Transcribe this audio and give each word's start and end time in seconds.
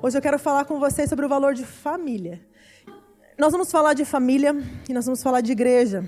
Hoje 0.00 0.16
eu 0.16 0.22
quero 0.22 0.38
falar 0.38 0.64
com 0.64 0.78
vocês 0.78 1.08
sobre 1.08 1.26
o 1.26 1.28
valor 1.28 1.54
de 1.54 1.66
família. 1.66 2.40
Nós 3.36 3.50
vamos 3.50 3.68
falar 3.68 3.94
de 3.94 4.04
família 4.04 4.54
e 4.88 4.92
nós 4.92 5.04
vamos 5.04 5.20
falar 5.20 5.40
de 5.40 5.50
igreja. 5.50 6.04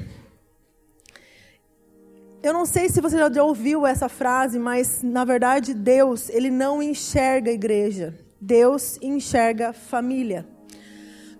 Eu 2.41 2.53
não 2.53 2.65
sei 2.65 2.89
se 2.89 3.01
você 3.01 3.19
já 3.19 3.43
ouviu 3.43 3.85
essa 3.85 4.09
frase, 4.09 4.61
mas 4.61 5.03
na 5.03 5.25
verdade 5.25 5.75
Deus, 5.75 6.29
ele 6.29 6.53
não 6.53 6.81
enxerga 6.81 7.51
igreja. 7.51 8.17
Deus 8.41 8.97
enxerga 9.03 9.73
família. 9.73 10.47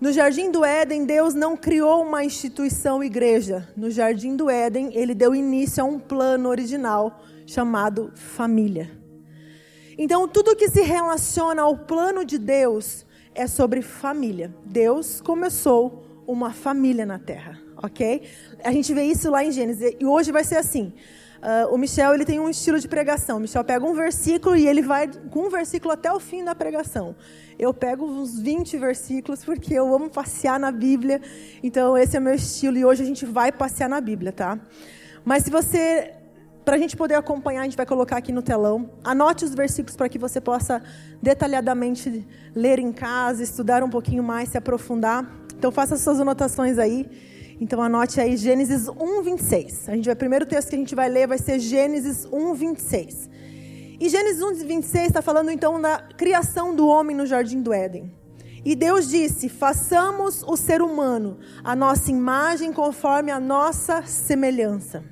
No 0.01 0.11
jardim 0.11 0.51
do 0.51 0.65
Éden, 0.65 1.05
Deus 1.05 1.33
não 1.33 1.55
criou 1.55 2.03
uma 2.03 2.25
instituição 2.25 3.01
igreja. 3.01 3.65
No 3.77 3.89
jardim 3.89 4.35
do 4.35 4.49
Éden, 4.49 4.91
ele 4.93 5.15
deu 5.15 5.33
início 5.33 5.81
a 5.81 5.87
um 5.87 5.97
plano 5.97 6.49
original 6.49 7.21
chamado 7.45 8.11
família. 8.13 9.00
Então, 10.03 10.27
tudo 10.27 10.55
que 10.55 10.67
se 10.67 10.81
relaciona 10.81 11.61
ao 11.61 11.77
plano 11.77 12.25
de 12.25 12.39
Deus 12.39 13.05
é 13.35 13.45
sobre 13.45 13.83
família. 13.83 14.51
Deus 14.65 15.21
começou 15.21 16.03
uma 16.25 16.51
família 16.51 17.05
na 17.05 17.19
terra, 17.19 17.61
ok? 17.77 18.23
A 18.63 18.71
gente 18.71 18.91
vê 18.95 19.03
isso 19.03 19.29
lá 19.29 19.45
em 19.45 19.51
Gênesis. 19.51 19.95
E 19.99 20.03
hoje 20.03 20.31
vai 20.31 20.43
ser 20.43 20.55
assim. 20.55 20.91
Uh, 21.37 21.71
o 21.71 21.77
Michel 21.77 22.15
ele 22.15 22.25
tem 22.25 22.39
um 22.39 22.49
estilo 22.49 22.79
de 22.79 22.87
pregação. 22.87 23.37
O 23.37 23.41
Michel 23.41 23.63
pega 23.63 23.85
um 23.85 23.93
versículo 23.93 24.55
e 24.55 24.67
ele 24.67 24.81
vai 24.81 25.07
com 25.29 25.41
um 25.41 25.49
versículo 25.51 25.93
até 25.93 26.11
o 26.11 26.19
fim 26.19 26.43
da 26.43 26.55
pregação. 26.55 27.15
Eu 27.59 27.71
pego 27.71 28.03
uns 28.03 28.39
20 28.39 28.79
versículos 28.79 29.45
porque 29.45 29.71
eu 29.71 29.93
amo 29.93 30.09
passear 30.09 30.59
na 30.59 30.71
Bíblia. 30.71 31.21
Então 31.61 31.95
esse 31.95 32.17
é 32.17 32.19
meu 32.19 32.33
estilo 32.33 32.75
e 32.75 32.83
hoje 32.83 33.03
a 33.03 33.05
gente 33.05 33.23
vai 33.23 33.51
passear 33.51 33.87
na 33.87 34.01
Bíblia, 34.01 34.31
tá? 34.31 34.59
Mas 35.23 35.43
se 35.43 35.51
você 35.51 36.15
para 36.63 36.75
a 36.75 36.79
gente 36.79 36.95
poder 36.95 37.15
acompanhar, 37.15 37.61
a 37.61 37.63
gente 37.63 37.77
vai 37.77 37.85
colocar 37.85 38.17
aqui 38.17 38.31
no 38.31 38.41
telão. 38.41 38.91
Anote 39.03 39.43
os 39.43 39.53
versículos 39.53 39.95
para 39.95 40.07
que 40.07 40.19
você 40.19 40.39
possa 40.39 40.81
detalhadamente 41.21 42.27
ler 42.55 42.79
em 42.79 42.91
casa, 42.91 43.41
estudar 43.41 43.83
um 43.83 43.89
pouquinho 43.89 44.23
mais, 44.23 44.49
se 44.49 44.57
aprofundar. 44.57 45.29
Então 45.57 45.71
faça 45.71 45.97
suas 45.97 46.19
anotações 46.19 46.77
aí. 46.77 47.09
Então 47.59 47.81
anote 47.81 48.19
aí 48.19 48.37
Gênesis 48.37 48.87
1, 48.87 49.21
26. 49.21 49.89
A 49.89 49.95
gente 49.95 50.05
vai, 50.05 50.13
o 50.13 50.17
primeiro 50.17 50.45
texto 50.45 50.69
que 50.69 50.75
a 50.75 50.79
gente 50.79 50.95
vai 50.95 51.09
ler 51.09 51.27
vai 51.27 51.37
ser 51.37 51.59
Gênesis 51.59 52.27
1, 52.31 52.53
26. 52.53 53.29
E 53.99 54.09
Gênesis 54.09 54.41
1, 54.41 54.65
26 54.65 55.07
está 55.07 55.21
falando 55.21 55.51
então 55.51 55.79
da 55.79 55.99
criação 56.17 56.75
do 56.75 56.87
homem 56.87 57.15
no 57.15 57.25
jardim 57.25 57.61
do 57.61 57.71
Éden. 57.71 58.11
E 58.65 58.75
Deus 58.75 59.07
disse: 59.09 59.49
façamos 59.49 60.43
o 60.43 60.55
ser 60.55 60.81
humano 60.81 61.39
a 61.63 61.75
nossa 61.75 62.11
imagem 62.11 62.71
conforme 62.71 63.31
a 63.31 63.39
nossa 63.39 64.03
semelhança. 64.03 65.03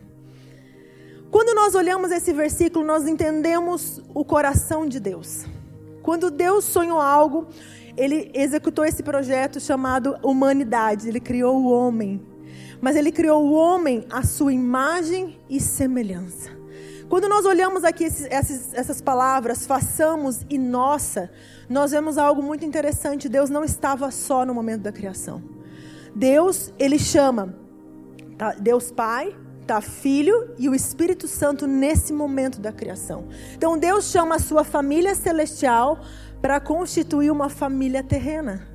Quando 1.31 1.53
nós 1.53 1.75
olhamos 1.75 2.11
esse 2.11 2.33
versículo, 2.33 2.85
nós 2.85 3.07
entendemos 3.07 4.01
o 4.13 4.25
coração 4.25 4.87
de 4.87 4.99
Deus. 4.99 5.45
Quando 6.01 6.31
Deus 6.31 6.65
sonhou 6.65 6.99
algo, 6.99 7.47
ele 7.95 8.31
executou 8.33 8.83
esse 8.83 9.03
projeto 9.03 9.59
chamado 9.59 10.17
humanidade, 10.23 11.07
ele 11.07 11.19
criou 11.19 11.57
o 11.61 11.71
homem. 11.71 12.25
Mas 12.81 12.95
ele 12.95 13.11
criou 13.11 13.43
o 13.43 13.53
homem 13.53 14.05
à 14.09 14.23
sua 14.23 14.53
imagem 14.53 15.39
e 15.49 15.59
semelhança. 15.59 16.49
Quando 17.09 17.27
nós 17.27 17.45
olhamos 17.45 17.83
aqui 17.83 18.05
esses, 18.05 18.27
essas, 18.29 18.73
essas 18.73 19.01
palavras, 19.01 19.65
façamos 19.65 20.45
e 20.49 20.57
nossa, 20.57 21.29
nós 21.67 21.91
vemos 21.91 22.17
algo 22.17 22.41
muito 22.41 22.63
interessante. 22.63 23.27
Deus 23.27 23.49
não 23.49 23.63
estava 23.63 24.09
só 24.11 24.45
no 24.45 24.53
momento 24.53 24.83
da 24.83 24.91
criação. 24.91 25.43
Deus, 26.15 26.73
ele 26.79 26.97
chama 26.97 27.55
tá? 28.39 28.53
Deus 28.53 28.91
Pai, 28.91 29.35
está 29.69 29.81
Filho 29.81 30.49
e 30.57 30.67
o 30.67 30.73
Espírito 30.73 31.27
Santo 31.27 31.67
nesse 31.67 32.11
momento 32.11 32.59
da 32.59 32.71
criação. 32.71 33.27
Então 33.53 33.77
Deus 33.77 34.05
chama 34.05 34.35
a 34.35 34.39
sua 34.39 34.63
família 34.63 35.13
celestial 35.13 35.99
para 36.41 36.59
constituir 36.59 37.29
uma 37.29 37.49
família 37.49 38.01
terrena. 38.01 38.67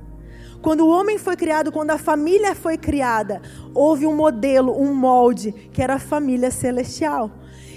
Quando 0.61 0.85
o 0.85 0.89
homem 0.89 1.17
foi 1.17 1.35
criado, 1.35 1.69
quando 1.69 1.91
a 1.91 1.97
família 1.97 2.55
foi 2.55 2.77
criada, 2.77 3.41
houve 3.73 4.07
um 4.07 4.15
modelo, 4.15 4.71
um 4.79 4.95
molde, 4.95 5.51
que 5.51 5.81
era 5.81 5.95
a 5.95 5.99
família 5.99 6.49
celestial. 6.49 7.29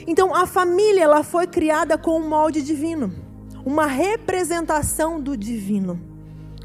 Então 0.07 0.33
a 0.33 0.47
família 0.47 1.03
ela 1.03 1.25
foi 1.25 1.49
criada 1.49 1.99
com 1.99 2.21
um 2.21 2.29
molde 2.29 2.63
divino, 2.63 3.13
uma 3.67 3.87
representação 3.87 5.21
do 5.21 5.37
divino. 5.37 6.08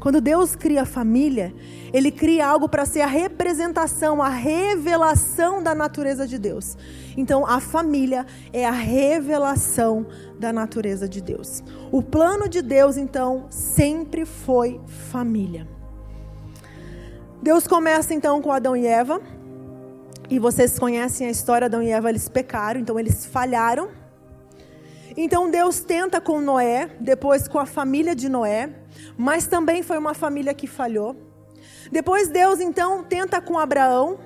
Quando 0.04 0.20
Deus 0.20 0.54
cria 0.54 0.82
a 0.82 0.84
família, 0.84 1.54
Ele 1.90 2.10
cria 2.10 2.46
algo 2.46 2.68
para 2.68 2.84
ser 2.84 3.00
a 3.00 3.06
representação, 3.06 4.22
a 4.22 4.28
revelação 4.28 5.62
da 5.62 5.74
natureza 5.74 6.26
de 6.26 6.38
Deus. 6.38 6.76
Então, 7.16 7.46
a 7.46 7.58
família 7.58 8.26
é 8.52 8.66
a 8.66 8.70
revelação 8.70 10.06
da 10.38 10.52
natureza 10.52 11.08
de 11.08 11.22
Deus. 11.22 11.62
O 11.90 12.02
plano 12.02 12.50
de 12.50 12.60
Deus, 12.60 12.98
então, 12.98 13.46
sempre 13.48 14.26
foi 14.26 14.78
família. 15.10 15.66
Deus 17.42 17.66
começa 17.66 18.12
então 18.12 18.42
com 18.42 18.52
Adão 18.52 18.76
e 18.76 18.86
Eva. 18.86 19.22
E 20.28 20.38
vocês 20.38 20.78
conhecem 20.78 21.28
a 21.28 21.30
história, 21.30 21.64
Adão 21.64 21.82
e 21.82 21.88
Eva, 21.88 22.10
eles 22.10 22.28
pecaram, 22.28 22.78
então 22.78 23.00
eles 23.00 23.24
falharam. 23.24 23.88
Então 25.16 25.50
Deus 25.50 25.80
tenta 25.80 26.20
com 26.20 26.42
Noé, 26.42 26.90
depois 27.00 27.48
com 27.48 27.58
a 27.58 27.64
família 27.64 28.14
de 28.14 28.28
Noé, 28.28 28.83
mas 29.16 29.46
também 29.46 29.82
foi 29.82 29.98
uma 29.98 30.14
família 30.14 30.54
que 30.54 30.66
falhou. 30.66 31.16
Depois 31.90 32.28
Deus 32.28 32.60
então 32.60 33.04
tenta 33.04 33.40
com 33.40 33.58
Abraão. 33.58 34.18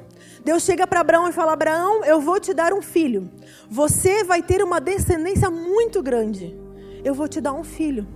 Deus 0.45 0.63
chega 0.63 0.87
para 0.87 1.01
Abraão 1.01 1.29
e 1.29 1.33
fala: 1.33 1.53
Abraão, 1.53 2.05
eu 2.05 2.21
vou 2.21 2.41
te 2.41 2.55
dar 2.55 2.73
um 2.73 2.83
filho. 2.83 3.31
Você 3.69 4.25
vai 4.25 4.43
ter 4.43 4.63
uma 4.63 4.81
descendência 4.81 5.51
muito 5.51 6.03
grande. 6.03 6.57
Eu 7.05 7.15
vou 7.15 7.29
te 7.29 7.41
dar 7.41 7.53
um 7.53 7.65
filho. 7.65 8.07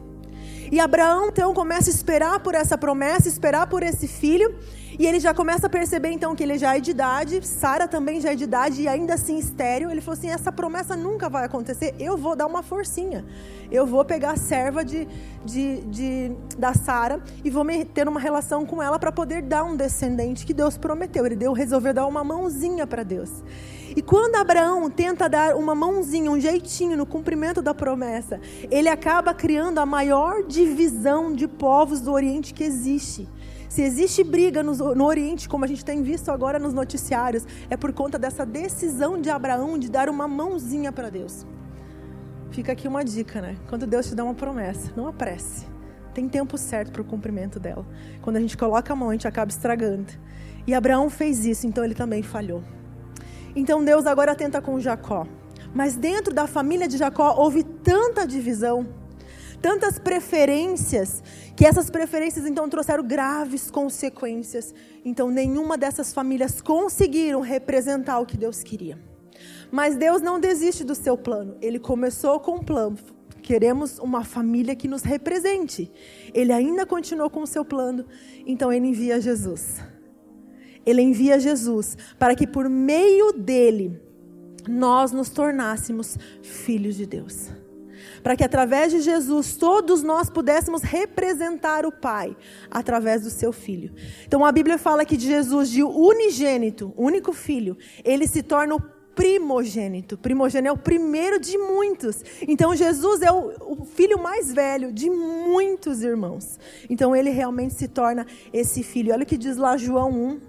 E 0.71 0.81
Abraão 0.81 1.29
então 1.29 1.53
começa 1.53 1.91
a 1.91 1.93
esperar 1.93 2.41
por 2.41 2.55
essa 2.55 2.79
promessa, 2.79 3.29
esperar 3.29 3.67
por 3.67 3.83
esse 3.83 4.09
filho. 4.09 4.59
E 4.98 5.06
ele 5.06 5.19
já 5.19 5.32
começa 5.32 5.66
a 5.66 5.70
perceber 5.70 6.10
então 6.10 6.34
que 6.34 6.42
ele 6.42 6.58
já 6.58 6.76
é 6.76 6.80
de 6.80 6.91
idade, 6.91 7.47
Sara 7.47 7.88
também 7.88 8.20
já 8.20 8.32
é 8.32 8.34
de 8.34 8.44
idade 8.44 8.82
e 8.82 8.88
ainda 8.88 9.14
assim 9.14 9.38
estéreo. 9.38 9.91
Ele 9.91 10.00
falou 10.00 10.19
assim: 10.19 10.30
essa 10.30 10.53
promessa 10.53 10.97
nunca 10.97 11.28
vai 11.28 11.44
acontecer, 11.44 11.94
eu 11.98 12.16
vou 12.16 12.36
dar 12.36 12.47
uma 12.47 12.62
forcinha. 12.62 13.25
Eu 13.70 13.86
vou 13.86 14.04
pegar 14.04 14.32
a 14.32 14.36
serva 14.36 14.84
de, 14.84 15.08
de, 15.44 15.80
de 15.82 16.32
da 16.58 16.75
Sara 16.75 17.22
e 17.42 17.48
vou 17.48 17.64
ter 17.94 18.06
uma 18.06 18.20
relação 18.20 18.66
com 18.66 18.82
ela 18.82 18.98
para 18.98 19.10
poder 19.10 19.41
dar 19.41 19.64
um 19.64 19.75
descendente 19.75 20.44
que 20.44 20.53
Deus 20.53 20.76
prometeu. 20.76 21.24
Ele 21.24 21.36
deu, 21.36 21.53
resolveu 21.53 21.94
dar 21.94 22.06
uma 22.06 22.22
mãozinha 22.22 22.86
para 22.86 23.03
Deus. 23.03 23.30
E 23.94 24.00
quando 24.00 24.36
Abraão 24.36 24.88
tenta 24.88 25.28
dar 25.28 25.54
uma 25.54 25.74
mãozinha, 25.74 26.30
um 26.30 26.41
jeitinho 26.41 26.97
no 26.97 27.04
cumprimento 27.04 27.60
da 27.60 27.74
promessa, 27.74 28.41
ele 28.70 28.88
acaba 28.88 29.34
criando 29.34 29.78
a 29.78 29.86
maior 29.86 30.42
divisão 30.44 31.34
de 31.34 31.47
povos 31.47 32.00
do 32.00 32.12
Oriente 32.12 32.54
que 32.54 32.64
existe. 32.64 33.28
Se 33.72 33.81
existe 33.81 34.22
briga 34.22 34.62
no, 34.62 35.03
Oriente, 35.03 35.49
como 35.49 35.65
a 35.65 35.66
gente 35.66 35.83
tem 35.83 36.03
visto 36.03 36.31
agora 36.31 36.59
nos 36.59 36.75
noticiários, 36.75 37.47
é 37.71 37.75
por 37.75 37.91
conta 37.91 38.19
dessa 38.19 38.44
decisão 38.44 39.19
de 39.19 39.31
Abraão 39.31 39.78
de 39.78 39.91
dar 39.91 40.10
uma 40.10 40.28
mãozinha 40.28 40.93
para 40.93 41.09
Deus. 41.09 41.47
Fica 42.50 42.72
aqui 42.72 42.87
uma 42.87 43.03
dica, 43.03 43.41
né? 43.41 43.56
Quando 43.71 43.87
Deus 43.87 44.06
te 44.06 44.15
dá 44.15 44.25
uma 44.25 44.34
promessa, 44.34 44.93
não 44.94 45.09
apresse. 45.09 45.66
Tem 46.12 46.28
tempo 46.28 46.59
certo 46.59 46.93
para 46.93 47.00
o 47.00 47.05
cumprimento 47.06 47.59
dela. 47.59 47.87
Quando 48.21 48.37
a 48.37 48.41
gente 48.41 48.59
coloca 48.59 48.93
a 48.93 48.97
mão, 48.97 49.09
a 49.09 49.12
gente 49.12 49.27
acaba 49.27 49.50
estragando. 49.50 50.12
E 50.66 50.75
Abraão 50.75 51.09
fez 51.09 51.47
isso, 51.47 51.66
então 51.66 51.83
ele 51.83 51.94
também 51.94 52.22
falhou. 52.22 52.62
Então 53.56 53.83
Deus 53.83 54.04
agora 54.04 54.34
tenta 54.34 54.60
com 54.60 54.78
Jacó. 54.81 55.27
Mas 55.72 55.97
dentro 55.97 56.34
da 56.34 56.47
família 56.47 56.87
de 56.87 56.99
Jacó 56.99 57.37
houve 57.39 57.65
tanta 57.65 58.27
divisão 58.27 58.87
tantas 59.62 59.97
preferências, 59.99 61.23
que 61.55 61.65
essas 61.65 61.89
preferências 61.89 62.45
então 62.45 62.69
trouxeram 62.69 63.06
graves 63.06 63.71
consequências. 63.71 64.75
Então, 65.05 65.31
nenhuma 65.31 65.78
dessas 65.78 66.12
famílias 66.12 66.61
conseguiram 66.61 67.41
representar 67.41 68.19
o 68.19 68.27
que 68.27 68.37
Deus 68.37 68.62
queria. 68.62 68.99
Mas 69.71 69.97
Deus 69.97 70.21
não 70.21 70.41
desiste 70.41 70.84
do 70.84 70.95
seu 70.95 71.16
plano. 71.16 71.57
Ele 71.63 71.78
começou 71.78 72.41
com 72.41 72.57
um 72.57 72.65
plano. 72.65 72.98
Queremos 73.41 73.98
uma 73.98 74.25
família 74.25 74.75
que 74.75 74.89
nos 74.89 75.03
represente. 75.03 75.91
Ele 76.34 76.53
ainda 76.53 76.84
continuou 76.84 77.31
com 77.31 77.42
o 77.42 77.47
seu 77.47 77.65
plano. 77.65 78.04
Então, 78.45 78.72
ele 78.72 78.89
envia 78.89 79.21
Jesus. 79.21 79.77
Ele 80.84 81.01
envia 81.01 81.39
Jesus 81.39 81.97
para 82.19 82.34
que 82.34 82.47
por 82.47 82.69
meio 82.69 83.33
dele 83.33 84.01
nós 84.69 85.13
nos 85.13 85.31
tornássemos 85.31 86.19
filhos 86.42 86.97
de 86.97 87.07
Deus 87.07 87.61
para 88.22 88.36
que 88.36 88.45
através 88.45 88.92
de 88.92 89.01
Jesus 89.01 89.57
todos 89.57 90.03
nós 90.03 90.30
pudéssemos 90.30 90.83
representar 90.83 91.84
o 91.84 91.92
Pai 91.92 92.36
através 92.71 93.22
do 93.22 93.30
seu 93.30 93.53
Filho. 93.53 93.92
Então 94.27 94.45
a 94.45 94.53
Bíblia 94.53 94.78
fala 94.78 95.04
que 95.04 95.16
de 95.16 95.27
Jesus, 95.27 95.69
de 95.71 95.83
unigênito, 95.83 96.92
único 96.97 97.33
Filho, 97.33 97.77
ele 98.04 98.27
se 98.27 98.42
torna 98.42 98.77
o 98.77 98.80
primogênito. 99.15 100.16
Primogênito 100.16 100.69
é 100.69 100.72
o 100.72 100.78
primeiro 100.78 101.39
de 101.39 101.57
muitos. 101.59 102.22
Então 102.47 102.74
Jesus 102.74 103.22
é 103.22 103.30
o, 103.30 103.84
filho 103.84 104.19
mais 104.19 104.53
velho 104.53 104.92
de 104.92 105.10
muitos 105.10 106.03
irmãos. 106.03 106.59
Então 106.89 107.15
ele 107.15 107.30
realmente 107.30 107.74
se 107.74 107.89
torna 107.89 108.27
esse 108.53 108.83
filho. 108.83 109.13
Olha 109.13 109.22
o 109.22 109.27
que 109.27 109.36
diz 109.36 109.57
lá 109.57 109.77
João 109.77 110.10
1, 110.10 110.41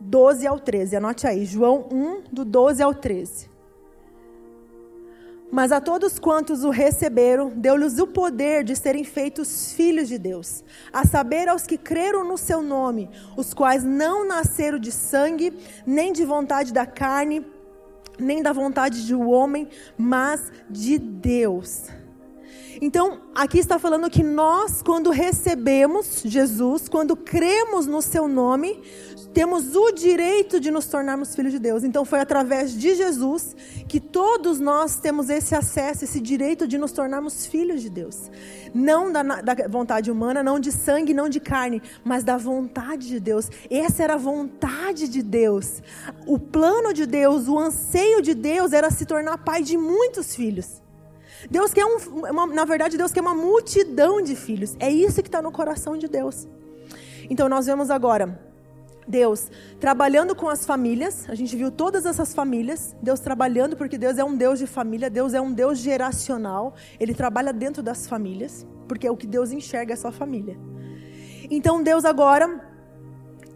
12 0.00 0.46
ao 0.46 0.58
13. 0.58 0.96
Anote 0.96 1.26
aí, 1.26 1.44
João 1.44 1.88
1, 1.90 2.22
do 2.32 2.44
12 2.44 2.82
ao 2.82 2.94
13. 2.94 3.57
Mas 5.50 5.72
a 5.72 5.80
todos 5.80 6.18
quantos 6.18 6.62
o 6.62 6.70
receberam, 6.70 7.48
deu-lhes 7.48 7.98
o 7.98 8.06
poder 8.06 8.62
de 8.62 8.76
serem 8.76 9.02
feitos 9.02 9.72
filhos 9.72 10.06
de 10.06 10.18
Deus, 10.18 10.62
a 10.92 11.06
saber, 11.06 11.48
aos 11.48 11.66
que 11.66 11.78
creram 11.78 12.22
no 12.22 12.36
seu 12.36 12.60
nome, 12.60 13.08
os 13.36 13.54
quais 13.54 13.82
não 13.82 14.26
nasceram 14.26 14.78
de 14.78 14.92
sangue, 14.92 15.52
nem 15.86 16.12
de 16.12 16.24
vontade 16.24 16.72
da 16.72 16.84
carne, 16.84 17.46
nem 18.18 18.42
da 18.42 18.52
vontade 18.52 19.06
de 19.06 19.14
um 19.14 19.30
homem, 19.30 19.68
mas 19.96 20.52
de 20.68 20.98
Deus. 20.98 21.84
Então, 22.80 23.22
aqui 23.34 23.58
está 23.58 23.78
falando 23.78 24.08
que 24.08 24.22
nós, 24.22 24.82
quando 24.82 25.10
recebemos 25.10 26.22
Jesus, 26.24 26.88
quando 26.88 27.16
cremos 27.16 27.86
no 27.86 28.00
seu 28.00 28.28
nome, 28.28 28.80
temos 29.38 29.76
o 29.76 29.92
direito 29.92 30.58
de 30.58 30.68
nos 30.68 30.86
tornarmos 30.86 31.32
filhos 31.36 31.52
de 31.52 31.60
Deus. 31.60 31.84
Então, 31.84 32.04
foi 32.04 32.18
através 32.18 32.72
de 32.72 32.96
Jesus 32.96 33.54
que 33.86 34.00
todos 34.00 34.58
nós 34.58 34.96
temos 34.98 35.30
esse 35.30 35.54
acesso, 35.54 36.02
esse 36.02 36.20
direito 36.20 36.66
de 36.66 36.76
nos 36.76 36.90
tornarmos 36.90 37.46
filhos 37.46 37.80
de 37.80 37.88
Deus. 37.88 38.32
Não 38.74 39.12
da, 39.12 39.22
da 39.22 39.68
vontade 39.68 40.10
humana, 40.10 40.42
não 40.42 40.58
de 40.58 40.72
sangue, 40.72 41.14
não 41.14 41.28
de 41.28 41.38
carne, 41.38 41.80
mas 42.02 42.24
da 42.24 42.36
vontade 42.36 43.06
de 43.06 43.20
Deus. 43.20 43.48
Essa 43.70 44.02
era 44.02 44.14
a 44.14 44.16
vontade 44.16 45.06
de 45.06 45.22
Deus. 45.22 45.84
O 46.26 46.36
plano 46.36 46.92
de 46.92 47.06
Deus, 47.06 47.46
o 47.46 47.56
anseio 47.56 48.20
de 48.20 48.34
Deus 48.34 48.72
era 48.72 48.90
se 48.90 49.06
tornar 49.06 49.38
pai 49.38 49.62
de 49.62 49.78
muitos 49.78 50.34
filhos. 50.34 50.82
Deus 51.48 51.72
quer 51.72 51.84
um, 51.84 51.98
uma, 52.28 52.44
na 52.48 52.64
verdade, 52.64 52.98
Deus 52.98 53.12
quer 53.12 53.20
uma 53.20 53.36
multidão 53.36 54.20
de 54.20 54.34
filhos. 54.34 54.74
É 54.80 54.90
isso 54.90 55.22
que 55.22 55.28
está 55.28 55.40
no 55.40 55.52
coração 55.52 55.96
de 55.96 56.08
Deus. 56.08 56.48
Então 57.30 57.48
nós 57.48 57.66
vemos 57.66 57.88
agora 57.88 58.47
Deus 59.08 59.50
trabalhando 59.80 60.34
com 60.34 60.48
as 60.48 60.66
famílias. 60.66 61.28
A 61.28 61.34
gente 61.34 61.56
viu 61.56 61.70
todas 61.70 62.04
essas 62.04 62.34
famílias. 62.34 62.94
Deus 63.02 63.20
trabalhando 63.20 63.76
porque 63.76 63.96
Deus 63.96 64.18
é 64.18 64.24
um 64.24 64.36
Deus 64.36 64.58
de 64.58 64.66
família. 64.66 65.08
Deus 65.08 65.34
é 65.34 65.40
um 65.40 65.52
Deus 65.52 65.78
geracional. 65.78 66.74
Ele 67.00 67.14
trabalha 67.14 67.52
dentro 67.52 67.82
das 67.82 68.06
famílias 68.06 68.66
porque 68.88 69.06
é 69.06 69.10
o 69.10 69.16
que 69.16 69.26
Deus 69.26 69.52
enxerga 69.52 69.92
é 69.92 69.96
sua 69.96 70.10
família. 70.10 70.58
Então 71.50 71.82
Deus 71.82 72.04
agora 72.04 72.68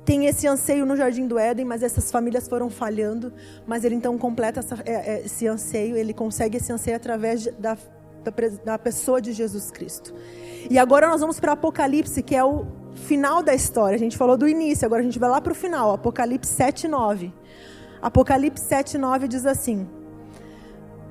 tem 0.04 0.26
esse 0.26 0.46
anseio 0.46 0.84
no 0.84 0.96
Jardim 0.96 1.26
do 1.26 1.38
Éden, 1.38 1.64
mas 1.64 1.82
essas 1.82 2.10
famílias 2.10 2.46
foram 2.46 2.68
falhando. 2.68 3.32
Mas 3.66 3.84
ele 3.84 3.94
então 3.94 4.16
completa 4.18 4.60
essa, 4.60 4.78
é, 4.84 4.92
é, 4.92 5.22
esse 5.24 5.46
anseio, 5.46 5.96
ele 5.96 6.12
consegue 6.12 6.58
esse 6.58 6.72
anseio 6.72 6.96
através 6.96 7.46
da, 7.58 7.76
da, 8.22 8.32
da 8.64 8.78
pessoa 8.78 9.20
de 9.20 9.32
Jesus 9.32 9.70
Cristo. 9.70 10.14
E 10.70 10.78
agora 10.78 11.08
nós 11.08 11.20
vamos 11.20 11.40
para 11.40 11.52
Apocalipse, 11.52 12.22
que 12.22 12.36
é 12.36 12.44
o 12.44 12.66
final 12.94 13.42
da 13.42 13.54
história. 13.54 13.96
A 13.96 13.98
gente 13.98 14.16
falou 14.16 14.36
do 14.36 14.48
início, 14.48 14.86
agora 14.86 15.00
a 15.00 15.04
gente 15.04 15.18
vai 15.18 15.30
lá 15.30 15.40
para 15.40 15.52
o 15.52 15.54
final. 15.54 15.92
Apocalipse 15.92 16.52
7, 16.52 16.88
9. 16.88 17.32
Apocalipse 18.00 18.64
7, 18.64 18.98
9 18.98 19.28
diz 19.28 19.46
assim: 19.46 19.88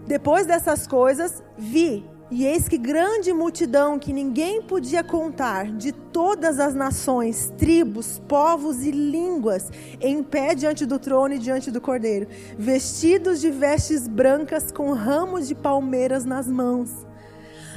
Depois 0.05 0.45
dessas 0.45 0.85
coisas, 0.87 1.43
vi 1.57 2.05
e 2.31 2.45
eis 2.45 2.69
que 2.69 2.77
grande 2.77 3.33
multidão 3.33 3.99
que 3.99 4.13
ninguém 4.13 4.61
podia 4.61 5.03
contar, 5.03 5.69
de 5.69 5.91
todas 5.91 6.61
as 6.61 6.73
nações, 6.73 7.51
tribos, 7.57 8.21
povos 8.25 8.85
e 8.85 8.91
línguas, 8.91 9.69
em 9.99 10.23
pé 10.23 10.55
diante 10.55 10.85
do 10.85 10.97
trono 10.97 11.33
e 11.33 11.37
diante 11.37 11.69
do 11.69 11.81
cordeiro, 11.81 12.27
vestidos 12.57 13.41
de 13.41 13.51
vestes 13.51 14.07
brancas 14.07 14.71
com 14.71 14.93
ramos 14.93 15.45
de 15.45 15.53
palmeiras 15.53 16.23
nas 16.23 16.47
mãos. 16.47 17.05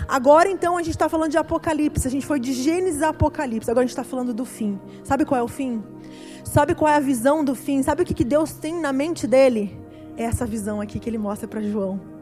Agora 0.07 0.49
então 0.49 0.77
a 0.77 0.83
gente 0.83 0.95
está 0.95 1.09
falando 1.09 1.31
de 1.31 1.39
Apocalipse, 1.39 2.07
a 2.07 2.11
gente 2.11 2.27
foi 2.27 2.39
de 2.39 2.53
Gênesis 2.53 3.03
a 3.03 3.09
Apocalipse, 3.09 3.71
agora 3.71 3.85
a 3.85 3.87
gente 3.87 3.91
está 3.91 4.05
falando 4.05 4.35
do 4.35 4.45
fim. 4.45 4.79
Sabe 5.03 5.25
qual 5.25 5.41
é 5.41 5.43
o 5.43 5.49
fim? 5.49 5.83
Sabe 6.45 6.75
qual 6.75 6.91
é 6.91 6.97
a 6.97 7.01
visão 7.01 7.45
do 7.45 7.55
fim? 7.55 7.83
Sabe 7.83 8.03
o 8.03 8.05
que 8.05 8.25
Deus 8.25 8.53
tem 8.53 8.81
na 8.81 8.93
mente 8.93 9.27
dele? 9.27 9.79
É 10.17 10.25
essa 10.25 10.47
visão 10.47 10.81
aqui 10.81 10.99
que 10.99 11.09
ele 11.09 11.19
mostra 11.19 11.49
para 11.49 11.61
João 11.61 12.15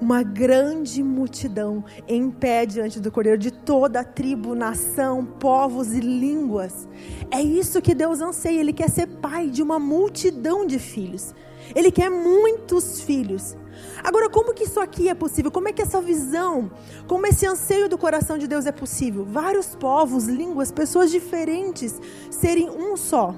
uma 0.00 0.22
grande 0.22 1.02
multidão 1.02 1.84
em 2.06 2.30
pé 2.30 2.66
diante 2.66 3.00
do 3.00 3.10
Cordeiro, 3.10 3.38
de 3.38 3.50
toda 3.50 4.00
a 4.00 4.04
tribo, 4.04 4.54
nação, 4.54 5.24
povos 5.24 5.92
e 5.92 6.00
línguas. 6.00 6.86
É 7.30 7.40
isso 7.40 7.80
que 7.80 7.94
Deus 7.94 8.20
anseia, 8.20 8.60
Ele 8.60 8.72
quer 8.72 8.90
ser 8.90 9.06
pai 9.06 9.48
de 9.48 9.62
uma 9.62 9.78
multidão 9.78 10.66
de 10.66 10.78
filhos. 10.78 11.34
Ele 11.74 11.90
quer 11.90 12.10
muitos 12.10 13.00
filhos. 13.00 13.56
Agora, 14.02 14.28
como 14.28 14.54
que 14.54 14.64
isso 14.64 14.80
aqui 14.80 15.08
é 15.08 15.14
possível? 15.14 15.50
Como 15.50 15.68
é 15.68 15.72
que 15.72 15.82
essa 15.82 16.00
visão, 16.00 16.70
como 17.06 17.26
esse 17.26 17.46
anseio 17.46 17.88
do 17.88 17.98
coração 17.98 18.38
de 18.38 18.46
Deus 18.46 18.66
é 18.66 18.72
possível? 18.72 19.24
Vários 19.24 19.74
povos, 19.74 20.26
línguas, 20.26 20.70
pessoas 20.70 21.10
diferentes 21.10 22.00
serem 22.30 22.70
um 22.70 22.96
só. 22.96 23.34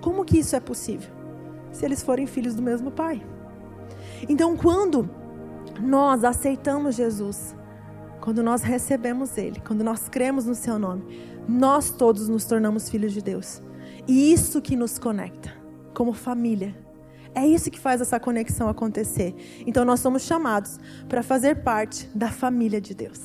Como 0.00 0.24
que 0.24 0.38
isso 0.38 0.54
é 0.54 0.60
possível? 0.60 1.10
Se 1.72 1.84
eles 1.84 2.02
forem 2.02 2.26
filhos 2.26 2.54
do 2.54 2.62
mesmo 2.62 2.90
pai. 2.90 3.24
Então, 4.28 4.56
quando 4.56 5.08
nós 5.80 6.24
aceitamos 6.24 6.94
Jesus, 6.94 7.54
quando 8.20 8.42
nós 8.42 8.62
recebemos 8.62 9.36
Ele, 9.38 9.60
quando 9.60 9.82
nós 9.82 10.08
cremos 10.08 10.44
no 10.44 10.54
Seu 10.54 10.78
nome, 10.78 11.04
nós 11.48 11.90
todos 11.90 12.28
nos 12.28 12.44
tornamos 12.44 12.88
filhos 12.88 13.12
de 13.12 13.22
Deus. 13.22 13.62
E 14.06 14.32
isso 14.32 14.60
que 14.60 14.76
nos 14.76 14.98
conecta, 14.98 15.52
como 15.94 16.12
família. 16.12 16.74
É 17.38 17.46
isso 17.46 17.70
que 17.70 17.78
faz 17.78 18.00
essa 18.00 18.18
conexão 18.18 18.68
acontecer. 18.68 19.32
Então 19.64 19.84
nós 19.84 20.00
somos 20.00 20.22
chamados 20.22 20.76
para 21.08 21.22
fazer 21.22 21.62
parte 21.62 22.08
da 22.12 22.32
família 22.32 22.80
de 22.80 22.92
Deus. 22.94 23.20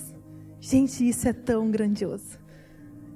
Gente, 0.60 1.10
isso 1.10 1.27
é 1.27 1.33
tão 1.33 1.71
grandioso. 1.71 2.38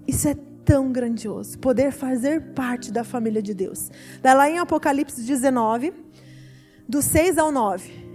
Isso 0.07 0.27
é 0.27 0.33
tão 0.65 0.91
grandioso. 0.91 1.59
Poder 1.59 1.91
fazer 1.91 2.53
parte 2.55 2.91
da 2.91 3.03
família 3.03 3.43
de 3.43 3.53
Deus. 3.53 3.91
Daí 4.23 4.33
lá 4.33 4.49
em 4.49 4.57
Apocalipse 4.57 5.21
19, 5.21 5.93
do 6.89 6.99
6 6.99 7.37
ao 7.37 7.51
9. 7.51 8.06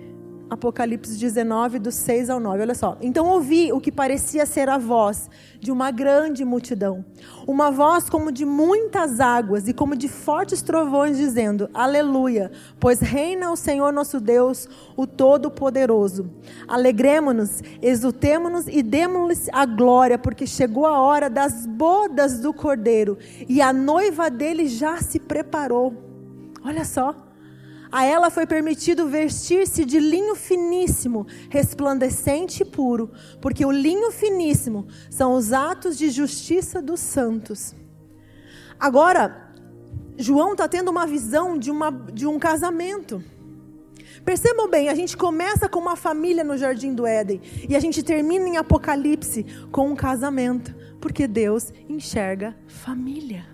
Apocalipse 0.52 1.18
19, 1.18 1.78
do 1.78 1.90
6 1.90 2.28
ao 2.28 2.38
9. 2.38 2.60
Olha 2.60 2.74
só. 2.74 2.98
Então 3.00 3.26
ouvi 3.26 3.72
o 3.72 3.80
que 3.80 3.90
parecia 3.90 4.44
ser 4.44 4.68
a 4.68 4.76
voz 4.76 5.30
de 5.58 5.72
uma 5.72 5.90
grande 5.90 6.44
multidão. 6.44 7.02
Uma 7.46 7.70
voz 7.70 8.10
como 8.10 8.30
de 8.30 8.44
muitas 8.44 9.18
águas 9.18 9.66
e 9.66 9.72
como 9.72 9.96
de 9.96 10.08
fortes 10.08 10.60
trovões, 10.60 11.16
dizendo: 11.16 11.70
Aleluia, 11.72 12.52
pois 12.78 13.00
reina 13.00 13.50
o 13.50 13.56
Senhor 13.56 13.94
nosso 13.94 14.20
Deus, 14.20 14.68
o 14.94 15.06
Todo-Poderoso. 15.06 16.28
Alegremos-nos, 16.68 17.62
exultemos-nos 17.80 18.68
e 18.68 18.82
demos-lhes 18.82 19.48
a 19.54 19.64
glória, 19.64 20.18
porque 20.18 20.46
chegou 20.46 20.84
a 20.84 21.00
hora 21.00 21.30
das 21.30 21.64
bodas 21.64 22.40
do 22.40 22.52
cordeiro 22.52 23.16
e 23.48 23.62
a 23.62 23.72
noiva 23.72 24.28
dele 24.28 24.68
já 24.68 24.98
se 24.98 25.18
preparou. 25.18 25.94
Olha 26.62 26.84
só. 26.84 27.31
A 27.92 28.06
ela 28.06 28.30
foi 28.30 28.46
permitido 28.46 29.06
vestir-se 29.06 29.84
de 29.84 30.00
linho 30.00 30.34
finíssimo, 30.34 31.26
resplandecente 31.50 32.62
e 32.62 32.64
puro, 32.64 33.10
porque 33.38 33.66
o 33.66 33.70
linho 33.70 34.10
finíssimo 34.10 34.86
são 35.10 35.34
os 35.34 35.52
atos 35.52 35.98
de 35.98 36.08
justiça 36.08 36.80
dos 36.80 37.00
santos. 37.00 37.74
Agora, 38.80 39.52
João 40.16 40.52
está 40.52 40.66
tendo 40.66 40.90
uma 40.90 41.06
visão 41.06 41.58
de, 41.58 41.70
uma, 41.70 41.90
de 41.90 42.26
um 42.26 42.38
casamento. 42.38 43.22
Percebam 44.24 44.70
bem, 44.70 44.88
a 44.88 44.94
gente 44.94 45.14
começa 45.14 45.68
com 45.68 45.78
uma 45.78 45.94
família 45.94 46.42
no 46.42 46.56
jardim 46.56 46.94
do 46.94 47.06
Éden 47.06 47.42
e 47.68 47.76
a 47.76 47.80
gente 47.80 48.02
termina 48.02 48.48
em 48.48 48.56
Apocalipse 48.56 49.44
com 49.70 49.90
um 49.90 49.96
casamento, 49.96 50.74
porque 50.98 51.26
Deus 51.26 51.70
enxerga 51.90 52.56
família. 52.66 53.44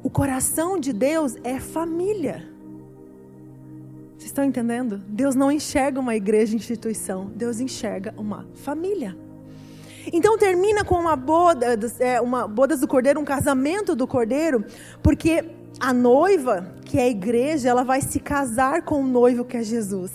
O 0.00 0.10
coração 0.10 0.78
de 0.78 0.92
Deus 0.92 1.36
é 1.42 1.58
família. 1.58 2.51
Vocês 4.22 4.30
estão 4.30 4.44
entendendo? 4.44 5.02
Deus 5.08 5.34
não 5.34 5.50
enxerga 5.50 5.98
uma 5.98 6.14
igreja 6.14 6.54
instituição, 6.54 7.28
Deus 7.34 7.58
enxerga 7.58 8.14
uma 8.16 8.46
família. 8.54 9.16
Então 10.12 10.38
termina 10.38 10.84
com 10.84 10.94
uma 10.94 11.16
boda, 11.16 11.76
é, 11.98 12.20
uma 12.20 12.46
bodas 12.46 12.78
do 12.78 12.86
cordeiro, 12.86 13.18
um 13.18 13.24
casamento 13.24 13.96
do 13.96 14.06
cordeiro, 14.06 14.64
porque 15.02 15.44
a 15.80 15.92
noiva, 15.92 16.72
que 16.84 17.00
é 17.00 17.02
a 17.02 17.08
igreja, 17.08 17.68
ela 17.68 17.82
vai 17.82 18.00
se 18.00 18.20
casar 18.20 18.82
com 18.82 19.00
o 19.00 19.04
noivo 19.04 19.44
que 19.44 19.56
é 19.56 19.62
Jesus. 19.64 20.12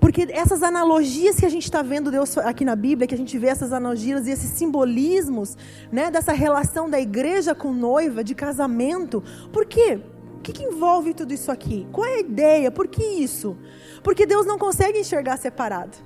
Porque 0.00 0.26
essas 0.30 0.62
analogias 0.62 1.36
que 1.36 1.44
a 1.44 1.50
gente 1.50 1.64
está 1.64 1.82
vendo 1.82 2.10
Deus 2.10 2.38
aqui 2.38 2.64
na 2.64 2.74
Bíblia, 2.74 3.06
que 3.06 3.14
a 3.14 3.18
gente 3.18 3.36
vê 3.36 3.48
essas 3.48 3.70
analogias 3.70 4.26
e 4.26 4.30
esses 4.30 4.48
simbolismos, 4.52 5.58
né, 5.92 6.10
dessa 6.10 6.32
relação 6.32 6.88
da 6.88 6.98
igreja 6.98 7.54
com 7.54 7.70
noiva, 7.70 8.24
de 8.24 8.34
casamento, 8.34 9.22
por 9.52 9.66
quê? 9.66 10.00
O 10.40 10.42
que, 10.42 10.54
que 10.54 10.62
envolve 10.62 11.12
tudo 11.12 11.34
isso 11.34 11.52
aqui? 11.52 11.86
Qual 11.92 12.06
é 12.06 12.14
a 12.14 12.20
ideia? 12.20 12.70
Por 12.70 12.88
que 12.88 13.04
isso? 13.04 13.58
Porque 14.02 14.24
Deus 14.24 14.46
não 14.46 14.58
consegue 14.58 14.98
enxergar 14.98 15.36
separado. 15.36 15.98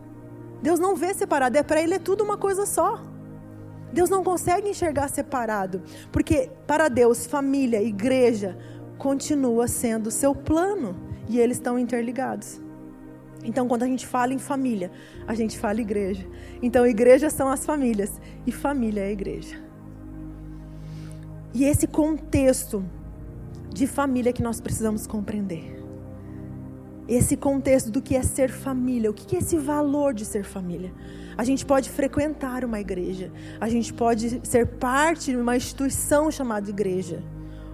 Deus 0.61 0.81
não 0.81 0.97
vê 0.97 1.15
separado. 1.15 1.57
É 1.57 1.63
para 1.63 1.81
Ele 1.81 1.95
é 1.95 2.01
tudo 2.01 2.25
uma 2.25 2.37
coisa 2.37 2.67
só. 2.67 3.01
Deus 3.93 4.11
não 4.11 4.25
consegue 4.25 4.69
enxergar 4.69 5.07
separado. 5.07 5.85
Porque 6.11 6.51
para 6.67 6.89
Deus, 6.89 7.27
família, 7.27 7.81
igreja, 7.81 8.59
continua 8.99 9.69
sendo 9.69 10.11
seu 10.11 10.35
plano. 10.35 10.97
E 11.29 11.39
eles 11.39 11.59
estão 11.59 11.79
interligados. 11.79 12.61
Então, 13.45 13.69
quando 13.69 13.85
a 13.85 13.87
gente 13.87 14.05
fala 14.05 14.35
em 14.35 14.39
família, 14.39 14.91
a 15.29 15.35
gente 15.35 15.57
fala 15.57 15.81
igreja. 15.81 16.27
Então, 16.61 16.85
igreja 16.85 17.31
são 17.31 17.49
as 17.49 17.65
famílias 17.65 18.21
e 18.45 18.51
família 18.51 19.03
é 19.03 19.07
a 19.07 19.13
igreja. 19.13 19.63
E 21.55 21.63
esse 21.63 21.87
contexto 21.87 22.85
de 23.75 23.87
família 23.87 24.33
que 24.33 24.43
nós 24.43 24.61
precisamos 24.61 25.07
compreender. 25.07 25.83
esse 27.07 27.37
contexto 27.37 27.91
do 27.91 28.01
que 28.01 28.17
é 28.17 28.23
ser 28.23 28.51
família, 28.51 29.11
o 29.11 29.15
que 29.15 29.37
é 29.37 29.39
esse 29.39 29.59
valor 29.59 30.15
de 30.15 30.25
ser 30.25 30.45
família. 30.45 30.93
A 31.37 31.45
gente 31.45 31.67
pode 31.67 31.91
frequentar 31.91 32.65
uma 32.65 32.81
igreja, 32.81 33.31
a 33.61 33.69
gente 33.69 33.93
pode 33.93 34.41
ser 34.43 34.67
parte 34.67 35.33
de 35.33 35.37
uma 35.37 35.57
instituição 35.57 36.31
chamada 36.31 36.71
igreja, 36.71 37.23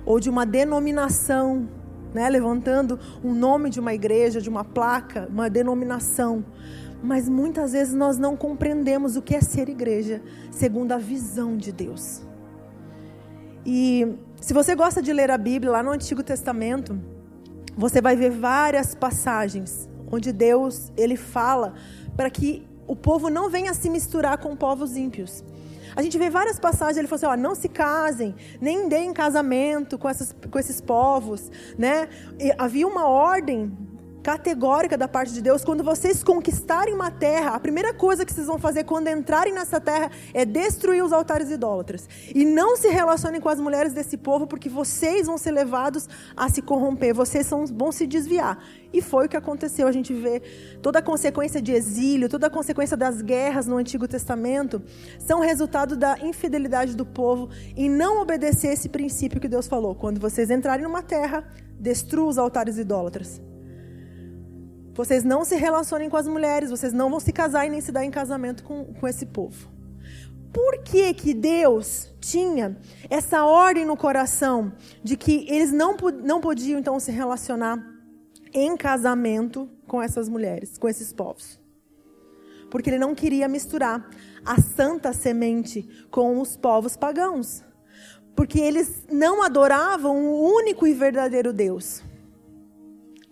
ou 0.05 0.19
de 0.19 0.29
uma 0.29 0.45
denominação, 0.45 1.69
né, 2.13 2.29
levantando 2.29 2.99
o 3.23 3.33
nome 3.33 3.71
de 3.71 3.79
uma 3.79 3.95
igreja, 3.95 4.41
de 4.41 4.49
uma 4.49 4.65
placa, 4.65 5.29
uma 5.31 5.49
denominação. 5.49 6.45
Mas 7.03 7.29
muitas 7.29 7.73
vezes 7.73 7.95
nós 7.95 8.19
não 8.19 8.37
compreendemos 8.37 9.17
o 9.17 9.23
que 9.23 9.35
é 9.35 9.41
ser 9.41 9.69
igreja, 9.69 10.21
segundo 10.51 10.93
a 10.93 10.99
visão 10.99 11.57
de 11.57 11.71
Deus. 11.71 12.23
E 13.65 14.17
se 14.41 14.55
você 14.55 14.75
gosta 14.75 15.03
de 15.03 15.13
ler 15.13 15.31
a 15.31 15.39
Bíblia 15.39 15.71
lá 15.71 15.83
no 15.83 15.91
Antigo 15.91 16.23
Testamento, 16.23 16.99
você 17.77 18.01
vai 18.01 18.17
ver 18.17 18.31
várias 18.31 18.95
passagens 18.95 19.89
onde 20.11 20.33
Deus 20.33 20.91
ele 20.97 21.17
fala 21.17 21.75
para 22.17 22.31
que 22.31 22.67
o 22.87 22.97
povo 22.97 23.29
não 23.31 23.49
venha 23.49 23.73
se 23.75 23.89
misturar 23.89 24.39
com 24.39 24.57
povos 24.57 24.97
ímpios. 24.97 25.45
A 25.95 26.03
gente 26.03 26.17
vê 26.19 26.31
várias 26.31 26.59
passagens, 26.59 26.97
ele 26.97 27.07
falou 27.07 27.17
assim, 27.17 27.41
ó, 27.41 27.43
não 27.43 27.55
se 27.55 27.69
casem, 27.69 28.35
nem 28.61 28.89
deem 28.89 29.13
casamento 29.13 29.99
com, 29.99 30.09
essas, 30.09 30.35
com 30.51 30.59
esses 30.59 30.81
povos, 30.81 31.51
né? 31.77 32.09
E 32.39 32.53
havia 32.57 32.87
uma 32.87 33.07
ordem 33.07 33.77
categórica 34.31 34.97
da 34.97 35.09
parte 35.09 35.33
de 35.33 35.43
Deus. 35.43 35.65
Quando 35.65 35.83
vocês 35.83 36.23
conquistarem 36.23 36.95
uma 36.95 37.11
terra, 37.11 37.51
a 37.51 37.59
primeira 37.59 37.93
coisa 37.93 38.25
que 38.25 38.33
vocês 38.33 38.47
vão 38.47 38.61
fazer 38.61 38.85
quando 38.85 39.09
entrarem 39.09 39.53
nessa 39.53 39.81
terra 39.81 40.09
é 40.33 40.45
destruir 40.45 41.03
os 41.03 41.13
altares 41.13 41.51
idólatras. 41.51 42.09
E 42.33 42.45
não 42.45 42.77
se 42.77 42.89
relacionem 42.89 43.41
com 43.41 43.49
as 43.49 43.59
mulheres 43.59 43.93
desse 43.93 44.17
povo, 44.17 44.47
porque 44.47 44.69
vocês 44.69 45.27
vão 45.27 45.37
ser 45.37 45.51
levados 45.51 46.09
a 46.37 46.49
se 46.49 46.63
corromper, 46.63 47.13
vocês 47.13 47.51
vão 47.51 47.91
se 47.91 48.07
desviar. 48.07 48.63
E 48.93 49.03
foi 49.03 49.27
o 49.27 49.29
que 49.29 49.37
aconteceu. 49.37 49.89
A 49.89 49.93
gente 49.93 50.15
vê 50.15 50.41
toda 50.81 51.01
a 51.01 51.03
consequência 51.03 51.61
de 51.61 51.73
exílio, 51.73 52.29
toda 52.29 52.47
a 52.47 52.51
consequência 52.51 52.97
das 52.97 53.21
guerras 53.21 53.67
no 53.67 53.79
Antigo 53.79 54.07
Testamento, 54.07 54.81
são 55.19 55.41
resultado 55.41 55.97
da 55.97 56.17
infidelidade 56.21 56.95
do 56.95 57.05
povo 57.05 57.51
em 57.77 57.91
não 57.91 58.23
obedecer 58.23 58.69
esse 58.69 58.89
princípio 58.89 59.41
que 59.41 59.49
Deus 59.49 59.67
falou. 59.67 59.93
Quando 59.93 60.21
vocês 60.21 60.51
entrarem 60.51 60.85
numa 60.85 61.03
terra, 61.03 61.45
destrua 61.81 62.29
os 62.29 62.39
altares 62.39 62.79
idólatras. 62.79 63.50
Vocês 64.95 65.25
não 65.25 65.45
se 65.45 65.57
relacionem 65.57 66.11
com 66.11 66.17
as 66.17 66.27
mulheres, 66.27 66.71
vocês 66.71 66.93
não 66.93 67.09
vão 67.09 67.21
se 67.21 67.33
casar 67.33 67.67
e 67.67 67.71
nem 67.71 67.81
se 67.81 67.93
dar 67.93 68.05
em 68.05 68.11
casamento 68.11 68.63
com, 68.65 68.85
com 68.85 69.09
esse 69.09 69.27
povo. 69.27 69.69
Por 70.53 70.83
que, 70.83 71.15
que 71.15 71.33
Deus 71.33 72.13
tinha 72.21 72.77
essa 73.09 73.45
ordem 73.45 73.85
no 73.85 73.97
coração 73.97 74.73
de 75.03 75.17
que 75.17 75.47
eles 75.49 75.71
não, 75.71 75.97
não 76.23 76.41
podiam 76.41 76.79
então 76.79 76.99
se 76.99 77.13
relacionar 77.13 77.79
em 78.53 78.77
casamento 78.77 79.71
com 79.87 80.03
essas 80.03 80.29
mulheres, 80.29 80.77
com 80.77 80.89
esses 80.89 81.13
povos? 81.13 81.61
Porque 82.69 82.91
ele 82.91 82.99
não 82.99 83.15
queria 83.15 83.49
misturar 83.49 84.09
a 84.45 84.61
santa 84.61 85.13
semente 85.13 85.89
com 86.11 86.41
os 86.41 86.57
povos 86.57 86.97
pagãos. 86.97 87.63
Porque 88.35 88.59
eles 88.59 89.05
não 89.11 89.43
adoravam 89.43 90.17
o 90.25 90.55
único 90.55 90.87
e 90.87 90.95
verdadeiro 90.95 91.53
Deus. 91.53 92.03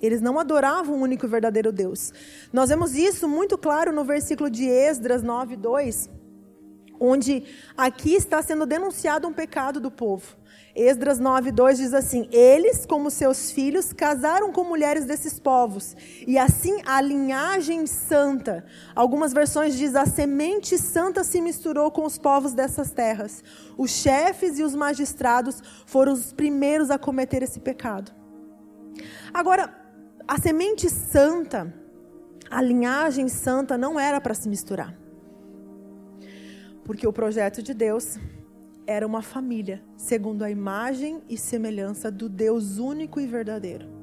Eles 0.00 0.20
não 0.20 0.38
adoravam 0.38 0.96
o 0.96 1.02
único 1.02 1.26
e 1.26 1.28
verdadeiro 1.28 1.72
Deus. 1.72 2.12
Nós 2.52 2.68
vemos 2.68 2.94
isso 2.94 3.28
muito 3.28 3.58
claro 3.58 3.92
no 3.92 4.04
versículo 4.04 4.48
de 4.48 4.68
Esdras 4.68 5.22
9, 5.22 5.56
2, 5.56 6.08
onde 7.00 7.44
aqui 7.76 8.14
está 8.14 8.40
sendo 8.40 8.64
denunciado 8.64 9.26
um 9.26 9.32
pecado 9.32 9.80
do 9.80 9.90
povo. 9.90 10.36
Esdras 10.74 11.18
9, 11.18 11.50
2 11.50 11.78
diz 11.78 11.92
assim: 11.94 12.28
Eles, 12.30 12.86
como 12.86 13.10
seus 13.10 13.50
filhos, 13.50 13.92
casaram 13.92 14.52
com 14.52 14.62
mulheres 14.62 15.04
desses 15.04 15.40
povos, 15.40 15.96
e 16.24 16.38
assim 16.38 16.80
a 16.86 17.00
linhagem 17.00 17.84
santa, 17.84 18.64
algumas 18.94 19.32
versões 19.32 19.76
diz 19.76 19.96
a 19.96 20.06
semente 20.06 20.78
santa 20.78 21.24
se 21.24 21.40
misturou 21.40 21.90
com 21.90 22.04
os 22.04 22.16
povos 22.16 22.54
dessas 22.54 22.92
terras. 22.92 23.42
Os 23.76 23.90
chefes 23.90 24.60
e 24.60 24.62
os 24.62 24.76
magistrados 24.76 25.60
foram 25.84 26.12
os 26.12 26.32
primeiros 26.32 26.90
a 26.90 26.98
cometer 26.98 27.42
esse 27.42 27.58
pecado. 27.58 28.12
Agora, 29.32 29.77
a 30.28 30.38
semente 30.38 30.90
santa, 30.90 31.74
a 32.50 32.60
linhagem 32.60 33.30
santa 33.30 33.78
não 33.78 33.98
era 33.98 34.20
para 34.20 34.34
se 34.34 34.46
misturar. 34.46 34.94
Porque 36.84 37.06
o 37.06 37.12
projeto 37.12 37.62
de 37.62 37.72
Deus 37.72 38.18
era 38.86 39.06
uma 39.06 39.22
família, 39.22 39.82
segundo 39.96 40.42
a 40.42 40.50
imagem 40.50 41.22
e 41.30 41.38
semelhança 41.38 42.10
do 42.10 42.28
Deus 42.28 42.78
único 42.78 43.18
e 43.18 43.26
verdadeiro. 43.26 43.97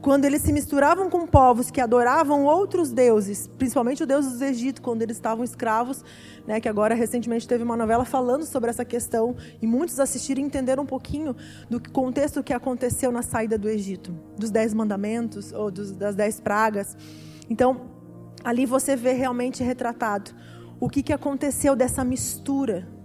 Quando 0.00 0.24
eles 0.24 0.42
se 0.42 0.52
misturavam 0.52 1.08
com 1.10 1.26
povos 1.26 1.70
que 1.70 1.80
adoravam 1.80 2.44
outros 2.44 2.92
deuses, 2.92 3.48
principalmente 3.58 4.02
o 4.02 4.06
deus 4.06 4.26
dos 4.26 4.40
Egito, 4.40 4.82
quando 4.82 5.02
eles 5.02 5.16
estavam 5.16 5.44
escravos, 5.44 6.04
né, 6.46 6.60
que 6.60 6.68
agora 6.68 6.94
recentemente 6.94 7.48
teve 7.48 7.64
uma 7.64 7.76
novela 7.76 8.04
falando 8.04 8.44
sobre 8.44 8.70
essa 8.70 8.84
questão, 8.84 9.36
e 9.60 9.66
muitos 9.66 9.98
assistiram 9.98 10.42
e 10.42 10.44
entenderam 10.44 10.82
um 10.82 10.86
pouquinho 10.86 11.34
do 11.68 11.80
contexto 11.90 12.42
que 12.42 12.52
aconteceu 12.52 13.10
na 13.10 13.22
saída 13.22 13.58
do 13.58 13.68
Egito, 13.68 14.14
dos 14.38 14.50
dez 14.50 14.72
mandamentos, 14.72 15.52
ou 15.52 15.70
dos, 15.70 15.92
das 15.92 16.14
dez 16.14 16.40
pragas. 16.40 16.96
Então, 17.48 17.82
ali 18.44 18.66
você 18.66 18.94
vê 18.94 19.12
realmente 19.12 19.62
retratado 19.62 20.30
o 20.78 20.88
que, 20.88 21.02
que 21.02 21.12
aconteceu 21.12 21.74
dessa 21.74 22.04
mistura 22.04 22.95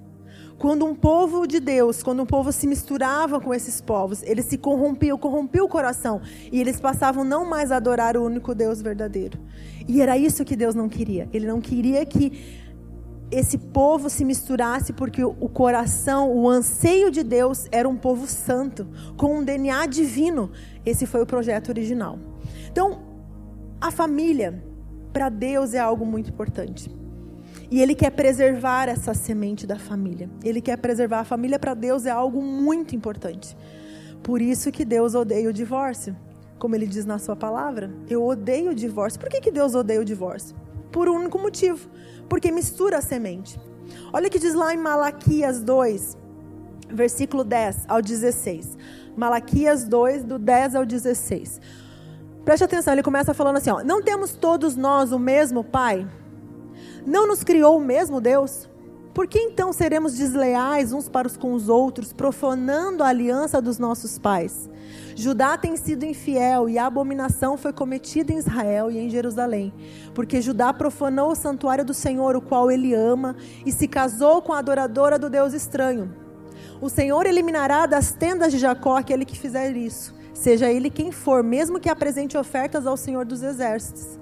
quando 0.62 0.86
um 0.86 0.94
povo 0.94 1.48
de 1.48 1.60
Deus, 1.60 2.04
quando 2.04 2.22
um 2.22 2.26
povo 2.26 2.52
se 2.52 2.68
misturava 2.68 3.42
com 3.42 3.52
esses 3.52 3.82
povos, 3.82 4.22
eles 4.22 4.46
se 4.46 4.60
corrompiam, 4.60 5.18
corrompiam 5.18 5.66
o 5.66 5.68
coração. 5.68 6.22
E 6.52 6.62
eles 6.62 6.80
passavam 6.80 7.24
não 7.24 7.50
mais 7.50 7.72
a 7.72 7.78
adorar 7.78 8.16
o 8.16 8.24
único 8.24 8.54
Deus 8.54 8.80
verdadeiro. 8.80 9.40
E 9.88 10.00
era 10.04 10.16
isso 10.20 10.46
que 10.46 10.56
Deus 10.56 10.76
não 10.76 10.88
queria. 10.88 11.28
Ele 11.34 11.48
não 11.48 11.60
queria 11.60 12.06
que 12.06 12.62
esse 13.32 13.58
povo 13.58 14.08
se 14.08 14.24
misturasse, 14.24 14.94
porque 14.94 15.24
o 15.24 15.50
coração, 15.50 16.32
o 16.32 16.48
anseio 16.48 17.10
de 17.10 17.24
Deus 17.24 17.68
era 17.72 17.90
um 17.90 17.98
povo 17.98 18.28
santo, 18.28 18.88
com 19.18 19.40
um 19.40 19.44
DNA 19.44 19.88
divino. 19.88 20.52
Esse 20.86 21.08
foi 21.08 21.24
o 21.24 21.26
projeto 21.26 21.70
original. 21.70 22.20
Então, 22.72 23.02
a 23.82 23.90
família, 23.90 24.64
para 25.12 25.28
Deus, 25.28 25.74
é 25.74 25.80
algo 25.80 26.06
muito 26.06 26.30
importante. 26.30 27.01
E 27.72 27.82
Ele 27.82 27.96
quer 27.96 28.10
preservar 28.12 28.90
essa 28.90 29.14
semente 29.14 29.66
da 29.66 29.80
família. 29.80 30.30
Ele 30.44 30.60
quer 30.60 30.76
preservar 30.78 31.22
a 31.22 31.24
família 31.24 31.58
para 31.58 31.74
Deus 31.74 32.06
é 32.06 32.10
algo 32.10 32.42
muito 32.42 32.94
importante. 32.94 33.56
Por 34.22 34.42
isso 34.42 34.74
que 34.74 34.84
Deus 34.84 35.16
odeia 35.16 35.50
o 35.50 35.54
divórcio. 35.54 36.14
Como 36.60 36.76
Ele 36.76 36.86
diz 36.86 37.06
na 37.06 37.18
sua 37.18 37.36
palavra, 37.36 37.90
eu 38.10 38.26
odeio 38.26 38.72
o 38.72 38.76
divórcio. 38.76 39.18
Por 39.18 39.30
que, 39.30 39.40
que 39.40 39.52
Deus 39.52 39.74
odeia 39.74 40.02
o 40.02 40.06
divórcio? 40.06 40.54
Por 40.92 41.08
um 41.08 41.16
único 41.16 41.40
motivo. 41.40 41.90
Porque 42.28 42.52
mistura 42.52 42.98
a 42.98 43.02
semente. 43.02 43.58
Olha 44.12 44.28
o 44.28 44.30
que 44.30 44.38
diz 44.38 44.54
lá 44.54 44.74
em 44.74 44.78
Malaquias 44.78 45.64
2, 45.64 46.18
versículo 46.90 47.46
10 47.46 47.86
ao 47.88 48.02
16. 48.02 48.78
Malaquias 49.16 49.88
2, 49.88 50.26
do 50.26 50.38
10 50.38 50.76
ao 50.76 50.86
16. 50.86 51.62
Preste 52.44 52.64
atenção, 52.66 52.94
ele 52.94 53.04
começa 53.04 53.34
falando 53.34 53.58
assim: 53.58 53.70
ó, 53.70 53.82
Não 53.82 54.02
temos 54.02 54.34
todos 54.34 54.76
nós 54.76 55.14
o 55.14 55.20
mesmo 55.20 55.64
Pai? 55.64 56.06
Não 57.06 57.28
nos 57.28 57.44
criou 57.44 57.78
o 57.78 57.82
mesmo 57.82 58.22
Deus? 58.22 58.70
Por 59.14 59.28
que 59.28 59.40
então 59.40 59.74
seremos 59.74 60.14
desleais 60.14 60.94
uns 60.94 61.10
para 61.10 61.28
os 61.28 61.36
com 61.36 61.54
os 61.54 61.68
outros, 61.68 62.14
profanando 62.14 63.04
a 63.04 63.08
aliança 63.08 63.62
dos 63.62 63.78
nossos 63.78 64.18
pais? 64.18 64.70
Judá 65.16 65.58
tem 65.58 65.76
sido 65.76 66.06
infiel 66.06 66.70
e 66.70 66.78
a 66.78 66.86
abominação 66.86 67.58
foi 67.58 67.74
cometida 67.74 68.32
em 68.32 68.38
Israel 68.38 68.90
e 68.90 68.98
em 68.98 69.10
Jerusalém, 69.10 69.74
porque 70.14 70.42
Judá 70.42 70.72
profanou 70.72 71.32
o 71.32 71.36
santuário 71.36 71.84
do 71.84 71.94
Senhor, 71.94 72.36
o 72.38 72.42
qual 72.42 72.72
ele 72.72 72.94
ama, 72.94 73.36
e 73.66 73.72
se 73.72 73.88
casou 73.88 74.42
com 74.42 74.54
a 74.54 74.60
adoradora 74.60 75.20
do 75.20 75.30
Deus 75.30 75.54
estranho. 75.54 76.16
O 76.80 76.90
Senhor 76.90 77.26
eliminará 77.26 77.86
das 77.86 78.14
tendas 78.14 78.52
de 78.52 78.58
Jacó 78.58 78.96
aquele 78.96 79.26
que 79.26 79.38
fizer 79.38 79.76
isso, 79.76 80.16
seja 80.34 80.72
ele 80.72 80.90
quem 80.90 81.12
for, 81.12 81.44
mesmo 81.44 81.80
que 81.80 81.90
apresente 81.90 82.38
ofertas 82.38 82.88
ao 82.88 82.96
Senhor 82.96 83.26
dos 83.26 83.44
exércitos. 83.44 84.20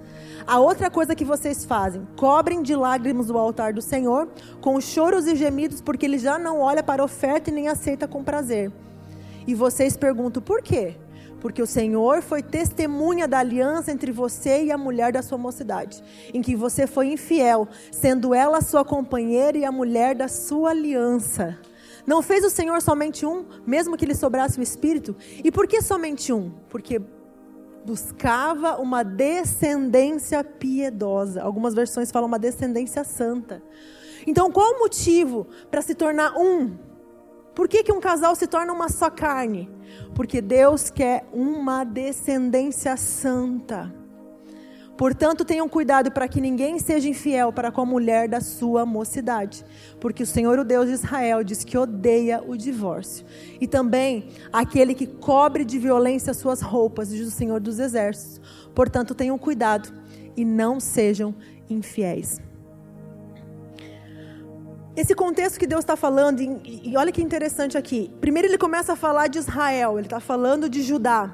A 0.48 0.60
outra 0.60 0.90
coisa 0.90 1.16
que 1.16 1.26
vocês 1.26 1.66
fazem, 1.66 2.08
cobrem 2.18 2.62
de 2.62 2.76
lágrimas 2.76 3.30
o 3.30 3.38
altar 3.38 3.74
do 3.74 3.82
Senhor, 3.82 4.28
com 4.62 4.80
choros 4.82 5.28
e 5.28 5.36
gemidos, 5.36 5.82
porque 5.82 6.06
ele 6.06 6.18
já 6.18 6.40
não 6.40 6.60
olha 6.60 6.82
para 6.82 7.02
a 7.02 7.06
oferta 7.06 7.50
e 7.50 7.54
nem 7.54 7.68
aceita 7.68 8.08
com 8.08 8.24
prazer. 8.24 8.72
E 9.46 9.54
vocês 9.54 9.96
perguntam, 9.98 10.42
por 10.42 10.62
quê? 10.62 10.96
Porque 11.40 11.62
o 11.62 11.68
Senhor 11.68 12.22
foi 12.22 12.44
testemunha 12.44 13.28
da 13.28 13.40
aliança 13.40 13.92
entre 13.92 14.12
você 14.12 14.64
e 14.64 14.72
a 14.72 14.78
mulher 14.78 15.12
da 15.12 15.22
sua 15.22 15.38
mocidade, 15.38 16.04
em 16.34 16.42
que 16.42 16.56
você 16.56 16.86
foi 16.86 17.14
infiel, 17.14 17.68
sendo 17.92 18.34
ela 18.34 18.62
sua 18.62 18.84
companheira 18.84 19.58
e 19.58 19.66
a 19.66 19.72
mulher 19.72 20.16
da 20.16 20.28
sua 20.28 20.72
aliança. 20.72 21.58
Não 22.06 22.22
fez 22.22 22.44
o 22.44 22.50
Senhor 22.50 22.82
somente 22.82 23.26
um, 23.26 23.46
mesmo 23.66 23.96
que 23.96 24.06
lhe 24.06 24.16
sobrasse 24.16 24.60
o 24.60 24.64
espírito? 24.64 25.16
E 25.44 25.52
por 25.52 25.68
que 25.68 25.82
somente 25.82 26.34
um? 26.34 26.52
Porque 26.70 27.02
buscava 27.86 28.78
uma 28.78 29.04
descendência 29.04 30.44
piedosa. 30.44 31.42
Algumas 31.42 31.74
versões 31.74 32.12
falam 32.12 32.28
uma 32.28 32.40
descendência 32.40 33.04
santa. 33.04 33.62
Então, 34.26 34.52
qual 34.52 34.76
o 34.76 34.80
motivo 34.80 35.48
para 35.72 35.82
se 35.82 35.96
tornar 35.96 36.38
um? 36.38 36.78
Por 37.56 37.68
que, 37.68 37.84
que 37.84 37.92
um 37.92 38.00
casal 38.00 38.36
se 38.36 38.48
torna 38.48 38.72
uma 38.72 38.90
só 38.90 39.10
carne? 39.10 39.70
Porque 40.16 40.42
Deus 40.42 40.90
quer 40.90 41.28
uma 41.34 41.84
descendência 41.84 42.96
santa. 42.96 43.99
Portanto, 45.00 45.46
tenham 45.46 45.70
cuidado 45.70 46.12
para 46.12 46.28
que 46.28 46.42
ninguém 46.42 46.78
seja 46.78 47.08
infiel 47.08 47.54
para 47.54 47.72
com 47.72 47.80
a 47.80 47.86
mulher 47.86 48.28
da 48.28 48.42
sua 48.42 48.86
mocidade, 48.86 49.64
porque 49.98 50.24
o 50.24 50.26
Senhor, 50.26 50.60
o 50.60 50.66
Deus 50.66 50.88
de 50.88 50.92
Israel, 50.92 51.42
diz 51.42 51.64
que 51.64 51.78
odeia 51.78 52.44
o 52.46 52.58
divórcio. 52.58 53.26
E 53.62 53.66
também 53.66 54.28
aquele 54.52 54.94
que 54.94 55.08
cobre 55.08 55.64
de 55.64 55.80
violência 55.80 56.34
suas 56.34 56.60
roupas, 56.60 57.08
diz 57.08 57.26
o 57.26 57.32
Senhor 57.32 57.62
dos 57.62 57.80
exércitos. 57.80 58.42
Portanto, 58.76 59.16
tenham 59.16 59.38
cuidado 59.38 59.88
e 60.36 60.44
não 60.44 60.82
sejam 60.82 61.34
infiéis. 61.70 62.42
Esse 64.98 65.16
contexto 65.16 65.58
que 65.58 65.66
Deus 65.66 65.80
está 65.80 65.96
falando, 65.96 66.42
e, 66.42 66.90
e 66.90 66.98
olha 66.98 67.10
que 67.10 67.22
interessante 67.22 67.78
aqui. 67.78 68.12
Primeiro 68.20 68.50
ele 68.50 68.58
começa 68.58 68.92
a 68.92 68.96
falar 68.98 69.28
de 69.28 69.40
Israel, 69.40 69.98
ele 69.98 70.08
está 70.08 70.20
falando 70.20 70.68
de 70.68 70.82
Judá. 70.82 71.34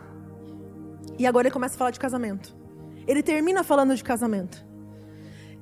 E 1.17 1.25
agora 1.25 1.47
ele 1.47 1.53
começa 1.53 1.73
a 1.73 1.77
falar 1.79 1.89
de 1.89 1.99
casamento. 1.99 2.64
Ele 3.07 3.21
termina 3.23 3.63
falando 3.63 3.95
de 3.95 4.03
casamento. 4.03 4.65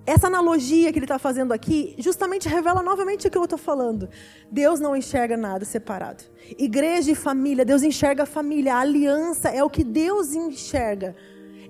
Essa 0.05 0.27
analogia 0.27 0.91
que 0.91 0.99
ele 0.99 1.05
está 1.05 1.17
fazendo 1.17 1.53
aqui 1.53 1.95
justamente 1.97 2.49
revela 2.49 2.83
novamente 2.83 3.25
o 3.25 3.31
que 3.31 3.37
eu 3.37 3.43
estou 3.45 3.57
falando. 3.57 4.09
Deus 4.51 4.79
não 4.79 4.97
enxerga 4.97 5.37
nada 5.37 5.63
separado. 5.63 6.25
Igreja 6.57 7.11
e 7.11 7.15
família, 7.15 7.63
Deus 7.63 7.83
enxerga 7.83 8.23
a 8.23 8.25
família. 8.25 8.75
A 8.75 8.79
aliança 8.79 9.47
é 9.49 9.63
o 9.63 9.69
que 9.69 9.83
Deus 9.83 10.33
enxerga. 10.33 11.15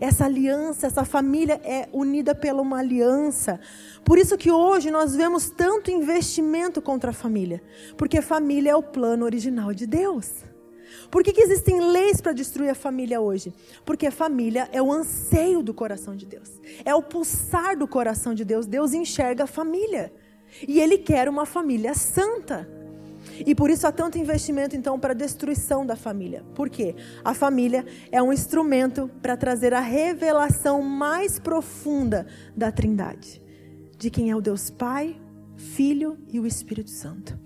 Essa 0.01 0.25
aliança, 0.25 0.88
essa 0.88 1.06
família 1.06 1.62
é 1.63 1.88
unida 1.94 2.34
pela 2.34 2.62
uma 2.62 2.80
aliança. 2.80 3.60
Por 4.03 4.18
isso 4.18 4.36
que 4.36 4.51
hoje 4.51 4.89
nós 4.89 5.15
vemos 5.15 5.51
tanto 5.51 5.92
investimento 5.92 6.82
contra 6.82 7.12
a 7.12 7.13
família. 7.13 7.62
Porque 7.96 8.20
família 8.20 8.72
é 8.72 8.75
o 8.75 8.82
plano 8.82 9.25
original 9.25 9.74
de 9.75 9.86
Deus. 9.86 10.44
Por 11.09 11.23
que, 11.23 11.33
que 11.33 11.41
existem 11.41 11.79
leis 11.79 12.21
para 12.21 12.33
destruir 12.33 12.69
a 12.69 12.75
família 12.75 13.21
hoje? 13.21 13.53
Porque 13.85 14.07
a 14.07 14.12
família 14.12 14.69
é 14.71 14.81
o 14.81 14.91
anseio 14.91 15.62
do 15.62 15.73
coração 15.73 16.15
de 16.15 16.25
Deus. 16.25 16.50
É 16.83 16.93
o 16.93 17.01
pulsar 17.01 17.77
do 17.77 17.88
coração 17.88 18.33
de 18.33 18.43
Deus. 18.43 18.65
Deus 18.65 18.93
enxerga 18.93 19.43
a 19.43 19.47
família. 19.47 20.13
E 20.67 20.79
Ele 20.79 20.97
quer 20.97 21.27
uma 21.29 21.45
família 21.45 21.93
santa. 21.93 22.67
E 23.45 23.55
por 23.55 23.69
isso 23.69 23.88
há 23.88 23.91
tanto 23.91 24.17
investimento 24.17 24.75
então 24.75 25.00
para 25.00 25.12
a 25.12 25.15
destruição 25.15 25.85
da 25.85 25.95
família. 25.95 26.43
Por 26.53 26.69
quê? 26.69 26.95
A 27.23 27.33
família 27.33 27.85
é 28.12 28.21
um 28.21 28.31
instrumento 28.31 29.09
para 29.21 29.38
trazer 29.38 29.73
a 29.73 29.79
revelação 29.79 30.81
mais 30.81 31.39
profunda 31.39 32.27
da 32.55 32.71
Trindade, 32.71 33.41
de 33.97 34.09
quem 34.09 34.29
é 34.29 34.35
o 34.35 34.41
Deus 34.41 34.69
Pai, 34.69 35.19
Filho 35.55 36.17
e 36.29 36.39
o 36.39 36.45
Espírito 36.45 36.89
Santo. 36.89 37.39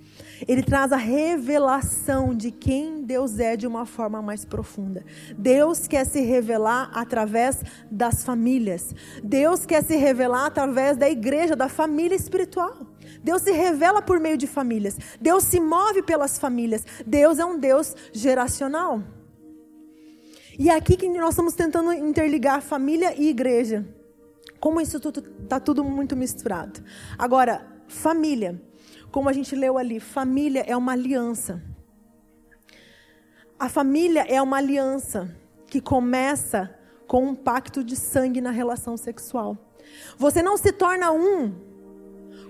Ele 0.45 0.61
traz 0.61 0.91
a 0.91 0.97
revelação 0.97 2.35
de 2.35 2.51
quem 2.51 3.03
Deus 3.03 3.39
é 3.39 3.55
de 3.55 3.65
uma 3.65 3.85
forma 3.85 4.21
mais 4.21 4.43
profunda. 4.43 5.05
Deus 5.37 5.87
quer 5.87 6.05
se 6.05 6.19
revelar 6.21 6.91
através 6.93 7.63
das 7.89 8.23
famílias. 8.23 8.93
Deus 9.23 9.65
quer 9.65 9.83
se 9.83 9.95
revelar 9.95 10.45
através 10.45 10.97
da 10.97 11.09
igreja, 11.09 11.55
da 11.55 11.69
família 11.69 12.15
espiritual. 12.15 12.75
Deus 13.23 13.41
se 13.41 13.51
revela 13.51 14.01
por 14.01 14.19
meio 14.19 14.37
de 14.37 14.45
famílias. 14.45 14.97
Deus 15.19 15.43
se 15.43 15.59
move 15.59 16.03
pelas 16.03 16.37
famílias. 16.37 16.85
Deus 17.05 17.39
é 17.39 17.45
um 17.45 17.57
Deus 17.57 17.95
geracional. 18.11 19.01
E 20.59 20.69
é 20.69 20.75
aqui 20.75 20.97
que 20.97 21.07
nós 21.07 21.29
estamos 21.29 21.53
tentando 21.53 21.93
interligar 21.93 22.61
família 22.61 23.13
e 23.15 23.29
igreja. 23.29 23.85
Como 24.59 24.81
isso 24.81 24.97
está 24.97 25.59
tudo 25.59 25.83
muito 25.83 26.15
misturado. 26.15 26.83
Agora, 27.17 27.65
família. 27.87 28.66
Como 29.17 29.29
a 29.29 29.33
gente 29.33 29.55
leu 29.55 29.79
ali, 29.79 29.99
família 29.99 30.63
é 30.67 30.77
uma 30.77 30.91
aliança. 30.91 31.59
A 33.57 33.67
família 33.67 34.23
é 34.29 34.39
uma 34.39 34.57
aliança 34.57 35.35
que 35.65 35.81
começa 35.81 36.69
com 37.07 37.25
um 37.25 37.33
pacto 37.33 37.83
de 37.83 37.95
sangue 37.95 38.39
na 38.39 38.51
relação 38.51 38.95
sexual. 38.95 39.57
Você 40.19 40.43
não 40.43 40.55
se 40.55 40.71
torna 40.71 41.11
um 41.11 41.51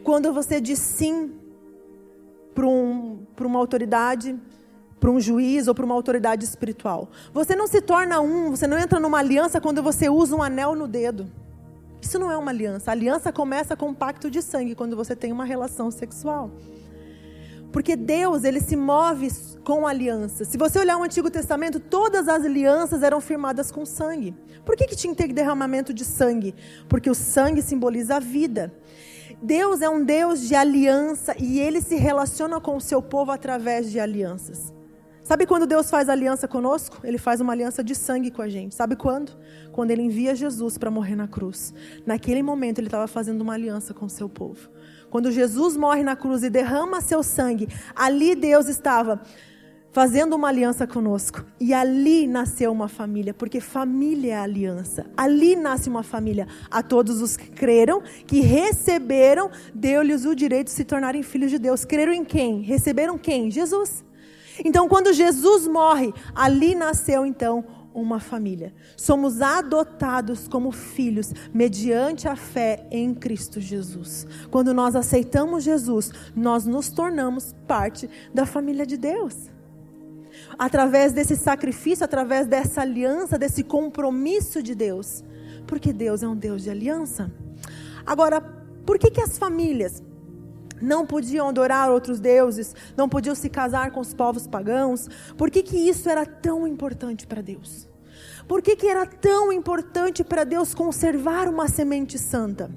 quando 0.04 0.34
você 0.34 0.60
diz 0.60 0.80
sim 0.80 1.40
para 2.54 2.68
um, 2.68 3.26
uma 3.40 3.60
autoridade, 3.60 4.38
para 5.00 5.10
um 5.10 5.22
juiz 5.22 5.70
ou 5.70 5.74
para 5.74 5.86
uma 5.86 5.96
autoridade 5.96 6.44
espiritual. 6.44 7.10
Você 7.34 7.56
não 7.56 7.68
se 7.68 7.80
torna 7.80 8.20
um, 8.20 8.52
você 8.52 8.68
não 8.68 8.78
entra 8.78 9.00
numa 9.00 9.20
aliança 9.20 9.62
quando 9.62 9.82
você 9.82 10.10
usa 10.10 10.36
um 10.36 10.44
anel 10.44 10.76
no 10.76 10.86
dedo. 10.86 11.32
Isso 12.02 12.20
não 12.20 12.32
é 12.32 12.38
uma 12.38 12.52
aliança. 12.52 12.92
A 12.92 12.94
aliança 12.94 13.32
começa 13.32 13.76
com 13.76 13.90
um 13.90 13.94
pacto 13.94 14.30
de 14.30 14.42
sangue 14.42 14.76
quando 14.76 14.96
você 14.96 15.16
tem 15.16 15.32
uma 15.32 15.46
relação 15.46 15.90
sexual. 15.92 16.52
Porque 17.72 17.96
Deus, 17.96 18.44
ele 18.44 18.60
se 18.60 18.76
move 18.76 19.30
com 19.64 19.86
aliança. 19.86 20.46
Se 20.46 20.58
você 20.58 20.80
olhar 20.80 20.98
o 20.98 21.04
Antigo 21.04 21.30
Testamento, 21.30 21.80
todas 21.80 22.28
as 22.28 22.46
alianças 22.46 23.04
eram 23.04 23.20
firmadas 23.20 23.72
com 23.72 23.86
sangue. 23.86 24.34
Por 24.64 24.76
que, 24.76 24.86
que 24.86 24.96
tinha 24.96 25.14
que 25.14 25.24
ter 25.24 25.34
derramamento 25.34 25.94
de 25.94 26.06
sangue? 26.06 26.56
Porque 26.88 27.10
o 27.10 27.16
sangue 27.16 27.62
simboliza 27.62 28.16
a 28.16 28.20
vida. 28.20 28.74
Deus 29.42 29.82
é 29.82 29.90
um 29.90 30.04
Deus 30.04 30.42
de 30.48 30.56
aliança 30.56 31.36
e 31.38 31.60
ele 31.60 31.82
se 31.82 31.96
relaciona 31.96 32.60
com 32.60 32.78
o 32.78 32.82
seu 32.82 33.02
povo 33.02 33.32
através 33.32 33.92
de 33.92 34.00
alianças. 34.00 34.74
Sabe 35.28 35.46
quando 35.46 35.68
Deus 35.68 35.90
faz 35.90 36.08
aliança 36.08 36.48
conosco? 36.48 37.00
Ele 37.04 37.18
faz 37.18 37.42
uma 37.42 37.52
aliança 37.52 37.84
de 37.84 37.94
sangue 37.94 38.32
com 38.32 38.42
a 38.42 38.48
gente. 38.48 38.74
Sabe 38.74 38.96
quando? 38.96 39.34
Quando 39.74 39.92
ele 39.92 40.02
envia 40.02 40.34
Jesus 40.34 40.78
para 40.78 40.90
morrer 40.90 41.18
na 41.18 41.28
cruz. 41.28 41.74
Naquele 42.06 42.42
momento 42.42 42.80
ele 42.80 42.88
estava 42.88 43.10
fazendo 43.10 43.42
uma 43.42 43.54
aliança 43.54 43.94
com 43.94 44.06
o 44.06 44.10
seu 44.10 44.30
povo. 44.30 44.70
Quando 45.10 45.30
Jesus 45.30 45.76
morre 45.76 46.02
na 46.02 46.16
cruz 46.16 46.44
e 46.44 46.50
derrama 46.50 47.02
seu 47.02 47.22
sangue, 47.22 47.68
ali 47.94 48.36
Deus 48.36 48.70
estava 48.70 49.22
fazendo 49.92 50.34
uma 50.34 50.48
aliança 50.48 50.88
conosco. 50.88 51.44
E 51.60 51.74
ali 51.74 52.26
nasceu 52.26 52.72
uma 52.72 52.88
família, 52.88 53.34
porque 53.34 53.60
família 53.60 54.36
é 54.36 54.38
aliança. 54.38 55.08
Ali 55.18 55.58
nasce 55.58 55.90
uma 55.90 56.04
família. 56.04 56.48
A 56.72 56.82
todos 56.82 57.22
os 57.22 57.36
que 57.36 57.52
creram, 57.52 58.02
que 58.26 58.40
receberam, 58.40 59.52
deu-lhes 59.76 60.24
o 60.24 60.34
direito 60.34 60.68
de 60.68 60.72
se 60.72 60.86
tornarem 60.86 61.22
filhos 61.22 61.52
de 61.52 61.60
Deus. 61.60 61.84
Creram 61.84 62.14
em 62.14 62.24
quem? 62.24 62.62
Receberam 62.62 63.18
quem? 63.18 63.52
Jesus. 63.52 64.07
Então, 64.64 64.88
quando 64.88 65.14
Jesus 65.14 65.68
morre, 65.68 66.14
ali 66.36 66.76
nasceu 66.76 67.26
então 67.26 67.64
uma 67.94 68.20
família. 68.20 68.74
Somos 68.96 69.42
adotados 69.42 70.48
como 70.48 70.72
filhos 70.72 71.34
mediante 71.52 72.28
a 72.28 72.36
fé 72.36 72.86
em 72.92 73.14
Cristo 73.14 73.60
Jesus. 73.60 74.28
Quando 74.52 74.74
nós 74.74 74.96
aceitamos 74.96 75.64
Jesus, 75.64 76.12
nós 76.36 76.66
nos 76.66 76.90
tornamos 76.90 77.56
parte 77.68 78.08
da 78.34 78.46
família 78.46 78.86
de 78.86 78.98
Deus. 78.98 79.36
Através 80.60 81.12
desse 81.12 81.36
sacrifício, 81.36 82.06
através 82.06 82.46
dessa 82.46 82.82
aliança, 82.82 83.38
desse 83.38 83.64
compromisso 83.64 84.62
de 84.62 84.76
Deus. 84.76 85.24
Porque 85.66 85.92
Deus 85.92 86.22
é 86.22 86.28
um 86.28 86.36
Deus 86.36 86.62
de 86.62 86.70
aliança. 86.70 87.32
Agora, 88.06 88.40
por 88.86 89.00
que, 89.00 89.10
que 89.10 89.22
as 89.22 89.38
famílias 89.38 90.04
não 90.82 91.06
podiam 91.06 91.50
adorar 91.50 91.92
outros 91.92 92.20
deuses, 92.20 92.76
não 92.96 93.10
podiam 93.10 93.36
se 93.36 93.50
casar 93.50 93.92
com 93.92 94.00
os 94.00 94.14
povos 94.14 94.48
pagãos. 94.48 95.08
Por 95.38 95.50
que, 95.50 95.64
que 95.64 95.78
isso 95.78 96.10
era 96.10 96.26
tão 96.26 96.68
importante 96.68 97.26
para 97.26 97.42
Deus? 97.42 97.90
Por 98.48 98.62
que, 98.62 98.76
que 98.76 98.88
era 98.88 99.06
tão 99.06 99.52
importante 99.52 100.24
para 100.24 100.44
Deus 100.44 100.74
conservar 100.74 101.48
uma 101.50 101.68
semente 101.68 102.18
santa? 102.18 102.72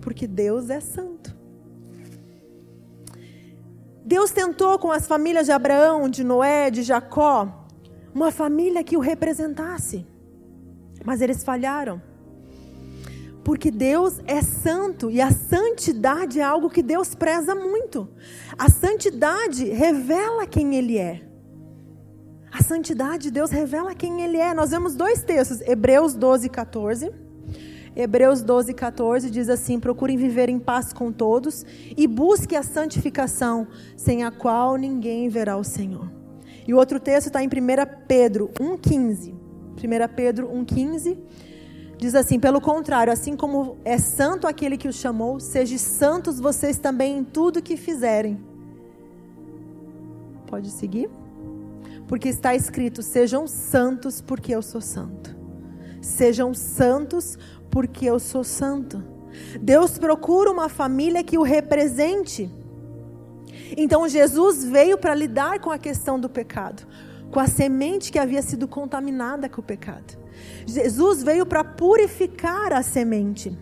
Porque 0.00 0.26
Deus 0.26 0.70
é 0.70 0.80
santo. 0.80 1.36
Deus 4.04 4.30
tentou 4.30 4.78
com 4.78 4.90
as 4.90 5.06
famílias 5.06 5.46
de 5.46 5.52
Abraão, 5.52 6.08
de 6.08 6.24
Noé, 6.24 6.70
de 6.70 6.82
Jacó, 6.82 7.66
uma 8.14 8.30
família 8.30 8.82
que 8.82 8.96
o 8.96 9.00
representasse, 9.00 10.06
mas 11.04 11.20
eles 11.20 11.44
falharam. 11.44 12.00
Porque 13.48 13.70
Deus 13.70 14.20
é 14.26 14.42
santo 14.42 15.10
e 15.10 15.22
a 15.22 15.30
santidade 15.30 16.38
é 16.38 16.42
algo 16.42 16.68
que 16.68 16.82
Deus 16.82 17.14
preza 17.14 17.54
muito. 17.54 18.06
A 18.58 18.68
santidade 18.68 19.64
revela 19.64 20.46
quem 20.46 20.76
Ele 20.76 20.98
é. 20.98 21.26
A 22.52 22.62
santidade 22.62 23.22
de 23.22 23.30
Deus 23.30 23.50
revela 23.50 23.94
quem 23.94 24.20
Ele 24.20 24.36
é. 24.36 24.52
Nós 24.52 24.70
vemos 24.70 24.94
dois 24.94 25.22
textos, 25.22 25.62
Hebreus 25.62 26.12
12, 26.14 26.50
14. 26.50 27.10
Hebreus 27.96 28.42
12, 28.42 28.74
14 28.74 29.30
diz 29.30 29.48
assim: 29.48 29.80
Procurem 29.80 30.18
viver 30.18 30.50
em 30.50 30.58
paz 30.58 30.92
com 30.92 31.10
todos 31.10 31.64
e 31.96 32.06
busque 32.06 32.54
a 32.54 32.62
santificação, 32.62 33.66
sem 33.96 34.24
a 34.24 34.30
qual 34.30 34.76
ninguém 34.76 35.30
verá 35.30 35.56
o 35.56 35.64
Senhor. 35.64 36.12
E 36.66 36.74
o 36.74 36.76
outro 36.76 37.00
texto 37.00 37.28
está 37.28 37.42
em 37.42 37.46
1 37.46 37.50
Pedro 38.06 38.50
1,15. 38.60 39.32
1 39.32 40.14
Pedro 40.14 40.48
1,15 40.48 41.16
Diz 41.98 42.14
assim: 42.14 42.38
pelo 42.38 42.60
contrário, 42.60 43.12
assim 43.12 43.36
como 43.36 43.76
é 43.84 43.98
santo 43.98 44.46
aquele 44.46 44.76
que 44.76 44.88
os 44.88 44.94
chamou, 44.94 45.40
sejam 45.40 45.78
santos 45.78 46.38
vocês 46.38 46.78
também 46.78 47.18
em 47.18 47.24
tudo 47.24 47.60
que 47.60 47.76
fizerem. 47.76 48.40
Pode 50.46 50.70
seguir? 50.70 51.10
Porque 52.06 52.28
está 52.28 52.54
escrito: 52.54 53.02
sejam 53.02 53.48
santos, 53.48 54.20
porque 54.20 54.54
eu 54.54 54.62
sou 54.62 54.80
santo. 54.80 55.36
Sejam 56.00 56.54
santos, 56.54 57.36
porque 57.68 58.06
eu 58.06 58.20
sou 58.20 58.44
santo. 58.44 59.02
Deus 59.60 59.98
procura 59.98 60.50
uma 60.50 60.68
família 60.68 61.24
que 61.24 61.36
o 61.36 61.42
represente. 61.42 62.50
Então 63.76 64.08
Jesus 64.08 64.64
veio 64.64 64.96
para 64.96 65.14
lidar 65.14 65.58
com 65.58 65.70
a 65.70 65.78
questão 65.78 66.18
do 66.18 66.28
pecado, 66.28 66.86
com 67.30 67.40
a 67.40 67.46
semente 67.46 68.12
que 68.12 68.18
havia 68.18 68.40
sido 68.40 68.68
contaminada 68.68 69.48
com 69.48 69.60
o 69.60 69.64
pecado. 69.64 70.16
Jesus 70.66 71.22
veio 71.22 71.46
para 71.46 71.64
purificar 71.64 72.72
a 72.72 72.82
semente. 72.82 73.56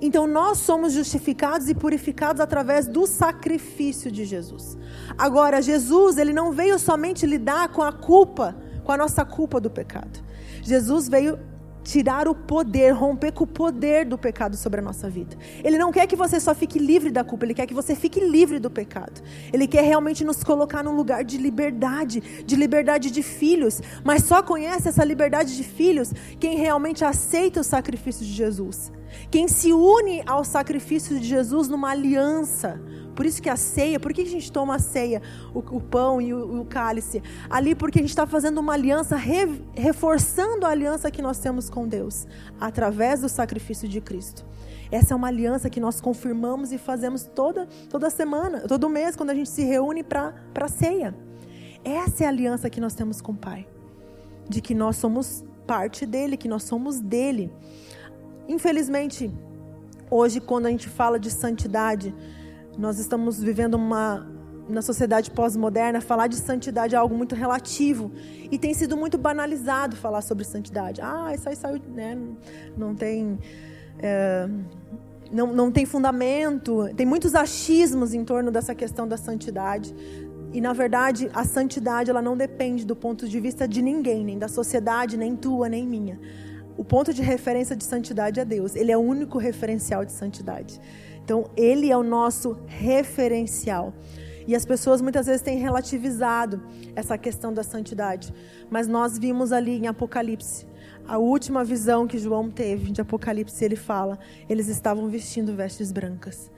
Então 0.00 0.26
nós 0.26 0.58
somos 0.58 0.92
justificados 0.92 1.68
e 1.68 1.74
purificados 1.74 2.40
através 2.40 2.86
do 2.86 3.06
sacrifício 3.06 4.10
de 4.10 4.24
Jesus. 4.24 4.76
Agora, 5.16 5.62
Jesus, 5.62 6.18
ele 6.18 6.32
não 6.32 6.52
veio 6.52 6.78
somente 6.78 7.26
lidar 7.26 7.68
com 7.68 7.82
a 7.82 7.92
culpa, 7.92 8.56
com 8.84 8.92
a 8.92 8.96
nossa 8.96 9.24
culpa 9.24 9.60
do 9.60 9.70
pecado. 9.70 10.22
Jesus 10.62 11.08
veio 11.08 11.38
tirar 11.84 12.26
o 12.26 12.34
poder, 12.34 12.92
romper 12.92 13.32
com 13.32 13.44
o 13.44 13.46
poder 13.46 14.06
do 14.06 14.16
pecado 14.16 14.56
sobre 14.56 14.80
a 14.80 14.82
nossa 14.82 15.08
vida. 15.08 15.36
Ele 15.62 15.76
não 15.76 15.92
quer 15.92 16.06
que 16.06 16.16
você 16.16 16.40
só 16.40 16.54
fique 16.54 16.78
livre 16.78 17.10
da 17.10 17.22
culpa, 17.22 17.44
ele 17.44 17.54
quer 17.54 17.66
que 17.66 17.74
você 17.74 17.94
fique 17.94 18.18
livre 18.18 18.58
do 18.58 18.70
pecado. 18.70 19.22
Ele 19.52 19.68
quer 19.68 19.82
realmente 19.82 20.24
nos 20.24 20.42
colocar 20.42 20.82
num 20.82 20.96
lugar 20.96 21.22
de 21.22 21.36
liberdade, 21.36 22.42
de 22.44 22.56
liberdade 22.56 23.10
de 23.10 23.22
filhos, 23.22 23.80
mas 24.02 24.24
só 24.24 24.42
conhece 24.42 24.88
essa 24.88 25.04
liberdade 25.04 25.56
de 25.56 25.62
filhos 25.62 26.12
quem 26.40 26.56
realmente 26.56 27.04
aceita 27.04 27.60
o 27.60 27.64
sacrifício 27.64 28.24
de 28.24 28.32
Jesus. 28.32 28.90
Quem 29.30 29.48
se 29.48 29.72
une 29.72 30.22
ao 30.26 30.44
sacrifício 30.44 31.18
de 31.18 31.26
Jesus 31.26 31.68
numa 31.68 31.90
aliança, 31.90 32.80
por 33.14 33.24
isso 33.24 33.40
que 33.40 33.48
a 33.48 33.56
ceia, 33.56 34.00
por 34.00 34.12
que 34.12 34.22
a 34.22 34.26
gente 34.26 34.50
toma 34.50 34.76
a 34.76 34.78
ceia, 34.78 35.22
o, 35.54 35.58
o 35.58 35.80
pão 35.80 36.20
e 36.20 36.34
o, 36.34 36.60
o, 36.60 36.64
cálice? 36.64 37.22
Ali 37.48 37.74
porque 37.74 37.98
a 37.98 38.02
gente 38.02 38.10
está 38.10 38.26
fazendo 38.26 38.58
uma 38.58 38.72
aliança, 38.72 39.16
re, 39.16 39.62
reforçando 39.74 40.66
a 40.66 40.70
aliança 40.70 41.10
que 41.10 41.22
nós 41.22 41.38
temos 41.38 41.70
com 41.70 41.86
Deus, 41.86 42.26
através 42.60 43.20
do 43.20 43.28
sacrifício 43.28 43.88
de 43.88 44.00
Cristo. 44.00 44.44
Essa 44.90 45.14
é 45.14 45.16
uma 45.16 45.28
aliança 45.28 45.70
que 45.70 45.80
nós 45.80 46.00
confirmamos 46.00 46.72
e 46.72 46.78
fazemos 46.78 47.24
toda, 47.24 47.66
toda 47.88 48.10
semana, 48.10 48.60
todo 48.60 48.88
mês, 48.88 49.16
quando 49.16 49.30
a 49.30 49.34
gente 49.34 49.48
se 49.48 49.64
reúne 49.64 50.02
para 50.02 50.34
a 50.54 50.68
ceia. 50.68 51.14
Essa 51.84 52.24
é 52.24 52.26
a 52.26 52.30
aliança 52.30 52.70
que 52.70 52.80
nós 52.80 52.94
temos 52.94 53.20
com 53.20 53.32
o 53.32 53.36
Pai. 53.36 53.66
De 54.48 54.60
que 54.60 54.74
nós 54.74 54.96
somos 54.96 55.44
parte 55.66 56.06
dele, 56.06 56.36
que 56.36 56.48
nós 56.48 56.62
somos 56.62 57.00
dele. 57.00 57.52
Infelizmente, 58.48 59.30
hoje, 60.10 60.40
quando 60.40 60.66
a 60.66 60.70
gente 60.70 60.88
fala 60.88 61.18
de 61.18 61.30
santidade, 61.30 62.14
nós 62.76 62.98
estamos 62.98 63.42
vivendo 63.42 63.74
uma 63.74 64.26
na 64.66 64.80
sociedade 64.80 65.30
pós-moderna, 65.30 66.00
falar 66.00 66.26
de 66.26 66.36
santidade 66.36 66.94
é 66.94 66.98
algo 66.98 67.14
muito 67.14 67.34
relativo 67.34 68.10
e 68.50 68.58
tem 68.58 68.72
sido 68.72 68.96
muito 68.96 69.18
banalizado 69.18 69.94
falar 69.94 70.22
sobre 70.22 70.42
santidade. 70.42 71.02
Ah, 71.02 71.32
isso 71.34 71.46
aí 71.46 71.54
saiu, 71.54 71.82
né? 71.94 72.16
Não 72.74 72.94
tem 72.94 73.38
é, 73.98 74.48
não, 75.30 75.52
não 75.52 75.70
tem 75.70 75.84
fundamento. 75.84 76.88
Tem 76.96 77.04
muitos 77.04 77.34
achismos 77.34 78.14
em 78.14 78.24
torno 78.24 78.50
dessa 78.50 78.74
questão 78.74 79.06
da 79.06 79.16
santidade. 79.16 79.94
E 80.52 80.60
na 80.60 80.72
verdade, 80.72 81.28
a 81.34 81.44
santidade 81.44 82.10
ela 82.10 82.22
não 82.22 82.36
depende 82.36 82.86
do 82.86 82.94
ponto 82.94 83.28
de 83.28 83.40
vista 83.40 83.66
de 83.66 83.82
ninguém, 83.82 84.24
nem 84.24 84.38
da 84.38 84.46
sociedade, 84.46 85.16
nem 85.16 85.34
tua, 85.34 85.68
nem 85.68 85.86
minha. 85.86 86.18
O 86.76 86.84
ponto 86.84 87.14
de 87.14 87.22
referência 87.22 87.76
de 87.76 87.84
santidade 87.84 88.40
é 88.40 88.44
Deus. 88.44 88.74
Ele 88.74 88.90
é 88.90 88.96
o 88.96 89.00
único 89.00 89.38
referencial 89.38 90.04
de 90.04 90.12
santidade. 90.12 90.80
Então, 91.24 91.50
ele 91.56 91.90
é 91.90 91.96
o 91.96 92.02
nosso 92.02 92.58
referencial. 92.66 93.94
E 94.46 94.54
as 94.54 94.64
pessoas 94.64 95.00
muitas 95.00 95.26
vezes 95.26 95.40
têm 95.40 95.58
relativizado 95.58 96.62
essa 96.94 97.16
questão 97.16 97.52
da 97.52 97.62
santidade. 97.62 98.34
Mas 98.70 98.86
nós 98.86 99.18
vimos 99.18 99.52
ali 99.52 99.78
em 99.78 99.86
Apocalipse, 99.86 100.66
a 101.06 101.18
última 101.18 101.62
visão 101.62 102.06
que 102.06 102.18
João 102.18 102.50
teve 102.50 102.90
de 102.90 103.00
Apocalipse, 103.00 103.64
ele 103.64 103.76
fala: 103.76 104.18
eles 104.48 104.68
estavam 104.68 105.08
vestindo 105.08 105.54
vestes 105.54 105.92
brancas. 105.92 106.50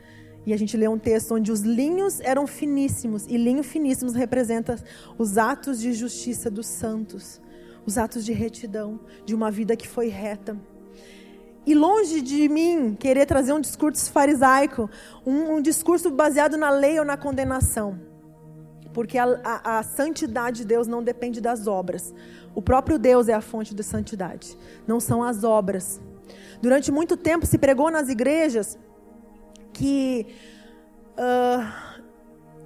E 0.47 0.53
a 0.53 0.57
gente 0.57 0.77
lê 0.77 0.87
um 0.87 0.99
texto 0.99 1.35
onde 1.35 1.51
os 1.51 1.61
linhos 1.61 2.21
eram 2.21 2.47
finíssimos, 2.47 3.27
e 3.27 3.37
linho 3.37 3.65
finíssimos 3.65 4.15
representa 4.15 4.77
os 5.19 5.37
atos 5.37 5.81
de 5.81 5.93
justiça 5.93 6.49
dos 6.49 6.67
santos, 6.67 7.41
os 7.87 7.97
atos 7.97 8.25
de 8.25 8.33
retidão, 8.33 9.01
de 9.25 9.35
uma 9.35 9.51
vida 9.51 9.77
que 9.77 9.87
foi 9.87 10.09
reta. 10.09 10.57
E 11.65 11.75
longe 11.75 12.21
de 12.21 12.49
mim 12.49 12.97
querer 12.99 13.27
trazer 13.27 13.53
um 13.53 13.61
discurso 13.61 14.11
farisaico, 14.11 14.91
um, 15.25 15.55
um 15.55 15.63
discurso 15.63 16.11
baseado 16.11 16.57
na 16.57 16.71
lei 16.71 16.99
ou 16.99 17.05
na 17.05 17.17
condenação. 17.17 17.99
Porque 18.93 19.19
a, 19.19 19.25
a, 19.45 19.79
a 19.79 19.83
santidade 19.83 20.59
de 20.59 20.65
Deus 20.65 20.87
não 20.87 21.03
depende 21.03 21.41
das 21.41 21.67
obras. 21.67 22.15
O 22.55 22.63
próprio 22.63 22.99
Deus 22.99 23.29
é 23.29 23.35
a 23.35 23.41
fonte 23.41 23.75
de 23.75 23.83
santidade, 23.83 24.57
não 24.87 25.01
são 25.01 25.23
as 25.23 25.45
obras. 25.45 26.01
Durante 26.63 26.91
muito 26.91 27.17
tempo 27.17 27.47
se 27.47 27.59
pregou 27.59 27.91
nas 27.91 28.09
igrejas 28.09 28.79
que 29.73 30.27
uh, 31.19 31.97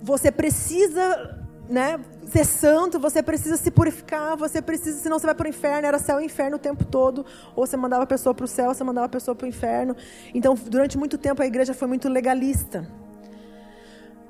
você 0.00 0.30
precisa 0.30 1.39
né, 1.70 2.00
ser 2.26 2.44
santo, 2.44 2.98
você 2.98 3.22
precisa 3.22 3.56
se 3.56 3.70
purificar, 3.70 4.36
você 4.36 4.60
precisa, 4.60 4.98
senão 4.98 5.18
você 5.18 5.26
vai 5.26 5.34
para 5.34 5.46
o 5.46 5.48
inferno. 5.48 5.86
Era 5.86 5.98
céu 5.98 6.20
e 6.20 6.24
inferno 6.24 6.56
o 6.56 6.58
tempo 6.58 6.84
todo. 6.84 7.24
Ou 7.54 7.66
você 7.66 7.76
mandava 7.76 8.02
a 8.02 8.06
pessoa 8.06 8.34
para 8.34 8.44
o 8.44 8.48
céu, 8.48 8.74
você 8.74 8.82
mandava 8.82 9.06
a 9.06 9.08
pessoa 9.08 9.34
para 9.34 9.46
o 9.46 9.48
inferno. 9.48 9.96
Então, 10.34 10.54
durante 10.54 10.98
muito 10.98 11.16
tempo, 11.16 11.40
a 11.42 11.46
igreja 11.46 11.72
foi 11.72 11.86
muito 11.86 12.08
legalista. 12.08 12.86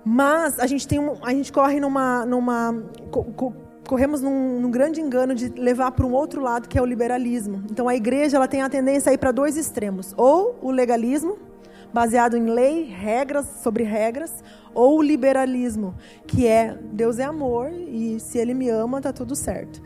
Mas 0.04 0.58
a 0.58 0.66
gente, 0.66 0.86
tem 0.86 0.98
um, 0.98 1.16
a 1.22 1.30
gente 1.30 1.52
corre 1.52 1.80
numa. 1.80 2.24
numa 2.24 2.74
co, 3.10 3.24
co, 3.24 3.54
corremos 3.86 4.22
num, 4.22 4.60
num, 4.60 4.70
grande 4.70 5.00
engano 5.00 5.34
de 5.34 5.48
levar 5.48 5.90
para 5.90 6.06
um 6.06 6.12
outro 6.12 6.40
lado, 6.40 6.68
que 6.68 6.78
é 6.78 6.82
o 6.82 6.86
liberalismo. 6.86 7.64
Então, 7.70 7.88
a 7.88 7.94
igreja 7.94 8.36
ela 8.36 8.46
tem 8.46 8.62
a 8.62 8.68
tendência 8.68 9.10
a 9.10 9.12
ir 9.12 9.18
para 9.18 9.32
dois 9.32 9.56
extremos: 9.56 10.14
ou 10.16 10.58
o 10.62 10.70
legalismo, 10.70 11.38
baseado 11.92 12.36
em 12.36 12.46
lei, 12.46 12.84
regras 12.84 13.46
sobre 13.62 13.82
regras, 13.82 14.42
ou 14.74 14.98
o 14.98 15.02
liberalismo, 15.02 15.94
que 16.26 16.46
é 16.46 16.76
Deus 16.92 17.18
é 17.18 17.24
amor 17.24 17.70
e 17.72 18.18
se 18.20 18.38
Ele 18.38 18.54
me 18.54 18.68
ama, 18.68 19.00
tá 19.00 19.12
tudo 19.12 19.34
certo. 19.34 19.80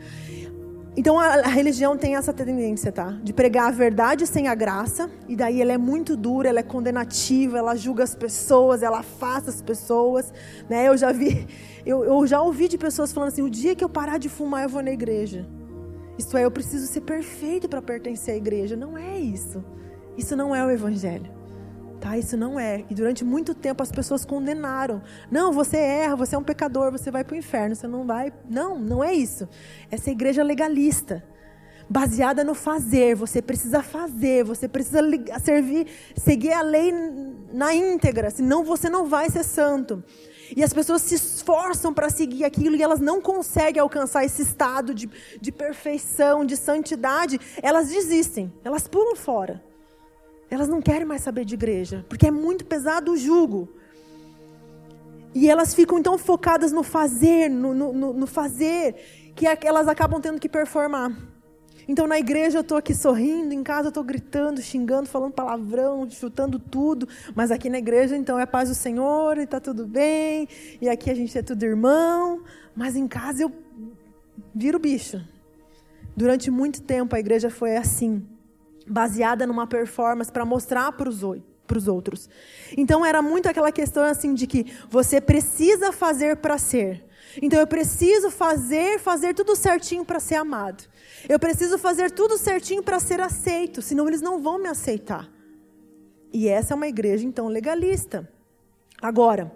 Então 0.97 1.19
a, 1.19 1.25
a, 1.25 1.47
religião 1.47 1.97
tem 1.97 2.15
essa 2.15 2.31
tendência, 2.31 2.89
tá? 2.89 3.11
De 3.21 3.33
pregar 3.33 3.67
a 3.67 3.71
verdade 3.71 4.25
sem 4.25 4.47
a 4.47 4.55
graça, 4.55 5.09
e 5.27 5.35
daí 5.35 5.61
ela 5.61 5.73
é 5.73 5.77
muito 5.77 6.15
dura, 6.15 6.47
ela 6.47 6.59
é 6.59 6.63
condenativa, 6.63 7.57
ela 7.57 7.75
julga 7.75 8.03
as 8.03 8.15
pessoas, 8.15 8.81
ela 8.81 8.99
afasta 8.99 9.49
as 9.49 9.61
pessoas, 9.61 10.31
né? 10.69 10.87
Eu 10.87 10.95
já 10.95 11.11
vi, 11.11 11.47
eu, 11.85 12.05
eu 12.05 12.25
já 12.25 12.41
ouvi 12.41 12.69
de 12.69 12.77
pessoas 12.77 13.11
falando 13.11 13.29
assim: 13.29 13.41
o 13.41 13.49
dia 13.49 13.75
que 13.75 13.83
eu 13.83 13.89
parar 13.89 14.17
de 14.17 14.29
fumar, 14.29 14.63
eu 14.63 14.69
vou 14.69 14.81
na 14.81 14.91
igreja. 14.91 15.45
Isto 16.17 16.37
é, 16.37 16.45
eu 16.45 16.51
preciso 16.51 16.87
ser 16.87 17.01
perfeito 17.01 17.67
para 17.67 17.81
pertencer 17.81 18.35
à 18.35 18.37
igreja. 18.37 18.77
Não 18.77 18.97
é 18.97 19.19
isso. 19.19 19.61
Isso 20.17 20.33
não 20.33 20.55
é 20.55 20.65
o 20.65 20.71
evangelho. 20.71 21.29
Tá? 21.99 22.17
Isso 22.17 22.37
não 22.37 22.59
é. 22.59 22.83
E 22.89 22.93
durante 22.93 23.23
muito 23.23 23.53
tempo 23.53 23.81
as 23.81 23.91
pessoas 23.91 24.25
condenaram. 24.25 25.01
Não, 25.31 25.51
você 25.51 25.77
erra, 25.77 26.15
você 26.15 26.35
é 26.35 26.37
um 26.37 26.43
pecador, 26.43 26.91
você 26.91 27.09
vai 27.09 27.23
para 27.23 27.33
o 27.33 27.37
inferno, 27.37 27.75
você 27.75 27.87
não 27.87 28.05
vai. 28.05 28.31
Não, 28.49 28.77
não 28.77 29.03
é 29.03 29.13
isso. 29.13 29.47
Essa 29.89 30.11
igreja 30.11 30.43
legalista, 30.43 31.23
baseada 31.89 32.43
no 32.43 32.53
fazer. 32.53 33.15
Você 33.15 33.41
precisa 33.41 33.81
fazer, 33.81 34.43
você 34.43 34.67
precisa 34.67 35.01
servir, 35.43 35.87
seguir 36.15 36.53
a 36.53 36.61
lei 36.61 36.91
na 37.51 37.73
íntegra, 37.73 38.29
senão 38.29 38.63
você 38.63 38.89
não 38.89 39.05
vai 39.07 39.29
ser 39.29 39.43
santo. 39.43 40.03
E 40.55 40.63
as 40.63 40.73
pessoas 40.73 41.01
se 41.01 41.15
esforçam 41.15 41.93
para 41.93 42.09
seguir 42.09 42.43
aquilo 42.43 42.75
e 42.75 42.83
elas 42.83 42.99
não 42.99 43.19
conseguem 43.19 43.81
alcançar 43.81 44.23
esse 44.25 44.41
estado 44.41 44.93
de, 44.93 45.09
de 45.41 45.51
perfeição, 45.51 46.45
de 46.45 46.55
santidade, 46.55 47.39
elas 47.63 47.89
desistem, 47.89 48.53
elas 48.63 48.87
pulam 48.87 49.15
fora. 49.15 49.63
Elas 50.49 50.67
não 50.67 50.81
querem 50.81 51.05
mais 51.05 51.21
saber 51.21 51.45
de 51.45 51.55
igreja, 51.55 52.05
porque 52.07 52.27
é 52.27 52.31
muito 52.31 52.65
pesado 52.65 53.11
o 53.11 53.17
jugo. 53.17 53.69
E 55.33 55.49
elas 55.49 55.73
ficam 55.73 55.99
então 55.99 56.17
focadas 56.17 56.71
no 56.71 56.83
fazer, 56.83 57.49
no, 57.49 57.73
no, 57.73 58.13
no 58.13 58.27
fazer, 58.27 58.95
que 59.35 59.45
é 59.45 59.57
elas 59.63 59.87
acabam 59.87 60.21
tendo 60.21 60.39
que 60.39 60.47
performar. 60.47 61.11
Então 61.87 62.07
na 62.07 62.17
igreja 62.17 62.57
eu 62.57 62.61
estou 62.61 62.77
aqui 62.77 62.93
sorrindo, 62.95 63.53
em 63.53 63.61
casa 63.61 63.87
eu 63.87 63.89
estou 63.89 64.03
gritando, 64.03 64.61
xingando, 64.61 65.07
falando 65.07 65.33
palavrão, 65.33 66.09
chutando 66.09 66.57
tudo, 66.57 67.07
mas 67.35 67.51
aqui 67.51 67.69
na 67.69 67.77
igreja 67.77 68.17
então 68.17 68.39
é 68.39 68.45
paz 68.45 68.69
do 68.69 68.75
Senhor 68.75 69.37
e 69.37 69.43
está 69.43 69.59
tudo 69.59 69.85
bem, 69.85 70.47
e 70.81 70.89
aqui 70.89 71.11
a 71.11 71.13
gente 71.13 71.37
é 71.37 71.43
tudo 71.43 71.63
irmão, 71.63 72.41
mas 72.75 72.95
em 72.95 73.07
casa 73.07 73.43
eu 73.43 73.51
viro 74.53 74.79
bicho. 74.79 75.21
Durante 76.17 76.49
muito 76.49 76.81
tempo 76.81 77.15
a 77.15 77.19
igreja 77.19 77.49
foi 77.49 77.75
assim 77.75 78.25
baseada 78.87 79.45
numa 79.47 79.67
performance 79.67 80.31
para 80.31 80.45
mostrar 80.45 80.91
para 80.91 81.09
os 81.09 81.87
outros. 81.87 82.29
Então 82.77 83.05
era 83.05 83.21
muito 83.21 83.47
aquela 83.47 83.71
questão 83.71 84.03
assim 84.03 84.33
de 84.33 84.47
que 84.47 84.73
você 84.89 85.19
precisa 85.19 85.91
fazer 85.91 86.37
para 86.37 86.57
ser. 86.57 87.03
Então 87.41 87.59
eu 87.59 87.67
preciso 87.67 88.31
fazer, 88.31 88.99
fazer 88.99 89.33
tudo 89.33 89.55
certinho 89.55 90.05
para 90.05 90.19
ser 90.19 90.35
amado. 90.35 90.83
Eu 91.27 91.39
preciso 91.39 91.77
fazer 91.77 92.11
tudo 92.11 92.37
certinho 92.37 92.83
para 92.83 92.99
ser 92.99 93.19
aceito, 93.19 93.81
senão 93.81 94.07
eles 94.07 94.21
não 94.21 94.41
vão 94.41 94.57
me 94.57 94.67
aceitar. 94.67 95.29
E 96.31 96.47
essa 96.47 96.73
é 96.73 96.75
uma 96.75 96.87
igreja 96.87 97.25
então 97.25 97.47
legalista. 97.47 98.29
Agora, 99.01 99.51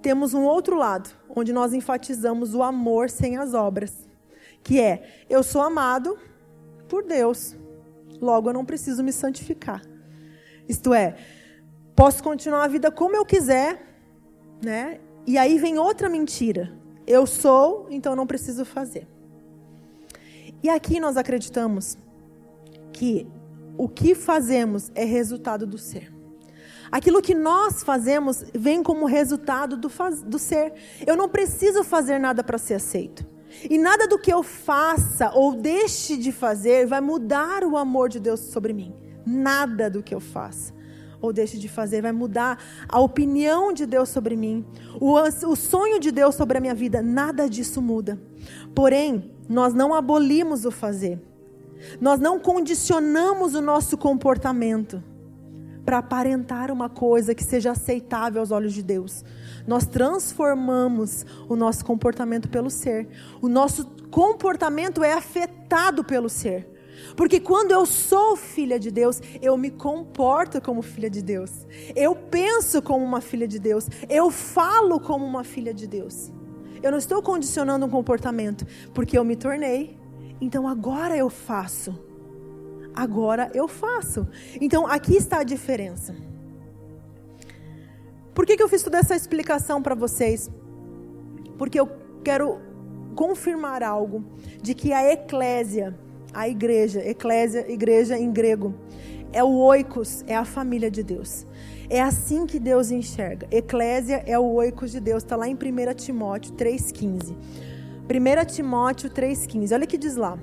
temos 0.00 0.32
um 0.32 0.44
outro 0.44 0.76
lado, 0.76 1.10
onde 1.28 1.52
nós 1.52 1.72
enfatizamos 1.72 2.54
o 2.54 2.62
amor 2.62 3.10
sem 3.10 3.36
as 3.36 3.52
obras, 3.52 3.92
que 4.62 4.80
é 4.80 5.24
eu 5.28 5.42
sou 5.42 5.60
amado 5.60 6.18
por 6.88 7.02
Deus. 7.02 7.56
Logo, 8.20 8.48
eu 8.48 8.54
não 8.54 8.64
preciso 8.64 9.02
me 9.02 9.12
santificar. 9.12 9.82
Isto 10.68 10.92
é, 10.92 11.16
posso 11.94 12.22
continuar 12.22 12.64
a 12.64 12.68
vida 12.68 12.90
como 12.90 13.16
eu 13.16 13.24
quiser, 13.24 13.82
né? 14.62 15.00
E 15.26 15.36
aí 15.36 15.58
vem 15.58 15.78
outra 15.78 16.08
mentira. 16.08 16.72
Eu 17.06 17.26
sou, 17.26 17.86
então 17.90 18.14
não 18.14 18.26
preciso 18.26 18.64
fazer. 18.64 19.06
E 20.62 20.68
aqui 20.68 20.98
nós 21.00 21.16
acreditamos 21.16 21.96
que 22.92 23.26
o 23.76 23.88
que 23.88 24.14
fazemos 24.14 24.90
é 24.94 25.04
resultado 25.04 25.66
do 25.66 25.78
ser. 25.78 26.12
Aquilo 26.90 27.22
que 27.22 27.34
nós 27.34 27.82
fazemos 27.82 28.44
vem 28.54 28.82
como 28.82 29.06
resultado 29.06 29.76
do, 29.76 29.88
faz, 29.88 30.22
do 30.22 30.38
ser. 30.38 30.72
Eu 31.06 31.16
não 31.16 31.28
preciso 31.28 31.84
fazer 31.84 32.18
nada 32.18 32.42
para 32.42 32.58
ser 32.58 32.74
aceito. 32.74 33.26
E 33.68 33.78
nada 33.78 34.06
do 34.06 34.18
que 34.18 34.32
eu 34.32 34.42
faça 34.42 35.30
ou 35.34 35.54
deixe 35.54 36.16
de 36.16 36.32
fazer 36.32 36.86
vai 36.86 37.00
mudar 37.00 37.64
o 37.64 37.76
amor 37.76 38.08
de 38.08 38.20
Deus 38.20 38.40
sobre 38.40 38.72
mim. 38.72 38.94
Nada 39.24 39.90
do 39.90 40.02
que 40.02 40.14
eu 40.14 40.20
faça 40.20 40.76
ou 41.20 41.32
deixe 41.32 41.58
de 41.58 41.68
fazer 41.68 42.02
vai 42.02 42.12
mudar 42.12 42.62
a 42.88 43.00
opinião 43.00 43.72
de 43.72 43.86
Deus 43.86 44.08
sobre 44.08 44.36
mim, 44.36 44.64
o, 45.00 45.14
o 45.16 45.56
sonho 45.56 45.98
de 45.98 46.10
Deus 46.10 46.34
sobre 46.34 46.58
a 46.58 46.60
minha 46.60 46.74
vida. 46.74 47.02
Nada 47.02 47.48
disso 47.48 47.82
muda. 47.82 48.18
Porém, 48.74 49.32
nós 49.48 49.74
não 49.74 49.94
abolimos 49.94 50.64
o 50.64 50.70
fazer. 50.70 51.20
Nós 52.00 52.20
não 52.20 52.38
condicionamos 52.40 53.54
o 53.54 53.60
nosso 53.60 53.96
comportamento 53.96 55.02
para 55.84 55.98
aparentar 55.98 56.70
uma 56.70 56.88
coisa 56.88 57.34
que 57.34 57.42
seja 57.42 57.70
aceitável 57.70 58.40
aos 58.40 58.50
olhos 58.50 58.74
de 58.74 58.82
Deus. 58.82 59.24
Nós 59.68 59.86
transformamos 59.86 61.26
o 61.48 61.54
nosso 61.54 61.84
comportamento 61.84 62.48
pelo 62.48 62.70
ser. 62.70 63.06
O 63.42 63.48
nosso 63.48 63.84
comportamento 64.10 65.04
é 65.04 65.12
afetado 65.12 66.02
pelo 66.02 66.28
ser. 66.28 66.66
Porque 67.14 67.38
quando 67.38 67.70
eu 67.72 67.84
sou 67.84 68.34
filha 68.34 68.80
de 68.80 68.90
Deus, 68.90 69.20
eu 69.42 69.56
me 69.58 69.70
comporto 69.70 70.60
como 70.60 70.80
filha 70.80 71.10
de 71.10 71.22
Deus. 71.22 71.66
Eu 71.94 72.16
penso 72.16 72.80
como 72.80 73.04
uma 73.04 73.20
filha 73.20 73.46
de 73.46 73.58
Deus. 73.58 73.86
Eu 74.08 74.30
falo 74.30 74.98
como 74.98 75.24
uma 75.24 75.44
filha 75.44 75.74
de 75.74 75.86
Deus. 75.86 76.32
Eu 76.82 76.90
não 76.90 76.98
estou 76.98 77.22
condicionando 77.22 77.84
um 77.84 77.90
comportamento, 77.90 78.66
porque 78.94 79.18
eu 79.18 79.24
me 79.24 79.36
tornei. 79.36 79.98
Então 80.40 80.66
agora 80.66 81.14
eu 81.14 81.28
faço 81.28 82.08
agora 82.98 83.48
eu 83.54 83.68
faço. 83.68 84.26
Então 84.60 84.84
aqui 84.84 85.14
está 85.14 85.38
a 85.38 85.44
diferença. 85.44 86.16
Por 88.38 88.46
que, 88.46 88.56
que 88.56 88.62
eu 88.62 88.68
fiz 88.68 88.84
toda 88.84 88.98
essa 88.98 89.16
explicação 89.16 89.82
para 89.82 89.96
vocês? 89.96 90.48
Porque 91.58 91.80
eu 91.80 91.90
quero 92.22 92.60
confirmar 93.16 93.82
algo 93.82 94.24
de 94.62 94.74
que 94.74 94.92
a 94.92 95.12
eclésia, 95.12 95.92
a 96.32 96.48
igreja, 96.48 97.00
eclésia, 97.04 97.68
igreja 97.68 98.16
em 98.16 98.30
grego, 98.30 98.76
é 99.32 99.42
o 99.42 99.56
oikos, 99.56 100.22
é 100.28 100.36
a 100.36 100.44
família 100.44 100.88
de 100.88 101.02
Deus. 101.02 101.44
É 101.90 102.00
assim 102.00 102.46
que 102.46 102.60
Deus 102.60 102.92
enxerga. 102.92 103.48
Eclésia 103.50 104.22
é 104.24 104.38
o 104.38 104.44
oikos 104.52 104.92
de 104.92 105.00
Deus, 105.00 105.24
está 105.24 105.34
lá 105.34 105.48
em 105.48 105.54
1 105.54 105.94
Timóteo 105.96 106.52
3,15. 106.52 107.32
1 107.32 108.44
Timóteo 108.46 109.10
3,15, 109.10 109.72
olha 109.74 109.84
o 109.84 109.88
que 109.88 109.98
diz 109.98 110.14
lá. 110.14 110.38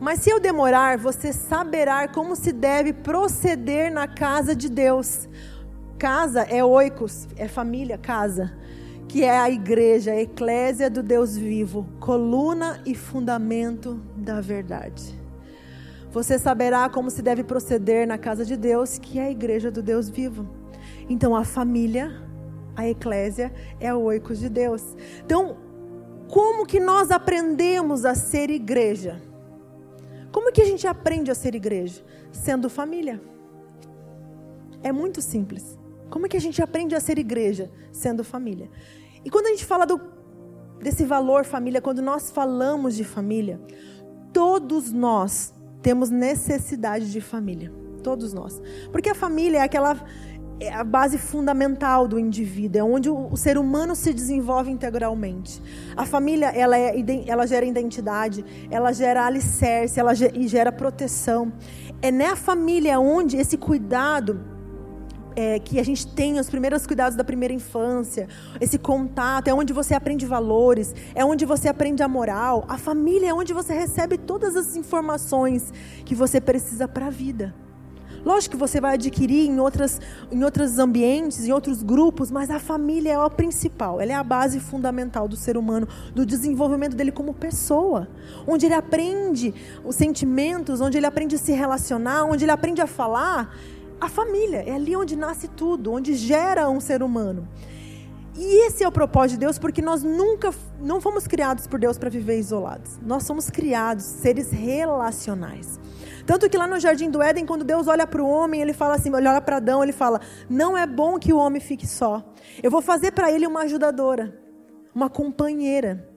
Mas 0.00 0.22
se 0.22 0.30
eu 0.30 0.40
demorar, 0.40 0.98
você 0.98 1.32
saberá 1.32 2.08
como 2.08 2.34
se 2.34 2.50
deve 2.50 2.92
proceder 2.92 3.92
na 3.92 4.08
casa 4.08 4.56
de 4.56 4.68
Deus. 4.68 5.28
Casa 6.04 6.42
é 6.42 6.62
oikos, 6.62 7.26
é 7.34 7.48
família, 7.48 7.96
casa, 7.96 8.52
que 9.08 9.24
é 9.24 9.38
a 9.38 9.48
igreja, 9.48 10.10
a 10.10 10.20
eclésia 10.20 10.90
do 10.90 11.02
Deus 11.02 11.34
vivo, 11.34 11.88
coluna 11.98 12.78
e 12.84 12.94
fundamento 12.94 13.94
da 14.14 14.38
verdade. 14.38 15.18
Você 16.10 16.38
saberá 16.38 16.90
como 16.90 17.10
se 17.10 17.22
deve 17.22 17.42
proceder 17.42 18.06
na 18.06 18.18
casa 18.18 18.44
de 18.44 18.54
Deus, 18.54 18.98
que 18.98 19.18
é 19.18 19.22
a 19.22 19.30
igreja 19.30 19.70
do 19.70 19.82
Deus 19.82 20.10
vivo. 20.10 20.46
Então 21.08 21.34
a 21.34 21.42
família, 21.42 22.12
a 22.76 22.86
eclésia, 22.86 23.50
é 23.80 23.94
o 23.94 24.02
oikos 24.02 24.38
de 24.38 24.50
Deus. 24.50 24.82
Então, 25.24 25.56
como 26.28 26.66
que 26.66 26.80
nós 26.80 27.10
aprendemos 27.10 28.04
a 28.04 28.14
ser 28.14 28.50
igreja? 28.50 29.22
Como 30.30 30.52
que 30.52 30.60
a 30.60 30.66
gente 30.66 30.86
aprende 30.86 31.30
a 31.30 31.34
ser 31.34 31.54
igreja? 31.54 32.04
Sendo 32.30 32.68
família. 32.68 33.22
É 34.82 34.92
muito 34.92 35.22
simples. 35.22 35.82
Como 36.10 36.28
que 36.28 36.36
a 36.36 36.40
gente 36.40 36.62
aprende 36.62 36.94
a 36.94 37.00
ser 37.00 37.18
igreja? 37.18 37.70
Sendo 37.92 38.22
família. 38.24 38.70
E 39.24 39.30
quando 39.30 39.46
a 39.46 39.50
gente 39.50 39.64
fala 39.64 39.86
do, 39.86 40.00
desse 40.80 41.04
valor 41.04 41.44
família, 41.44 41.80
quando 41.80 42.02
nós 42.02 42.30
falamos 42.30 42.94
de 42.94 43.04
família, 43.04 43.60
todos 44.32 44.92
nós 44.92 45.54
temos 45.82 46.10
necessidade 46.10 47.10
de 47.10 47.20
família. 47.20 47.72
Todos 48.02 48.34
nós. 48.34 48.60
Porque 48.92 49.08
a 49.08 49.14
família 49.14 49.58
é 49.58 49.62
aquela 49.62 49.96
é 50.60 50.72
a 50.72 50.84
base 50.84 51.18
fundamental 51.18 52.06
do 52.06 52.18
indivíduo, 52.18 52.80
é 52.80 52.84
onde 52.84 53.10
o, 53.10 53.36
ser 53.36 53.58
humano 53.58 53.96
se 53.96 54.14
desenvolve 54.14 54.70
integralmente. 54.70 55.60
A 55.96 56.06
família, 56.06 56.46
ela, 56.46 56.78
é, 56.78 56.94
ela 57.26 57.46
gera 57.46 57.66
identidade, 57.66 58.44
ela 58.70 58.92
gera 58.92 59.26
alicerce, 59.26 59.98
ela 59.98 60.14
gera, 60.14 60.32
gera 60.46 60.72
proteção. 60.72 61.52
É 62.00 62.10
na 62.10 62.36
família 62.36 63.00
onde 63.00 63.36
esse 63.36 63.56
cuidado 63.56 64.53
é, 65.36 65.58
que 65.58 65.78
a 65.78 65.82
gente 65.82 66.06
tem 66.06 66.38
os 66.38 66.48
primeiros 66.48 66.86
cuidados 66.86 67.16
da 67.16 67.24
primeira 67.24 67.52
infância, 67.52 68.28
esse 68.60 68.78
contato, 68.78 69.48
é 69.48 69.54
onde 69.54 69.72
você 69.72 69.94
aprende 69.94 70.26
valores, 70.26 70.94
é 71.14 71.24
onde 71.24 71.44
você 71.44 71.68
aprende 71.68 72.02
a 72.02 72.08
moral. 72.08 72.64
A 72.68 72.78
família 72.78 73.28
é 73.28 73.34
onde 73.34 73.52
você 73.52 73.74
recebe 73.74 74.18
todas 74.18 74.56
as 74.56 74.76
informações 74.76 75.72
que 76.04 76.14
você 76.14 76.40
precisa 76.40 76.86
para 76.88 77.06
a 77.06 77.10
vida. 77.10 77.54
Lógico 78.24 78.52
que 78.52 78.58
você 78.58 78.80
vai 78.80 78.94
adquirir 78.94 79.46
em, 79.46 79.60
outras, 79.60 80.00
em 80.32 80.42
outros 80.42 80.78
ambientes, 80.78 81.46
em 81.46 81.52
outros 81.52 81.82
grupos, 81.82 82.30
mas 82.30 82.48
a 82.48 82.58
família 82.58 83.12
é 83.12 83.18
o 83.18 83.28
principal, 83.28 84.00
ela 84.00 84.12
é 84.12 84.14
a 84.14 84.24
base 84.24 84.58
fundamental 84.60 85.28
do 85.28 85.36
ser 85.36 85.58
humano, 85.58 85.86
do 86.14 86.24
desenvolvimento 86.24 86.96
dele 86.96 87.12
como 87.12 87.34
pessoa. 87.34 88.08
Onde 88.46 88.64
ele 88.64 88.74
aprende 88.74 89.52
os 89.84 89.94
sentimentos, 89.94 90.80
onde 90.80 90.96
ele 90.96 91.04
aprende 91.04 91.34
a 91.34 91.38
se 91.38 91.52
relacionar, 91.52 92.24
onde 92.24 92.46
ele 92.46 92.52
aprende 92.52 92.80
a 92.80 92.86
falar. 92.86 93.54
A 94.00 94.08
família 94.08 94.62
é 94.66 94.74
ali 94.74 94.96
onde 94.96 95.16
nasce 95.16 95.48
tudo, 95.48 95.92
onde 95.92 96.14
gera 96.14 96.68
um 96.68 96.80
ser 96.80 97.02
humano. 97.02 97.48
E 98.36 98.66
esse 98.66 98.82
é 98.82 98.88
o 98.88 98.92
propósito 98.92 99.38
de 99.38 99.46
Deus, 99.46 99.58
porque 99.58 99.80
nós 99.80 100.02
nunca 100.02 100.52
não 100.80 101.00
fomos 101.00 101.26
criados 101.26 101.68
por 101.68 101.78
Deus 101.78 101.96
para 101.96 102.10
viver 102.10 102.36
isolados. 102.36 102.98
Nós 103.00 103.22
somos 103.22 103.48
criados 103.48 104.04
seres 104.04 104.50
relacionais. 104.50 105.78
Tanto 106.26 106.50
que 106.50 106.56
lá 106.56 106.66
no 106.66 106.80
jardim 106.80 107.10
do 107.10 107.22
Éden, 107.22 107.46
quando 107.46 107.64
Deus 107.64 107.86
olha 107.86 108.06
para 108.06 108.22
o 108.22 108.28
homem, 108.28 108.60
ele 108.60 108.72
fala 108.72 108.96
assim, 108.96 109.14
olha 109.14 109.40
para 109.40 109.58
Adão, 109.58 109.84
ele 109.84 109.92
fala: 109.92 110.20
"Não 110.50 110.76
é 110.76 110.84
bom 110.84 111.16
que 111.18 111.32
o 111.32 111.36
homem 111.36 111.60
fique 111.60 111.86
só. 111.86 112.24
Eu 112.60 112.70
vou 112.72 112.82
fazer 112.82 113.12
para 113.12 113.30
ele 113.30 113.46
uma 113.46 113.60
ajudadora, 113.60 114.36
uma 114.92 115.08
companheira". 115.08 116.08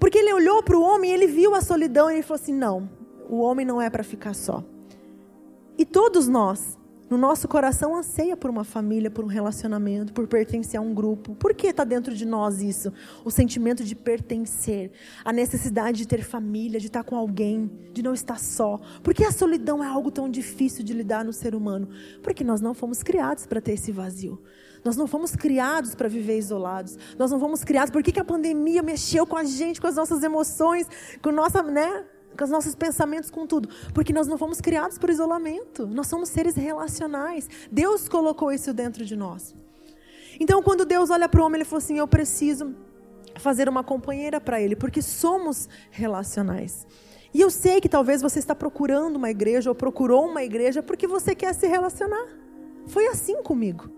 Porque 0.00 0.16
ele 0.16 0.32
olhou 0.32 0.62
para 0.62 0.76
o 0.76 0.82
homem, 0.82 1.10
ele 1.10 1.26
viu 1.26 1.54
a 1.54 1.60
solidão 1.60 2.10
e 2.10 2.14
ele 2.14 2.22
falou 2.22 2.40
assim: 2.40 2.54
"Não, 2.54 2.88
o 3.28 3.40
homem 3.40 3.66
não 3.66 3.82
é 3.82 3.90
para 3.90 4.02
ficar 4.02 4.34
só". 4.34 4.64
E 5.76 5.84
todos 5.84 6.28
nós 6.28 6.77
no 7.10 7.16
nosso 7.16 7.48
coração 7.48 7.96
anseia 7.96 8.36
por 8.36 8.50
uma 8.50 8.64
família, 8.64 9.10
por 9.10 9.24
um 9.24 9.28
relacionamento, 9.28 10.12
por 10.12 10.26
pertencer 10.26 10.78
a 10.78 10.82
um 10.82 10.92
grupo. 10.92 11.34
Por 11.34 11.54
que 11.54 11.68
está 11.68 11.84
dentro 11.84 12.14
de 12.14 12.26
nós 12.26 12.60
isso? 12.60 12.92
O 13.24 13.30
sentimento 13.30 13.82
de 13.82 13.94
pertencer, 13.94 14.92
a 15.24 15.32
necessidade 15.32 15.98
de 15.98 16.06
ter 16.06 16.22
família, 16.22 16.78
de 16.78 16.86
estar 16.86 17.02
com 17.04 17.16
alguém, 17.16 17.70
de 17.92 18.02
não 18.02 18.12
estar 18.12 18.38
só. 18.38 18.78
Por 19.02 19.14
que 19.14 19.24
a 19.24 19.32
solidão 19.32 19.82
é 19.82 19.86
algo 19.86 20.10
tão 20.10 20.28
difícil 20.28 20.84
de 20.84 20.92
lidar 20.92 21.24
no 21.24 21.32
ser 21.32 21.54
humano? 21.54 21.88
Porque 22.22 22.44
nós 22.44 22.60
não 22.60 22.74
fomos 22.74 23.02
criados 23.02 23.46
para 23.46 23.60
ter 23.60 23.72
esse 23.72 23.90
vazio. 23.90 24.42
Nós 24.84 24.96
não 24.96 25.06
fomos 25.06 25.34
criados 25.34 25.94
para 25.94 26.08
viver 26.08 26.38
isolados. 26.38 26.98
Nós 27.18 27.30
não 27.30 27.40
fomos 27.40 27.64
criados. 27.64 27.90
Por 27.90 28.02
que, 28.02 28.12
que 28.12 28.20
a 28.20 28.24
pandemia 28.24 28.82
mexeu 28.82 29.26
com 29.26 29.36
a 29.36 29.44
gente, 29.44 29.80
com 29.80 29.86
as 29.86 29.96
nossas 29.96 30.22
emoções, 30.22 30.86
com 31.22 31.32
nossa, 31.32 31.62
né? 31.62 32.04
Com 32.38 32.44
os 32.44 32.50
nossos 32.50 32.74
pensamentos, 32.76 33.30
com 33.30 33.46
tudo. 33.46 33.68
Porque 33.92 34.12
nós 34.12 34.28
não 34.28 34.38
fomos 34.38 34.60
criados 34.60 34.96
por 34.96 35.10
isolamento. 35.10 35.86
Nós 35.88 36.06
somos 36.06 36.28
seres 36.28 36.54
relacionais. 36.54 37.48
Deus 37.70 38.08
colocou 38.08 38.52
isso 38.52 38.72
dentro 38.72 39.04
de 39.04 39.16
nós. 39.16 39.54
Então, 40.38 40.62
quando 40.62 40.84
Deus 40.84 41.10
olha 41.10 41.28
para 41.28 41.42
o 41.42 41.44
homem, 41.44 41.58
ele 41.58 41.64
falou 41.64 41.78
assim: 41.78 41.98
Eu 41.98 42.06
preciso 42.06 42.74
fazer 43.36 43.68
uma 43.68 43.82
companheira 43.82 44.40
para 44.40 44.60
ele, 44.60 44.76
porque 44.76 45.02
somos 45.02 45.68
relacionais. 45.90 46.86
E 47.34 47.40
eu 47.40 47.50
sei 47.50 47.80
que 47.80 47.88
talvez 47.88 48.22
você 48.22 48.38
está 48.38 48.54
procurando 48.54 49.16
uma 49.16 49.30
igreja 49.30 49.68
ou 49.68 49.74
procurou 49.74 50.26
uma 50.26 50.42
igreja 50.42 50.82
porque 50.82 51.06
você 51.06 51.34
quer 51.34 51.52
se 51.54 51.66
relacionar. 51.66 52.26
Foi 52.86 53.06
assim 53.08 53.42
comigo. 53.42 53.97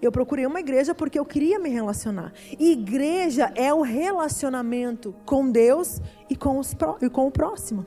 Eu 0.00 0.12
procurei 0.12 0.46
uma 0.46 0.60
igreja 0.60 0.94
porque 0.94 1.18
eu 1.18 1.24
queria 1.24 1.58
me 1.58 1.68
relacionar. 1.68 2.32
Igreja 2.58 3.52
é 3.54 3.72
o 3.72 3.82
relacionamento 3.82 5.14
com 5.24 5.50
Deus 5.50 6.00
e 6.28 6.36
com, 6.36 6.58
os, 6.58 6.74
e 7.00 7.08
com 7.08 7.26
o 7.26 7.30
próximo. 7.30 7.86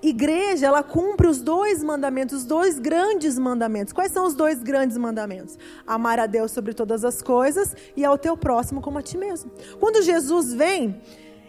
Igreja, 0.00 0.66
ela 0.66 0.82
cumpre 0.82 1.26
os 1.26 1.40
dois 1.40 1.82
mandamentos, 1.82 2.38
os 2.38 2.44
dois 2.44 2.78
grandes 2.78 3.36
mandamentos. 3.36 3.92
Quais 3.92 4.12
são 4.12 4.26
os 4.26 4.34
dois 4.34 4.62
grandes 4.62 4.96
mandamentos? 4.96 5.58
Amar 5.84 6.20
a 6.20 6.26
Deus 6.26 6.52
sobre 6.52 6.72
todas 6.72 7.04
as 7.04 7.20
coisas 7.20 7.74
e 7.96 8.04
ao 8.04 8.16
teu 8.16 8.36
próximo 8.36 8.80
como 8.80 8.98
a 8.98 9.02
ti 9.02 9.18
mesmo. 9.18 9.50
Quando 9.80 10.00
Jesus 10.02 10.54
vem 10.54 11.00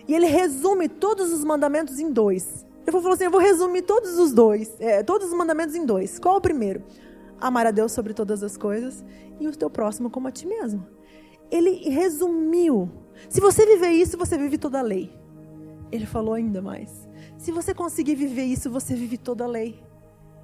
e 0.07 0.15
ele 0.15 0.25
resume 0.25 0.89
todos 0.89 1.31
os 1.31 1.43
mandamentos 1.43 1.99
em 1.99 2.11
dois. 2.11 2.65
Eu 2.87 2.91
vou 2.91 3.03
falar 3.03 3.13
assim, 3.13 3.25
eu 3.25 3.31
vou 3.31 3.39
resumir 3.39 3.83
todos 3.83 4.17
os 4.17 4.33
dois, 4.33 4.75
é, 4.79 5.03
todos 5.03 5.27
os 5.27 5.33
mandamentos 5.37 5.75
em 5.75 5.85
dois. 5.85 6.17
Qual 6.17 6.37
o 6.37 6.41
primeiro? 6.41 6.81
Amar 7.41 7.67
a 7.67 7.71
Deus 7.71 7.91
sobre 7.91 8.13
todas 8.13 8.43
as 8.43 8.57
coisas 8.57 9.03
e 9.39 9.47
o 9.47 9.55
teu 9.55 9.69
próximo 9.69 10.09
como 10.09 10.27
a 10.27 10.31
ti 10.31 10.45
mesmo. 10.45 10.85
ele 11.51 11.89
resumiu. 11.89 12.89
Se 13.27 13.41
você 13.41 13.65
viver 13.65 13.89
isso, 13.89 14.17
você 14.17 14.37
vive 14.37 14.57
toda 14.57 14.79
a 14.79 14.83
lei. 14.83 15.11
Ele 15.91 16.05
falou 16.05 16.35
ainda 16.35 16.61
mais. 16.61 17.07
Se 17.37 17.51
você 17.51 17.73
conseguir 17.73 18.15
viver 18.15 18.43
isso, 18.43 18.69
você 18.69 18.95
vive 18.95 19.17
toda 19.17 19.43
a 19.43 19.47
lei. 19.47 19.81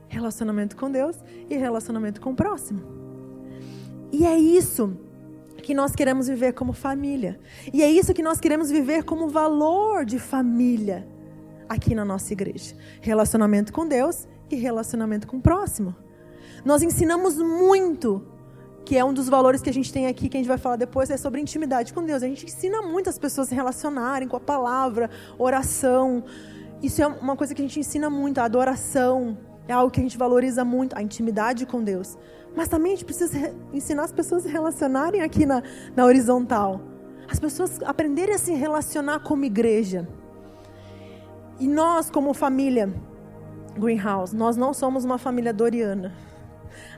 Relacionamento 0.07 0.75
com 0.75 0.89
Deus 0.89 1.17
e 1.49 1.55
relacionamento 1.55 2.19
com 2.19 2.31
o 2.31 2.35
próximo. 2.35 2.81
E 4.11 4.25
é 4.25 4.37
isso 4.37 4.97
que 5.61 5.73
nós 5.73 5.95
queremos 5.95 6.27
viver 6.27 6.53
como 6.53 6.73
família. 6.73 7.39
E 7.73 7.83
é 7.83 7.89
isso 7.89 8.13
que 8.13 8.23
nós 8.23 8.39
queremos 8.39 8.69
viver 8.69 9.03
como 9.03 9.27
valor 9.27 10.05
de 10.05 10.19
família 10.19 11.07
aqui 11.67 11.93
na 11.95 12.05
nossa 12.05 12.33
igreja. 12.33 12.75
Relacionamento 13.01 13.73
com 13.73 13.87
Deus 13.87 14.27
e 14.49 14.55
relacionamento 14.55 15.27
com 15.27 15.37
o 15.37 15.41
próximo. 15.41 15.95
Nós 16.65 16.81
ensinamos 16.81 17.37
muito, 17.37 18.25
que 18.83 18.97
é 18.97 19.05
um 19.05 19.13
dos 19.13 19.29
valores 19.29 19.61
que 19.61 19.69
a 19.69 19.73
gente 19.73 19.93
tem 19.93 20.07
aqui, 20.07 20.27
que 20.27 20.35
a 20.35 20.39
gente 20.39 20.47
vai 20.47 20.57
falar 20.57 20.77
depois, 20.77 21.11
é 21.11 21.15
sobre 21.15 21.39
intimidade 21.39 21.93
com 21.93 22.03
Deus. 22.03 22.23
A 22.23 22.27
gente 22.27 22.43
ensina 22.43 22.81
muito 22.81 23.07
as 23.07 23.19
pessoas 23.19 23.45
a 23.45 23.49
se 23.49 23.55
relacionarem 23.55 24.27
com 24.27 24.35
a 24.35 24.39
palavra, 24.39 25.11
oração. 25.37 26.23
Isso 26.81 27.03
é 27.03 27.07
uma 27.07 27.35
coisa 27.35 27.53
que 27.53 27.61
a 27.61 27.65
gente 27.65 27.79
ensina 27.79 28.09
muito, 28.09 28.39
a 28.39 28.45
adoração. 28.45 29.37
É 29.67 29.73
algo 29.73 29.91
que 29.91 29.99
a 29.99 30.03
gente 30.03 30.17
valoriza 30.17 30.65
muito, 30.65 30.97
a 30.97 31.03
intimidade 31.03 31.67
com 31.67 31.83
Deus. 31.83 32.17
Mas 32.55 32.67
também 32.67 32.93
a 32.93 32.95
gente 32.95 33.05
precisa 33.05 33.53
ensinar 33.71 34.05
as 34.05 34.11
pessoas 34.11 34.43
a 34.43 34.47
se 34.47 34.51
relacionarem 34.51 35.21
aqui 35.21 35.45
na, 35.45 35.61
na 35.95 36.03
horizontal. 36.03 36.81
As 37.29 37.39
pessoas 37.39 37.79
aprenderem 37.83 38.33
a 38.33 38.39
se 38.39 38.53
relacionar 38.55 39.19
como 39.19 39.45
igreja. 39.45 40.07
E 41.59 41.67
nós, 41.67 42.09
como 42.09 42.33
família 42.33 42.91
Greenhouse, 43.77 44.35
nós 44.35 44.57
não 44.57 44.73
somos 44.73 45.05
uma 45.05 45.19
família 45.19 45.53
doriana 45.53 46.25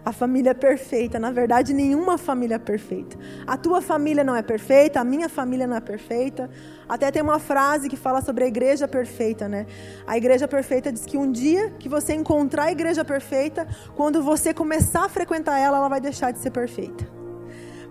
a 0.08 0.14
família 0.14 0.52
é 0.52 0.54
perfeita. 0.54 1.20
Na 1.20 1.32
verdade, 1.32 1.74
nenhuma 1.74 2.18
família 2.18 2.56
é 2.56 2.60
perfeita. 2.60 3.18
A 3.46 3.58
tua 3.58 3.82
família 3.82 4.24
não 4.24 4.34
é 4.34 4.42
perfeita, 4.42 5.02
a 5.02 5.04
minha 5.04 5.28
família 5.28 5.68
não 5.68 5.76
é 5.76 5.82
perfeita. 5.82 6.50
Até 6.88 7.12
tem 7.12 7.22
uma 7.22 7.40
frase 7.40 7.90
que 7.90 7.98
fala 7.98 8.22
sobre 8.22 8.46
a 8.46 8.48
igreja 8.48 8.88
perfeita, 8.88 9.50
né? 9.50 9.66
A 10.08 10.16
igreja 10.16 10.48
perfeita 10.48 10.94
diz 10.94 11.06
que 11.06 11.18
um 11.18 11.30
dia 11.30 11.72
que 11.78 11.90
você 11.90 12.14
encontrar 12.14 12.68
a 12.68 12.72
igreja 12.72 13.04
perfeita, 13.04 13.68
quando 13.98 14.24
você 14.24 14.54
começar 14.54 15.04
a 15.04 15.10
frequentar 15.10 15.60
ela, 15.60 15.76
ela 15.76 15.90
vai 15.90 16.00
deixar 16.00 16.32
de 16.32 16.40
ser 16.40 16.52
perfeita. 16.52 17.06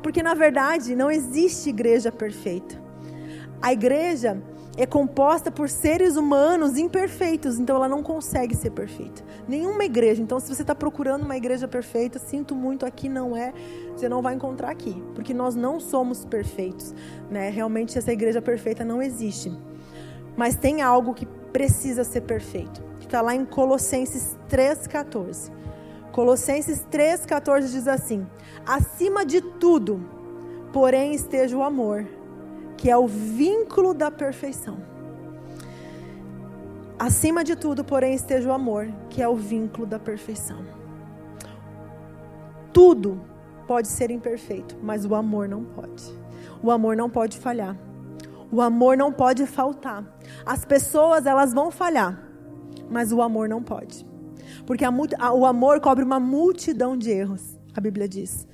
Porque 0.03 0.23
na 0.23 0.33
verdade 0.33 0.97
não 0.97 1.11
existe 1.11 1.69
igreja 1.69 2.11
perfeita. 2.11 2.81
A 3.61 3.75
igreja 3.75 4.43
é 4.77 4.85
composta 4.85 5.51
por 5.51 5.71
seres 5.71 6.17
humanos 6.17 6.77
imperfeitos, 6.77 7.59
então 7.59 7.77
ela 7.77 7.89
não 7.89 8.03
consegue 8.03 8.55
ser 8.55 8.71
perfeita. 8.71 9.23
Nenhuma 9.49 9.85
igreja. 9.85 10.21
Então, 10.21 10.39
se 10.39 10.55
você 10.55 10.63
está 10.63 10.75
procurando 10.75 11.23
uma 11.23 11.37
igreja 11.37 11.67
perfeita, 11.67 12.19
sinto 12.19 12.55
muito, 12.55 12.85
aqui 12.85 13.09
não 13.09 13.35
é. 13.35 13.55
Você 13.97 14.09
não 14.09 14.21
vai 14.21 14.35
encontrar 14.35 14.71
aqui, 14.71 15.03
porque 15.15 15.33
nós 15.33 15.55
não 15.55 15.81
somos 15.81 16.27
perfeitos. 16.27 16.95
Né? 17.31 17.49
Realmente, 17.49 17.97
essa 17.97 18.13
igreja 18.13 18.43
perfeita 18.43 18.85
não 18.85 19.01
existe. 19.01 19.51
Mas 20.37 20.57
tem 20.57 20.83
algo 20.83 21.15
que 21.15 21.25
precisa 21.25 22.05
ser 22.05 22.21
perfeito, 22.23 22.83
que 23.01 23.07
está 23.07 23.23
lá 23.23 23.35
em 23.35 23.47
Colossenses 23.47 24.37
3,14. 24.51 25.51
Colossenses 26.13 26.85
3,14 26.93 27.71
diz 27.71 27.89
assim: 27.89 28.27
Acima 28.67 29.25
de 29.25 29.41
tudo, 29.41 30.05
porém, 30.71 31.15
esteja 31.15 31.57
o 31.57 31.63
amor 31.63 32.07
que 32.77 32.91
é 32.91 32.97
o 32.97 33.07
vínculo 33.07 33.95
da 33.95 34.11
perfeição. 34.11 34.79
Acima 36.99 37.45
de 37.45 37.55
tudo, 37.57 37.85
porém, 37.85 38.15
esteja 38.15 38.49
o 38.49 38.53
amor, 38.53 38.89
que 39.11 39.21
é 39.21 39.29
o 39.29 39.37
vínculo 39.37 39.87
da 39.87 39.99
perfeição. 39.99 40.65
Tudo 42.73 43.21
pode 43.67 43.89
ser 43.89 44.11
imperfeito, 44.11 44.77
mas 44.83 45.05
o 45.05 45.15
amor 45.15 45.49
não 45.49 45.65
pode. 45.65 46.05
O 46.63 46.71
amor 46.71 46.97
não 46.97 47.11
pode 47.11 47.39
falhar. 47.39 47.77
O 48.51 48.61
amor 48.61 48.97
não 48.97 49.13
pode 49.13 49.47
faltar. 49.47 50.05
As 50.45 50.65
pessoas, 50.65 51.27
elas 51.27 51.53
vão 51.53 51.71
falhar, 51.71 52.23
mas 52.91 53.13
o 53.13 53.21
amor 53.21 53.49
não 53.49 53.63
pode. 53.63 54.07
Porque 54.65 54.85
a, 54.85 54.93
a, 55.19 55.33
o 55.33 55.45
amor 55.45 55.81
cobre 55.81 56.05
uma 56.05 56.21
multidão 56.21 56.97
de 56.97 57.11
erros, 57.11 57.59
a 57.75 57.81
Bíblia 57.81 58.09
diz. 58.09 58.47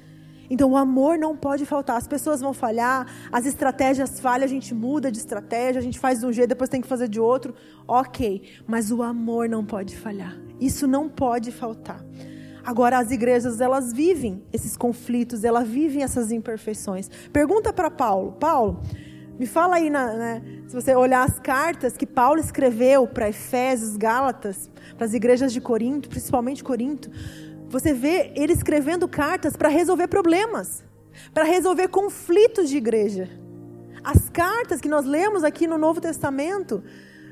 Então 0.52 0.72
o 0.72 0.76
amor 0.76 1.16
não 1.16 1.34
pode 1.34 1.64
faltar. 1.64 1.96
As 1.96 2.06
pessoas 2.06 2.42
vão 2.42 2.52
falhar, 2.52 3.06
as 3.32 3.46
estratégias 3.46 4.20
falham, 4.20 4.44
a 4.44 4.48
gente 4.48 4.74
muda 4.74 5.10
de 5.10 5.16
estratégia, 5.16 5.78
a 5.78 5.82
gente 5.82 5.98
faz 5.98 6.20
de 6.20 6.26
um 6.26 6.32
jeito, 6.32 6.50
depois 6.50 6.68
tem 6.68 6.82
que 6.82 6.86
fazer 6.86 7.08
de 7.08 7.18
outro. 7.18 7.54
Ok, 7.88 8.42
mas 8.66 8.92
o 8.92 9.02
amor 9.02 9.48
não 9.48 9.64
pode 9.64 9.96
falhar. 9.96 10.38
Isso 10.60 10.86
não 10.86 11.08
pode 11.08 11.50
faltar. 11.50 12.04
Agora 12.62 12.98
as 12.98 13.10
igrejas 13.10 13.62
elas 13.62 13.94
vivem 13.94 14.42
esses 14.52 14.76
conflitos, 14.76 15.42
elas 15.42 15.66
vivem 15.66 16.02
essas 16.02 16.30
imperfeições. 16.30 17.08
Pergunta 17.32 17.72
para 17.72 17.90
Paulo, 17.90 18.32
Paulo, 18.32 18.82
me 19.38 19.46
fala 19.46 19.76
aí, 19.76 19.88
na, 19.88 20.12
né, 20.12 20.42
se 20.68 20.74
você 20.74 20.94
olhar 20.94 21.26
as 21.26 21.40
cartas 21.40 21.96
que 21.96 22.06
Paulo 22.06 22.38
escreveu 22.38 23.06
para 23.06 23.26
Efésios, 23.30 23.96
Gálatas, 23.96 24.70
para 24.98 25.06
as 25.06 25.14
igrejas 25.14 25.50
de 25.50 25.62
Corinto, 25.62 26.10
principalmente 26.10 26.62
Corinto, 26.62 27.10
você 27.72 27.94
vê 27.94 28.30
ele 28.36 28.52
escrevendo 28.52 29.08
cartas 29.08 29.56
para 29.56 29.70
resolver 29.70 30.06
problemas, 30.06 30.84
para 31.32 31.42
resolver 31.42 31.88
conflitos 31.88 32.68
de 32.68 32.76
igreja. 32.76 33.30
As 34.04 34.28
cartas 34.28 34.78
que 34.78 34.90
nós 34.90 35.06
lemos 35.06 35.42
aqui 35.42 35.66
no 35.66 35.78
Novo 35.78 35.98
Testamento, 35.98 36.84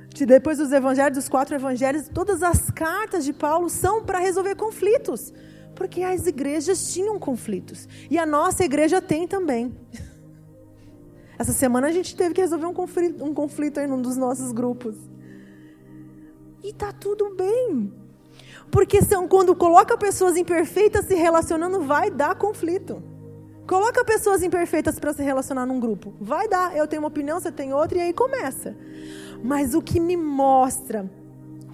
de 0.09 0.25
depois 0.25 0.57
dos 0.57 0.73
evangelhos, 0.73 1.19
dos 1.19 1.29
quatro 1.29 1.55
evangelhos, 1.55 2.09
todas 2.09 2.43
as 2.43 2.71
cartas 2.71 3.23
de 3.23 3.35
Paulo 3.35 3.69
são 3.69 4.03
para 4.03 4.19
resolver 4.19 4.55
conflitos, 4.55 5.31
porque 5.75 6.03
as 6.03 6.27
igrejas 6.27 6.91
tinham 6.91 7.19
conflitos 7.19 7.87
e 8.11 8.19
a 8.19 8.25
nossa 8.25 8.65
igreja 8.65 8.99
tem 9.03 9.29
também. 9.29 9.77
Essa 11.39 11.53
semana 11.53 11.89
a 11.89 11.93
gente 11.93 12.17
teve 12.17 12.35
que 12.35 12.41
resolver 12.41 12.67
um 12.67 12.75
conflito, 12.75 13.23
um 13.23 13.35
conflito 13.35 13.79
em 13.79 13.93
um 13.93 14.01
dos 14.01 14.17
nossos 14.17 14.53
grupos. 14.53 14.97
E 16.65 16.73
tá 16.73 16.93
tudo 16.93 17.35
bem. 17.35 18.00
Porque 18.71 19.03
são, 19.03 19.27
quando 19.27 19.55
coloca 19.55 19.97
pessoas 19.97 20.37
imperfeitas 20.37 21.07
se 21.07 21.15
relacionando, 21.15 21.81
vai 21.81 22.11
dar 22.11 22.35
conflito. 22.37 23.03
Coloca 23.67 24.05
pessoas 24.05 24.43
imperfeitas 24.43 24.99
para 24.99 25.13
se 25.13 25.23
relacionar 25.23 25.67
num 25.67 25.79
grupo. 25.79 26.13
Vai 26.21 26.49
dar. 26.49 26.77
Eu 26.77 26.87
tenho 26.87 27.03
uma 27.03 27.09
opinião, 27.09 27.39
você 27.39 27.53
tem 27.53 27.73
outra, 27.73 27.99
e 27.99 28.01
aí 28.01 28.13
começa. 28.13 28.77
Mas 29.43 29.75
o 29.75 29.83
que 29.83 29.99
me 29.99 30.17
mostra 30.17 31.09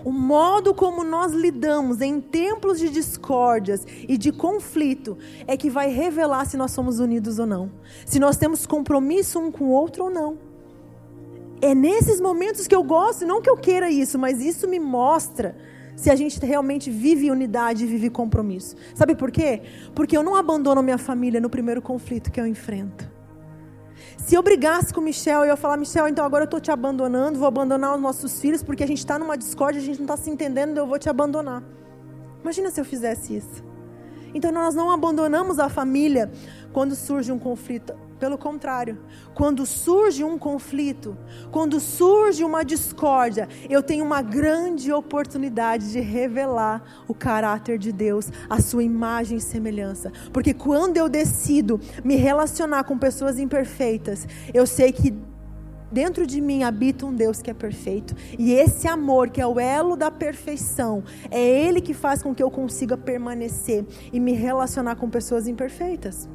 o 0.06 0.12
modo 0.12 0.72
como 0.72 1.02
nós 1.02 1.32
lidamos 1.32 2.00
em 2.00 2.20
templos 2.20 2.78
de 2.78 2.88
discórdias 2.88 3.84
e 4.06 4.16
de 4.16 4.30
conflito 4.30 5.18
é 5.48 5.56
que 5.56 5.68
vai 5.68 5.88
revelar 5.88 6.44
se 6.44 6.56
nós 6.56 6.70
somos 6.70 7.00
unidos 7.00 7.40
ou 7.40 7.46
não. 7.46 7.72
Se 8.04 8.20
nós 8.20 8.36
temos 8.36 8.66
compromisso 8.66 9.40
um 9.40 9.50
com 9.50 9.64
o 9.64 9.70
outro 9.70 10.04
ou 10.04 10.10
não. 10.10 10.38
É 11.60 11.74
nesses 11.74 12.20
momentos 12.20 12.68
que 12.68 12.74
eu 12.74 12.84
gosto, 12.84 13.26
não 13.26 13.42
que 13.42 13.50
eu 13.50 13.56
queira 13.56 13.90
isso, 13.90 14.16
mas 14.16 14.40
isso 14.40 14.68
me 14.68 14.78
mostra 14.78 15.56
se 15.96 16.10
a 16.10 16.14
gente 16.14 16.38
realmente 16.44 16.90
vive 16.90 17.30
unidade 17.30 17.84
e 17.84 17.86
vive 17.86 18.10
compromisso. 18.10 18.76
Sabe 18.94 19.16
por 19.16 19.32
quê? 19.32 19.62
Porque 19.94 20.16
eu 20.16 20.22
não 20.22 20.36
abandono 20.36 20.82
minha 20.82 20.98
família 20.98 21.40
no 21.40 21.50
primeiro 21.50 21.82
conflito 21.82 22.30
que 22.30 22.40
eu 22.40 22.46
enfrento. 22.46 23.10
Se 24.18 24.34
eu 24.34 24.42
brigasse 24.42 24.92
com 24.92 25.00
o 25.00 25.04
Michel 25.04 25.44
e 25.44 25.48
eu 25.48 25.56
falar, 25.56 25.76
Michel, 25.76 26.06
então 26.08 26.24
agora 26.24 26.42
eu 26.42 26.46
estou 26.46 26.60
te 26.60 26.70
abandonando, 26.70 27.38
vou 27.38 27.48
abandonar 27.48 27.94
os 27.94 28.00
nossos 28.00 28.40
filhos, 28.40 28.62
porque 28.62 28.84
a 28.84 28.86
gente 28.86 28.98
está 28.98 29.18
numa 29.18 29.36
discórdia, 29.36 29.80
a 29.80 29.84
gente 29.84 29.98
não 29.98 30.04
está 30.04 30.16
se 30.16 30.28
entendendo, 30.28 30.76
eu 30.76 30.86
vou 30.86 30.98
te 30.98 31.08
abandonar. 31.08 31.62
Imagina 32.42 32.70
se 32.70 32.80
eu 32.80 32.84
fizesse 32.84 33.36
isso. 33.36 33.64
Então 34.34 34.52
nós 34.52 34.74
não 34.74 34.90
abandonamos 34.90 35.58
a 35.58 35.68
família 35.68 36.30
quando 36.72 36.94
surge 36.94 37.32
um 37.32 37.38
conflito. 37.38 38.05
Pelo 38.18 38.38
contrário, 38.38 38.98
quando 39.34 39.66
surge 39.66 40.24
um 40.24 40.38
conflito, 40.38 41.16
quando 41.50 41.78
surge 41.78 42.42
uma 42.42 42.64
discórdia, 42.64 43.46
eu 43.68 43.82
tenho 43.82 44.04
uma 44.04 44.22
grande 44.22 44.90
oportunidade 44.90 45.92
de 45.92 46.00
revelar 46.00 47.04
o 47.06 47.14
caráter 47.14 47.78
de 47.78 47.92
Deus, 47.92 48.30
a 48.48 48.60
sua 48.60 48.82
imagem 48.82 49.36
e 49.36 49.40
semelhança. 49.40 50.10
Porque 50.32 50.54
quando 50.54 50.96
eu 50.96 51.10
decido 51.10 51.78
me 52.02 52.16
relacionar 52.16 52.84
com 52.84 52.96
pessoas 52.96 53.38
imperfeitas, 53.38 54.26
eu 54.54 54.66
sei 54.66 54.92
que 54.92 55.14
dentro 55.92 56.26
de 56.26 56.40
mim 56.40 56.62
habita 56.62 57.04
um 57.04 57.14
Deus 57.14 57.42
que 57.42 57.50
é 57.50 57.54
perfeito. 57.54 58.14
E 58.38 58.52
esse 58.52 58.88
amor, 58.88 59.28
que 59.28 59.40
é 59.40 59.46
o 59.46 59.60
elo 59.60 59.94
da 59.94 60.10
perfeição, 60.10 61.04
é 61.30 61.40
Ele 61.40 61.80
que 61.82 61.92
faz 61.92 62.22
com 62.22 62.34
que 62.34 62.42
eu 62.42 62.50
consiga 62.50 62.96
permanecer 62.96 63.84
e 64.12 64.18
me 64.18 64.32
relacionar 64.32 64.96
com 64.96 65.08
pessoas 65.10 65.46
imperfeitas. 65.46 66.28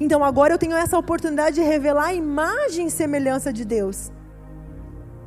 Então 0.00 0.24
agora 0.24 0.54
eu 0.54 0.58
tenho 0.58 0.76
essa 0.76 0.98
oportunidade 0.98 1.56
de 1.56 1.62
revelar 1.62 2.06
a 2.06 2.14
imagem 2.14 2.86
e 2.86 2.90
semelhança 2.90 3.52
de 3.52 3.64
Deus. 3.64 4.10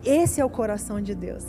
Esse 0.04 0.40
é 0.42 0.46
o 0.46 0.50
coração 0.50 1.02
de 1.02 1.16
Deus. 1.16 1.44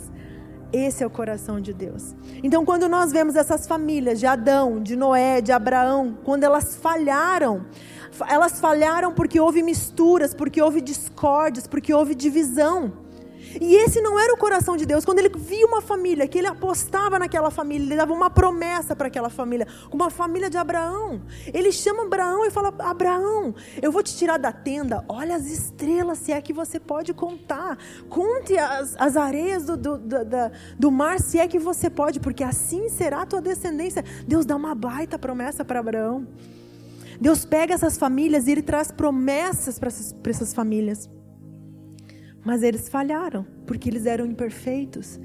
Esse 0.71 1.03
é 1.03 1.07
o 1.07 1.09
coração 1.09 1.59
de 1.59 1.73
Deus. 1.73 2.15
Então, 2.43 2.63
quando 2.63 2.87
nós 2.87 3.11
vemos 3.11 3.35
essas 3.35 3.65
famílias 3.65 4.19
de 4.19 4.27
Adão, 4.27 4.79
de 4.79 4.95
Noé, 4.95 5.41
de 5.41 5.51
Abraão, 5.51 6.15
quando 6.23 6.43
elas 6.43 6.75
falharam, 6.75 7.65
elas 8.27 8.59
falharam 8.59 9.11
porque 9.11 9.39
houve 9.39 9.63
misturas, 9.63 10.31
porque 10.33 10.61
houve 10.61 10.79
discórdias, 10.79 11.65
porque 11.65 11.91
houve 11.91 12.13
divisão. 12.13 12.93
E 13.59 13.75
esse 13.75 14.01
não 14.01 14.19
era 14.19 14.33
o 14.33 14.37
coração 14.37 14.75
de 14.75 14.85
Deus. 14.85 15.05
Quando 15.05 15.19
ele 15.19 15.29
via 15.29 15.65
uma 15.65 15.81
família, 15.81 16.27
que 16.27 16.37
ele 16.37 16.47
apostava 16.47 17.17
naquela 17.17 17.49
família, 17.49 17.85
ele 17.85 17.95
dava 17.95 18.13
uma 18.13 18.29
promessa 18.29 18.95
para 18.95 19.07
aquela 19.07 19.29
família, 19.29 19.67
como 19.89 20.03
a 20.03 20.09
família 20.09 20.49
de 20.49 20.57
Abraão. 20.57 21.21
Ele 21.53 21.71
chama 21.71 22.03
Abraão 22.03 22.45
e 22.45 22.51
fala: 22.51 22.73
Abraão, 22.79 23.55
eu 23.81 23.91
vou 23.91 24.03
te 24.03 24.15
tirar 24.15 24.37
da 24.37 24.51
tenda, 24.51 25.03
olha 25.07 25.35
as 25.35 25.47
estrelas, 25.47 26.19
se 26.19 26.31
é 26.31 26.41
que 26.41 26.53
você 26.53 26.79
pode 26.79 27.13
contar. 27.13 27.77
Conte 28.09 28.57
as, 28.57 28.95
as 28.97 29.15
areias 29.15 29.65
do, 29.65 29.77
do, 29.77 29.97
do, 29.97 30.25
do 30.77 30.91
mar, 30.91 31.19
se 31.19 31.39
é 31.39 31.47
que 31.47 31.59
você 31.59 31.89
pode, 31.89 32.19
porque 32.19 32.43
assim 32.43 32.89
será 32.89 33.21
a 33.21 33.25
tua 33.25 33.41
descendência. 33.41 34.03
Deus 34.27 34.45
dá 34.45 34.55
uma 34.55 34.75
baita 34.75 35.17
promessa 35.17 35.63
para 35.65 35.79
Abraão. 35.79 36.27
Deus 37.19 37.43
pega 37.43 37.73
essas 37.73 37.97
famílias 37.97 38.47
e 38.47 38.51
ele 38.51 38.61
traz 38.61 38.91
promessas 38.91 39.77
para 39.77 39.87
essas, 39.87 40.15
essas 40.25 40.53
famílias. 40.53 41.09
Mas 42.43 42.63
eles 42.63 42.87
falharam, 42.87 43.45
porque 43.65 43.89
eles 43.89 44.05
eram 44.05 44.25
imperfeitos. 44.25 45.19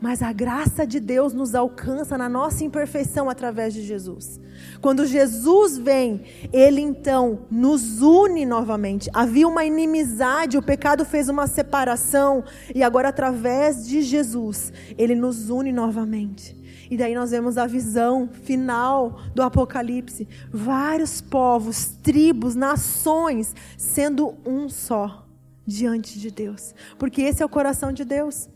Mas 0.00 0.22
a 0.22 0.32
graça 0.32 0.86
de 0.86 0.98
Deus 0.98 1.32
nos 1.32 1.54
alcança 1.54 2.16
na 2.16 2.28
nossa 2.28 2.64
imperfeição 2.64 3.28
através 3.28 3.74
de 3.74 3.82
Jesus. 3.82 4.40
Quando 4.80 5.06
Jesus 5.06 5.76
vem, 5.76 6.22
ele 6.52 6.80
então 6.80 7.46
nos 7.50 8.00
une 8.00 8.46
novamente. 8.46 9.10
Havia 9.12 9.46
uma 9.46 9.64
inimizade, 9.64 10.56
o 10.56 10.62
pecado 10.62 11.04
fez 11.04 11.28
uma 11.28 11.46
separação, 11.46 12.44
e 12.74 12.82
agora, 12.82 13.08
através 13.08 13.86
de 13.86 14.00
Jesus, 14.02 14.72
ele 14.96 15.14
nos 15.14 15.50
une 15.50 15.72
novamente. 15.72 16.56
E 16.90 16.96
daí 16.96 17.14
nós 17.14 17.30
vemos 17.30 17.58
a 17.58 17.66
visão 17.66 18.28
final 18.28 19.18
do 19.34 19.42
Apocalipse: 19.42 20.28
vários 20.50 21.20
povos, 21.20 21.96
tribos, 22.02 22.54
nações 22.54 23.54
sendo 23.76 24.34
um 24.46 24.68
só 24.68 25.23
diante 25.66 26.18
de 26.18 26.30
Deus, 26.30 26.74
porque 26.98 27.22
esse 27.22 27.42
é 27.42 27.46
o 27.46 27.48
coração 27.48 27.92
de 27.92 28.04
Deus. 28.04 28.48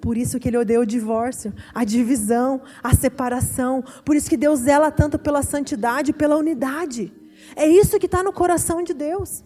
Por 0.00 0.16
isso 0.16 0.38
que 0.38 0.48
ele 0.48 0.56
odeia 0.56 0.80
o 0.80 0.86
divórcio, 0.86 1.52
a 1.74 1.84
divisão, 1.84 2.62
a 2.82 2.94
separação. 2.94 3.82
Por 4.04 4.14
isso 4.14 4.30
que 4.30 4.36
Deus 4.36 4.60
zela 4.60 4.90
tanto 4.90 5.18
pela 5.18 5.42
santidade 5.42 6.12
pela 6.12 6.36
unidade. 6.36 7.12
É 7.56 7.66
isso 7.66 7.98
que 7.98 8.06
está 8.06 8.22
no 8.22 8.32
coração 8.32 8.82
de 8.82 8.94
Deus. 8.94 9.44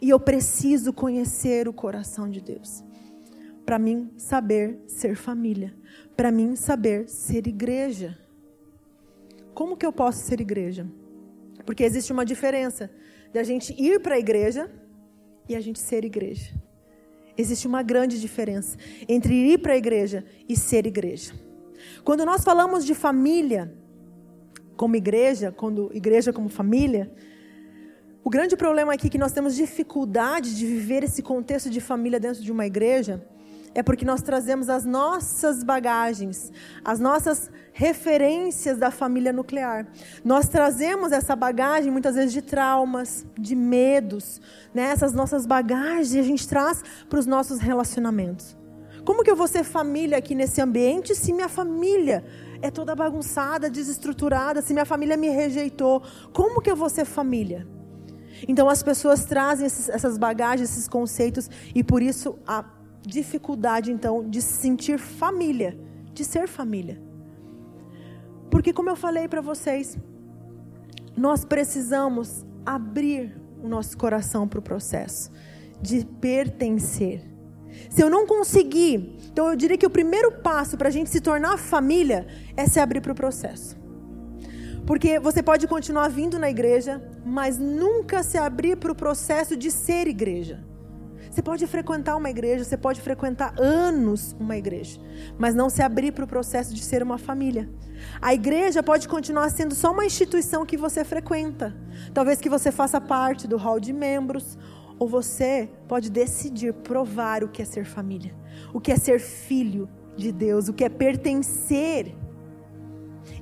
E 0.00 0.10
eu 0.10 0.20
preciso 0.20 0.92
conhecer 0.92 1.68
o 1.68 1.72
coração 1.72 2.28
de 2.28 2.40
Deus. 2.40 2.82
Para 3.64 3.78
mim 3.78 4.10
saber 4.16 4.78
ser 4.86 5.16
família. 5.16 5.74
Para 6.16 6.30
mim 6.30 6.56
saber 6.56 7.08
ser 7.08 7.46
igreja. 7.46 8.18
Como 9.52 9.76
que 9.76 9.84
eu 9.84 9.92
posso 9.92 10.20
ser 10.20 10.40
igreja? 10.40 10.86
Porque 11.64 11.82
existe 11.82 12.12
uma 12.12 12.24
diferença 12.24 12.90
de 13.32 13.38
a 13.38 13.42
gente 13.42 13.74
ir 13.78 14.00
para 14.00 14.14
a 14.14 14.18
igreja 14.18 14.70
e 15.48 15.54
a 15.54 15.60
gente 15.60 15.78
ser 15.78 16.04
igreja. 16.04 16.52
Existe 17.36 17.66
uma 17.66 17.82
grande 17.82 18.20
diferença 18.20 18.78
entre 19.08 19.34
ir 19.34 19.58
para 19.58 19.74
a 19.74 19.76
igreja 19.76 20.24
e 20.48 20.56
ser 20.56 20.86
igreja. 20.86 21.34
Quando 22.02 22.24
nós 22.24 22.42
falamos 22.42 22.84
de 22.84 22.94
família 22.94 23.72
como 24.76 24.96
igreja, 24.96 25.52
quando 25.52 25.90
igreja 25.94 26.32
como 26.32 26.48
família, 26.48 27.10
o 28.24 28.30
grande 28.30 28.56
problema 28.56 28.92
aqui 28.94 29.06
é 29.06 29.10
que 29.10 29.18
nós 29.18 29.32
temos 29.32 29.54
dificuldade 29.54 30.56
de 30.56 30.66
viver 30.66 31.04
esse 31.04 31.22
contexto 31.22 31.70
de 31.70 31.80
família 31.80 32.18
dentro 32.18 32.42
de 32.42 32.50
uma 32.50 32.66
igreja, 32.66 33.24
é 33.76 33.82
porque 33.82 34.06
nós 34.06 34.22
trazemos 34.22 34.70
as 34.70 34.86
nossas 34.86 35.62
bagagens, 35.62 36.50
as 36.82 36.98
nossas 36.98 37.50
referências 37.74 38.78
da 38.78 38.90
família 38.90 39.34
nuclear. 39.34 39.86
Nós 40.24 40.48
trazemos 40.48 41.12
essa 41.12 41.36
bagagem 41.36 41.92
muitas 41.92 42.14
vezes 42.14 42.32
de 42.32 42.40
traumas, 42.40 43.26
de 43.38 43.54
medos, 43.54 44.40
né? 44.72 44.84
essas 44.84 45.12
nossas 45.12 45.44
bagagens 45.44 46.16
a 46.16 46.26
gente 46.26 46.48
traz 46.48 46.82
para 47.06 47.18
os 47.18 47.26
nossos 47.26 47.58
relacionamentos. 47.58 48.56
Como 49.04 49.22
que 49.22 49.30
eu 49.30 49.36
vou 49.36 49.46
ser 49.46 49.62
família 49.62 50.16
aqui 50.16 50.34
nesse 50.34 50.58
ambiente 50.58 51.14
se 51.14 51.30
minha 51.30 51.48
família 51.48 52.24
é 52.62 52.70
toda 52.70 52.96
bagunçada, 52.96 53.68
desestruturada, 53.68 54.62
se 54.62 54.72
minha 54.72 54.86
família 54.86 55.18
me 55.18 55.28
rejeitou? 55.28 56.02
Como 56.32 56.62
que 56.62 56.70
eu 56.70 56.76
vou 56.76 56.88
ser 56.88 57.04
família? 57.04 57.68
Então 58.48 58.70
as 58.70 58.82
pessoas 58.82 59.26
trazem 59.26 59.66
esses, 59.66 59.90
essas 59.90 60.16
bagagens, 60.16 60.70
esses 60.70 60.88
conceitos, 60.88 61.50
e 61.74 61.84
por 61.84 62.02
isso 62.02 62.38
a 62.46 62.64
dificuldade, 63.06 63.92
então, 63.92 64.28
de 64.28 64.42
se 64.42 64.54
sentir 64.54 64.98
família, 64.98 65.78
de 66.12 66.24
ser 66.24 66.48
família. 66.48 67.00
Porque, 68.50 68.72
como 68.72 68.90
eu 68.90 68.96
falei 68.96 69.28
para 69.28 69.40
vocês, 69.40 69.96
nós 71.16 71.44
precisamos 71.44 72.44
abrir 72.64 73.40
o 73.62 73.68
nosso 73.68 73.96
coração 73.96 74.46
para 74.48 74.58
o 74.58 74.62
processo 74.62 75.30
de 75.80 76.04
pertencer. 76.20 77.22
Se 77.90 78.02
eu 78.02 78.10
não 78.10 78.26
conseguir, 78.26 79.16
então 79.30 79.48
eu 79.48 79.56
diria 79.56 79.78
que 79.78 79.86
o 79.86 79.90
primeiro 79.90 80.32
passo 80.32 80.76
para 80.76 80.88
a 80.88 80.90
gente 80.90 81.10
se 81.10 81.20
tornar 81.20 81.58
família 81.58 82.26
é 82.56 82.66
se 82.66 82.80
abrir 82.80 83.00
para 83.00 83.12
o 83.12 83.14
processo. 83.14 83.76
Porque 84.86 85.18
você 85.18 85.42
pode 85.42 85.66
continuar 85.66 86.08
vindo 86.08 86.38
na 86.38 86.48
igreja, 86.48 87.02
mas 87.24 87.58
nunca 87.58 88.22
se 88.22 88.38
abrir 88.38 88.76
para 88.76 88.92
o 88.92 88.94
processo 88.94 89.56
de 89.56 89.70
ser 89.70 90.06
igreja. 90.06 90.64
Você 91.36 91.42
pode 91.42 91.66
frequentar 91.66 92.16
uma 92.16 92.30
igreja, 92.30 92.64
você 92.64 92.78
pode 92.78 92.98
frequentar 92.98 93.52
anos 93.60 94.34
uma 94.40 94.56
igreja, 94.56 94.98
mas 95.38 95.54
não 95.54 95.68
se 95.68 95.82
abrir 95.82 96.10
para 96.10 96.24
o 96.24 96.26
processo 96.26 96.72
de 96.72 96.82
ser 96.82 97.02
uma 97.02 97.18
família. 97.18 97.68
A 98.22 98.32
igreja 98.32 98.82
pode 98.82 99.06
continuar 99.06 99.50
sendo 99.50 99.74
só 99.74 99.92
uma 99.92 100.06
instituição 100.06 100.64
que 100.64 100.78
você 100.78 101.04
frequenta. 101.04 101.76
Talvez 102.14 102.40
que 102.40 102.48
você 102.48 102.72
faça 102.72 102.98
parte 103.02 103.46
do 103.46 103.58
hall 103.58 103.78
de 103.78 103.92
membros, 103.92 104.56
ou 104.98 105.06
você 105.06 105.68
pode 105.86 106.10
decidir 106.10 106.72
provar 106.72 107.44
o 107.44 107.48
que 107.48 107.60
é 107.60 107.66
ser 107.66 107.84
família, 107.84 108.34
o 108.72 108.80
que 108.80 108.90
é 108.90 108.96
ser 108.96 109.20
filho 109.20 109.90
de 110.16 110.32
Deus, 110.32 110.68
o 110.68 110.72
que 110.72 110.84
é 110.84 110.88
pertencer. 110.88 112.14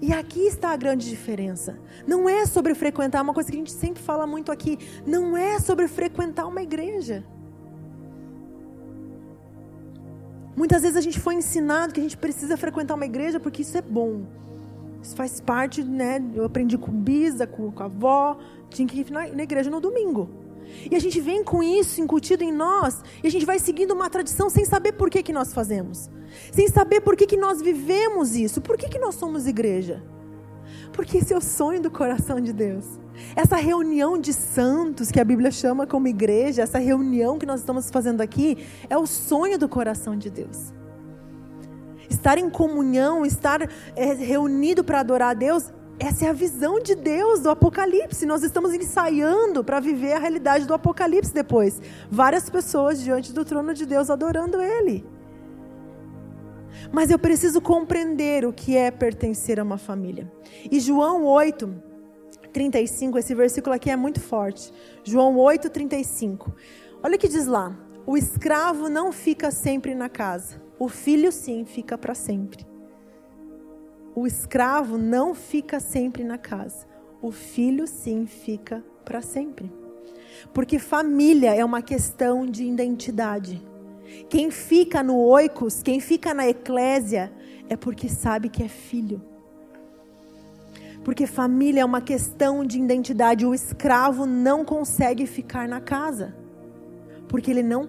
E 0.02 0.12
aqui 0.12 0.40
está 0.40 0.70
a 0.70 0.76
grande 0.76 1.08
diferença. 1.08 1.78
Não 2.04 2.28
é 2.28 2.44
sobre 2.44 2.74
frequentar, 2.74 3.22
uma 3.22 3.32
coisa 3.32 3.52
que 3.52 3.56
a 3.56 3.60
gente 3.60 3.70
sempre 3.70 4.02
fala 4.02 4.26
muito 4.26 4.50
aqui, 4.50 4.80
não 5.06 5.36
é 5.36 5.60
sobre 5.60 5.86
frequentar 5.86 6.48
uma 6.48 6.60
igreja. 6.60 7.24
Muitas 10.56 10.82
vezes 10.82 10.96
a 10.96 11.00
gente 11.00 11.18
foi 11.18 11.34
ensinado 11.34 11.92
que 11.92 12.00
a 12.00 12.02
gente 12.02 12.16
precisa 12.16 12.56
frequentar 12.56 12.94
uma 12.94 13.04
igreja 13.04 13.40
porque 13.40 13.62
isso 13.62 13.76
é 13.76 13.82
bom. 13.82 14.22
Isso 15.02 15.16
faz 15.16 15.40
parte, 15.40 15.82
né? 15.82 16.22
Eu 16.34 16.44
aprendi 16.44 16.78
com 16.78 16.92
Bisa, 16.92 17.46
com, 17.46 17.70
com 17.70 17.82
a 17.82 17.86
avó, 17.86 18.38
tinha 18.70 18.86
que 18.86 19.00
ir 19.00 19.10
na, 19.10 19.26
na 19.26 19.42
igreja 19.42 19.70
no 19.70 19.80
domingo. 19.80 20.30
E 20.90 20.94
a 20.94 20.98
gente 20.98 21.20
vem 21.20 21.44
com 21.44 21.62
isso 21.62 22.00
incutido 22.00 22.42
em 22.42 22.52
nós, 22.52 23.02
e 23.22 23.26
a 23.26 23.30
gente 23.30 23.44
vai 23.44 23.58
seguindo 23.58 23.92
uma 23.92 24.08
tradição 24.08 24.48
sem 24.48 24.64
saber 24.64 24.92
por 24.92 25.10
que, 25.10 25.22
que 25.22 25.32
nós 25.32 25.52
fazemos, 25.52 26.10
sem 26.52 26.68
saber 26.68 27.00
por 27.00 27.16
que, 27.16 27.26
que 27.26 27.36
nós 27.36 27.60
vivemos 27.60 28.34
isso, 28.34 28.60
por 28.60 28.76
que, 28.76 28.88
que 28.88 28.98
nós 28.98 29.14
somos 29.14 29.46
igreja. 29.46 30.02
Porque 30.94 31.18
esse 31.18 31.34
é 31.34 31.36
o 31.36 31.40
sonho 31.40 31.82
do 31.82 31.90
coração 31.90 32.40
de 32.40 32.52
Deus. 32.52 32.84
Essa 33.34 33.56
reunião 33.56 34.16
de 34.16 34.32
santos 34.32 35.10
que 35.10 35.20
a 35.20 35.24
Bíblia 35.24 35.50
chama 35.50 35.86
como 35.86 36.08
igreja, 36.08 36.62
essa 36.62 36.78
reunião 36.78 37.36
que 37.36 37.44
nós 37.44 37.60
estamos 37.60 37.90
fazendo 37.90 38.20
aqui, 38.20 38.64
é 38.88 38.96
o 38.96 39.06
sonho 39.06 39.58
do 39.58 39.68
coração 39.68 40.16
de 40.16 40.30
Deus. 40.30 40.72
Estar 42.08 42.38
em 42.38 42.48
comunhão, 42.48 43.26
estar 43.26 43.68
é, 43.96 44.12
reunido 44.14 44.84
para 44.84 45.00
adorar 45.00 45.30
a 45.30 45.34
Deus, 45.34 45.72
essa 45.98 46.26
é 46.26 46.28
a 46.28 46.32
visão 46.32 46.80
de 46.80 46.94
Deus 46.94 47.40
do 47.40 47.50
Apocalipse. 47.50 48.24
Nós 48.24 48.42
estamos 48.42 48.72
ensaiando 48.72 49.64
para 49.64 49.80
viver 49.80 50.12
a 50.12 50.18
realidade 50.18 50.66
do 50.66 50.74
Apocalipse 50.74 51.34
depois. 51.34 51.80
Várias 52.10 52.48
pessoas 52.48 53.00
diante 53.00 53.32
do 53.32 53.44
trono 53.44 53.74
de 53.74 53.84
Deus 53.84 54.10
adorando 54.10 54.60
Ele. 54.60 55.04
Mas 56.92 57.10
eu 57.10 57.18
preciso 57.18 57.60
compreender 57.60 58.44
o 58.44 58.52
que 58.52 58.76
é 58.76 58.90
pertencer 58.90 59.58
a 59.58 59.62
uma 59.62 59.78
família. 59.78 60.30
E 60.70 60.80
João 60.80 61.24
8, 61.24 61.82
35, 62.52 63.18
esse 63.18 63.34
versículo 63.34 63.74
aqui 63.74 63.90
é 63.90 63.96
muito 63.96 64.20
forte. 64.20 64.72
João 65.02 65.36
8, 65.36 65.68
35. 65.70 66.54
Olha 67.02 67.16
o 67.16 67.18
que 67.18 67.28
diz 67.28 67.46
lá: 67.46 67.76
O 68.06 68.16
escravo 68.16 68.88
não 68.88 69.12
fica 69.12 69.50
sempre 69.50 69.94
na 69.94 70.08
casa, 70.08 70.62
o 70.78 70.88
filho 70.88 71.32
sim 71.32 71.64
fica 71.64 71.98
para 71.98 72.14
sempre. 72.14 72.66
O 74.14 74.26
escravo 74.26 74.96
não 74.96 75.34
fica 75.34 75.80
sempre 75.80 76.22
na 76.22 76.38
casa, 76.38 76.86
o 77.20 77.32
filho 77.32 77.86
sim 77.86 78.26
fica 78.26 78.84
para 79.04 79.20
sempre. 79.20 79.72
Porque 80.52 80.78
família 80.78 81.54
é 81.54 81.64
uma 81.64 81.82
questão 81.82 82.46
de 82.46 82.64
identidade. 82.64 83.60
Quem 84.28 84.50
fica 84.50 85.02
no 85.02 85.16
oikos, 85.16 85.82
quem 85.82 86.00
fica 86.00 86.32
na 86.34 86.48
eclésia, 86.48 87.32
é 87.68 87.76
porque 87.76 88.08
sabe 88.08 88.48
que 88.48 88.62
é 88.62 88.68
filho. 88.68 89.22
Porque 91.04 91.26
família 91.26 91.82
é 91.82 91.84
uma 91.84 92.00
questão 92.00 92.64
de 92.64 92.78
identidade. 92.78 93.44
O 93.44 93.54
escravo 93.54 94.24
não 94.24 94.64
consegue 94.64 95.26
ficar 95.26 95.68
na 95.68 95.80
casa, 95.80 96.34
porque 97.28 97.50
ele 97.50 97.62
não 97.62 97.88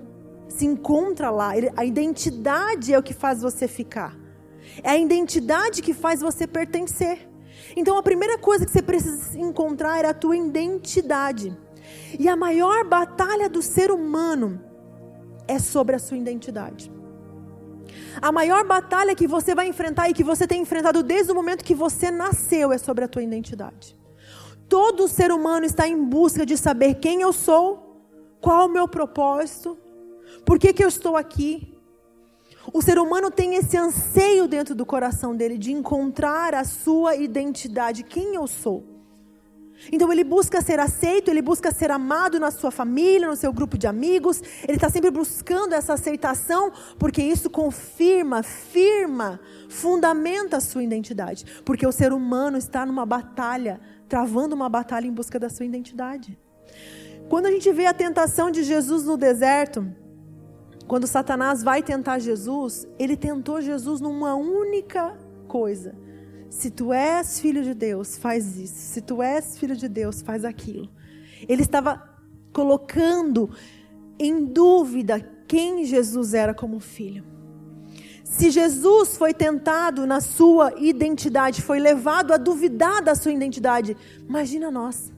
se 0.50 0.66
encontra 0.66 1.30
lá. 1.30 1.54
A 1.76 1.86
identidade 1.86 2.94
é 2.94 3.00
o 3.00 3.04
que 3.04 3.14
faz 3.14 3.42
você 3.42 3.68
ficar. 3.68 4.16
É 4.84 4.92
a 4.92 4.98
identidade 4.98 5.82
que 5.82 5.94
faz 5.94 6.20
você 6.20 6.46
pertencer. 6.46 7.30
Então 7.76 7.98
a 7.98 8.04
primeira 8.04 8.38
coisa 8.38 8.66
que 8.66 8.72
você 8.72 8.82
precisa 8.82 9.40
encontrar 9.40 10.04
é 10.04 10.10
a 10.10 10.14
tua 10.14 10.36
identidade. 10.36 11.56
E 12.20 12.28
a 12.28 12.36
maior 12.36 12.84
batalha 12.86 13.50
do 13.50 13.62
ser 13.62 13.92
humano 13.92 14.62
é 15.48 15.60
sobre 15.60 15.96
a 15.96 16.00
sua 16.00 16.18
identidade. 16.18 16.92
A 18.22 18.32
maior 18.32 18.66
batalha 18.66 19.16
que 19.16 19.28
você 19.28 19.54
vai 19.54 19.68
enfrentar 19.68 20.10
e 20.10 20.14
que 20.14 20.24
você 20.24 20.48
tem 20.48 20.62
enfrentado 20.62 21.04
desde 21.04 21.32
o 21.32 21.36
momento 21.36 21.64
que 21.64 21.76
você 21.76 22.10
nasceu 22.10 22.72
é 22.72 22.78
sobre 22.78 23.04
a 23.04 23.08
tua 23.08 23.24
identidade. 23.24 23.98
Todo 24.68 25.08
ser 25.08 25.32
humano 25.32 25.66
está 25.66 25.88
em 25.88 26.04
busca 26.04 26.46
de 26.46 26.58
saber 26.58 26.96
quem 26.96 27.22
eu 27.22 27.32
sou, 27.32 28.02
qual 28.42 28.68
o 28.68 28.72
meu 28.72 28.88
propósito, 28.88 29.78
por 30.46 30.58
que, 30.58 30.74
que 30.74 30.84
eu 30.84 30.88
estou 30.88 31.16
aqui. 31.16 31.72
O 32.74 32.82
ser 32.82 32.98
humano 32.98 33.30
tem 33.30 33.56
esse 33.56 33.78
anseio 33.78 34.48
dentro 34.48 34.74
do 34.74 34.86
coração 34.86 35.36
dele 35.36 35.58
de 35.58 35.72
encontrar 35.72 36.56
a 36.56 36.64
sua 36.64 37.16
identidade, 37.16 38.04
quem 38.04 38.34
eu 38.34 38.48
sou. 38.48 38.95
Então 39.92 40.12
ele 40.12 40.24
busca 40.24 40.62
ser 40.62 40.80
aceito, 40.80 41.30
ele 41.30 41.42
busca 41.42 41.72
ser 41.72 41.92
amado 41.92 42.40
na 42.40 42.52
sua 42.52 42.72
família, 42.72 43.28
no 43.28 43.36
seu 43.36 43.52
grupo 43.52 43.78
de 43.78 43.88
amigos. 43.88 44.42
Ele 44.64 44.78
está 44.78 44.90
sempre 44.90 45.12
buscando 45.12 45.74
essa 45.74 45.94
aceitação, 45.94 46.72
porque 46.98 47.22
isso 47.22 47.50
confirma, 47.50 48.42
firma, 48.42 49.40
fundamenta 49.70 50.58
a 50.58 50.62
sua 50.62 50.84
identidade. 50.84 51.46
Porque 51.64 51.86
o 51.86 51.92
ser 51.92 52.14
humano 52.14 52.58
está 52.58 52.86
numa 52.86 53.06
batalha, 53.06 53.80
travando 54.08 54.56
uma 54.56 54.70
batalha 54.70 55.08
em 55.08 55.14
busca 55.14 55.40
da 55.40 55.50
sua 55.50 55.66
identidade. 55.66 56.38
Quando 57.30 57.48
a 57.48 57.52
gente 57.52 57.72
vê 57.72 57.86
a 57.86 57.94
tentação 57.94 58.52
de 58.52 58.64
Jesus 58.64 59.04
no 59.04 59.18
deserto, 59.18 59.86
quando 60.88 61.08
Satanás 61.08 61.64
vai 61.64 61.82
tentar 61.82 62.20
Jesus, 62.20 62.88
ele 63.00 63.18
tentou 63.18 63.60
Jesus 63.62 64.00
numa 64.00 64.36
única 64.36 65.18
coisa 65.48 66.05
se 66.50 66.70
tu 66.70 66.94
és 66.94 67.40
filho 67.40 67.64
de 67.64 67.74
Deus, 67.74 68.18
faz 68.18 68.58
isso. 68.58 68.76
Se 68.76 69.02
tu 69.02 69.22
és 69.22 69.58
filho 69.58 69.76
de 69.76 69.88
Deus, 69.88 70.22
faz 70.22 70.46
aquilo. 70.46 70.90
Ele 71.48 71.62
estava 71.62 72.02
colocando 72.54 73.50
em 74.18 74.46
dúvida 74.46 75.20
quem 75.48 75.86
Jesus 75.86 76.34
era 76.34 76.54
como 76.54 76.80
filho. 76.80 77.24
Se 78.24 78.50
Jesus 78.50 79.16
foi 79.16 79.34
tentado 79.34 80.06
na 80.06 80.20
sua 80.20 80.74
identidade, 80.78 81.62
foi 81.62 81.80
levado 81.80 82.34
a 82.34 82.38
duvidar 82.38 83.02
da 83.02 83.16
sua 83.16 83.32
identidade, 83.32 83.96
imagina 84.28 84.72
nós. 84.72 85.15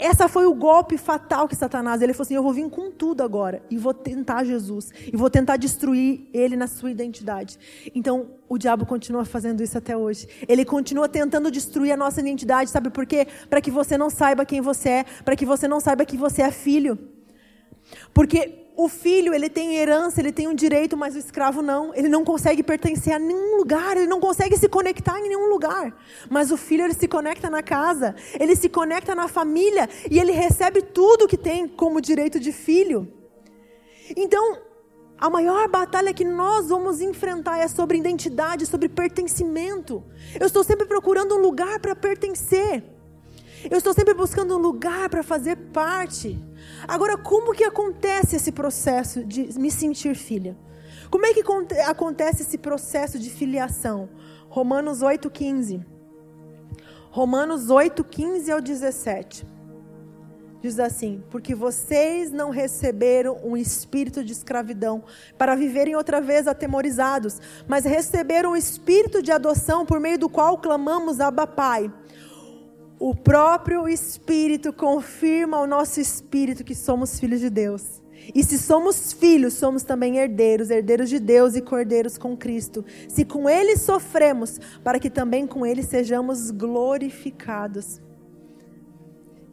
Essa 0.00 0.28
foi 0.28 0.46
o 0.46 0.54
golpe 0.54 0.96
fatal 0.96 1.46
que 1.46 1.54
Satanás, 1.54 2.00
ele 2.00 2.14
falou 2.14 2.22
assim: 2.22 2.34
"Eu 2.34 2.42
vou 2.42 2.54
vir 2.54 2.68
com 2.70 2.90
tudo 2.90 3.22
agora 3.22 3.62
e 3.70 3.76
vou 3.76 3.92
tentar 3.92 4.44
Jesus 4.44 4.90
e 5.12 5.14
vou 5.14 5.28
tentar 5.28 5.58
destruir 5.58 6.26
ele 6.32 6.56
na 6.56 6.66
sua 6.66 6.90
identidade". 6.90 7.58
Então, 7.94 8.30
o 8.48 8.56
diabo 8.56 8.86
continua 8.86 9.26
fazendo 9.26 9.62
isso 9.62 9.76
até 9.76 9.94
hoje. 9.94 10.26
Ele 10.48 10.64
continua 10.64 11.06
tentando 11.06 11.50
destruir 11.50 11.92
a 11.92 11.98
nossa 11.98 12.20
identidade, 12.20 12.70
sabe 12.70 12.88
por 12.88 13.04
quê? 13.04 13.26
Para 13.50 13.60
que 13.60 13.70
você 13.70 13.98
não 13.98 14.08
saiba 14.08 14.46
quem 14.46 14.62
você 14.62 14.88
é, 14.88 15.04
para 15.22 15.36
que 15.36 15.44
você 15.44 15.68
não 15.68 15.80
saiba 15.80 16.06
que 16.06 16.16
você 16.16 16.40
é 16.40 16.50
filho. 16.50 16.98
Porque 18.14 18.59
o 18.82 18.88
filho, 18.88 19.34
ele 19.34 19.50
tem 19.50 19.76
herança, 19.76 20.20
ele 20.20 20.32
tem 20.32 20.48
um 20.48 20.54
direito, 20.54 20.96
mas 20.96 21.14
o 21.14 21.18
escravo 21.18 21.60
não. 21.60 21.94
Ele 21.94 22.08
não 22.08 22.24
consegue 22.24 22.62
pertencer 22.62 23.12
a 23.12 23.18
nenhum 23.18 23.58
lugar, 23.58 23.94
ele 23.94 24.06
não 24.06 24.18
consegue 24.18 24.56
se 24.56 24.70
conectar 24.70 25.18
em 25.18 25.28
nenhum 25.28 25.50
lugar. 25.50 25.94
Mas 26.30 26.50
o 26.50 26.56
filho, 26.56 26.84
ele 26.84 26.94
se 26.94 27.06
conecta 27.06 27.50
na 27.50 27.62
casa, 27.62 28.14
ele 28.38 28.56
se 28.56 28.70
conecta 28.70 29.14
na 29.14 29.28
família 29.28 29.86
e 30.10 30.18
ele 30.18 30.32
recebe 30.32 30.80
tudo 30.80 31.28
que 31.28 31.36
tem 31.36 31.68
como 31.68 32.00
direito 32.00 32.40
de 32.40 32.52
filho. 32.52 33.06
Então, 34.16 34.58
a 35.18 35.28
maior 35.28 35.68
batalha 35.68 36.14
que 36.14 36.24
nós 36.24 36.70
vamos 36.70 37.02
enfrentar 37.02 37.58
é 37.58 37.68
sobre 37.68 37.98
identidade, 37.98 38.64
sobre 38.64 38.88
pertencimento. 38.88 40.02
Eu 40.40 40.46
estou 40.46 40.64
sempre 40.64 40.86
procurando 40.86 41.34
um 41.34 41.42
lugar 41.42 41.78
para 41.80 41.94
pertencer. 41.94 42.82
Eu 43.70 43.76
estou 43.76 43.92
sempre 43.92 44.14
buscando 44.14 44.56
um 44.56 44.58
lugar 44.58 45.10
para 45.10 45.22
fazer 45.22 45.56
parte. 45.70 46.38
Agora, 46.86 47.16
como 47.16 47.52
que 47.52 47.64
acontece 47.64 48.36
esse 48.36 48.52
processo 48.52 49.24
de 49.24 49.58
me 49.58 49.70
sentir 49.70 50.14
filha? 50.14 50.56
Como 51.10 51.26
é 51.26 51.34
que 51.34 51.42
acontece 51.86 52.42
esse 52.42 52.56
processo 52.56 53.18
de 53.18 53.30
filiação? 53.30 54.08
Romanos 54.48 55.00
8,15. 55.00 55.84
Romanos 57.10 57.70
8, 57.70 58.04
15 58.04 58.52
ao 58.52 58.60
17. 58.60 59.44
Diz 60.60 60.78
assim: 60.78 61.22
Porque 61.30 61.54
vocês 61.54 62.30
não 62.30 62.50
receberam 62.50 63.38
um 63.42 63.56
espírito 63.56 64.22
de 64.22 64.32
escravidão 64.32 65.02
para 65.38 65.56
viverem 65.56 65.96
outra 65.96 66.20
vez 66.20 66.46
atemorizados, 66.46 67.40
mas 67.66 67.84
receberam 67.84 68.52
o 68.52 68.56
espírito 68.56 69.22
de 69.22 69.32
adoção 69.32 69.86
por 69.86 69.98
meio 69.98 70.18
do 70.18 70.28
qual 70.28 70.58
clamamos 70.58 71.18
Abba 71.18 71.46
Pai. 71.46 71.90
O 73.00 73.14
próprio 73.14 73.88
Espírito 73.88 74.74
confirma 74.74 75.56
ao 75.56 75.66
nosso 75.66 75.98
espírito 75.98 76.62
que 76.62 76.74
somos 76.74 77.18
filhos 77.18 77.40
de 77.40 77.48
Deus. 77.48 78.02
E 78.34 78.44
se 78.44 78.58
somos 78.58 79.10
filhos, 79.10 79.54
somos 79.54 79.82
também 79.82 80.18
herdeiros, 80.18 80.68
herdeiros 80.68 81.08
de 81.08 81.18
Deus 81.18 81.56
e 81.56 81.62
cordeiros 81.62 82.18
com 82.18 82.36
Cristo. 82.36 82.84
Se 83.08 83.24
com 83.24 83.48
Ele 83.48 83.74
sofremos, 83.78 84.60
para 84.84 85.00
que 85.00 85.08
também 85.08 85.46
com 85.46 85.64
Ele 85.64 85.82
sejamos 85.82 86.50
glorificados. 86.50 88.02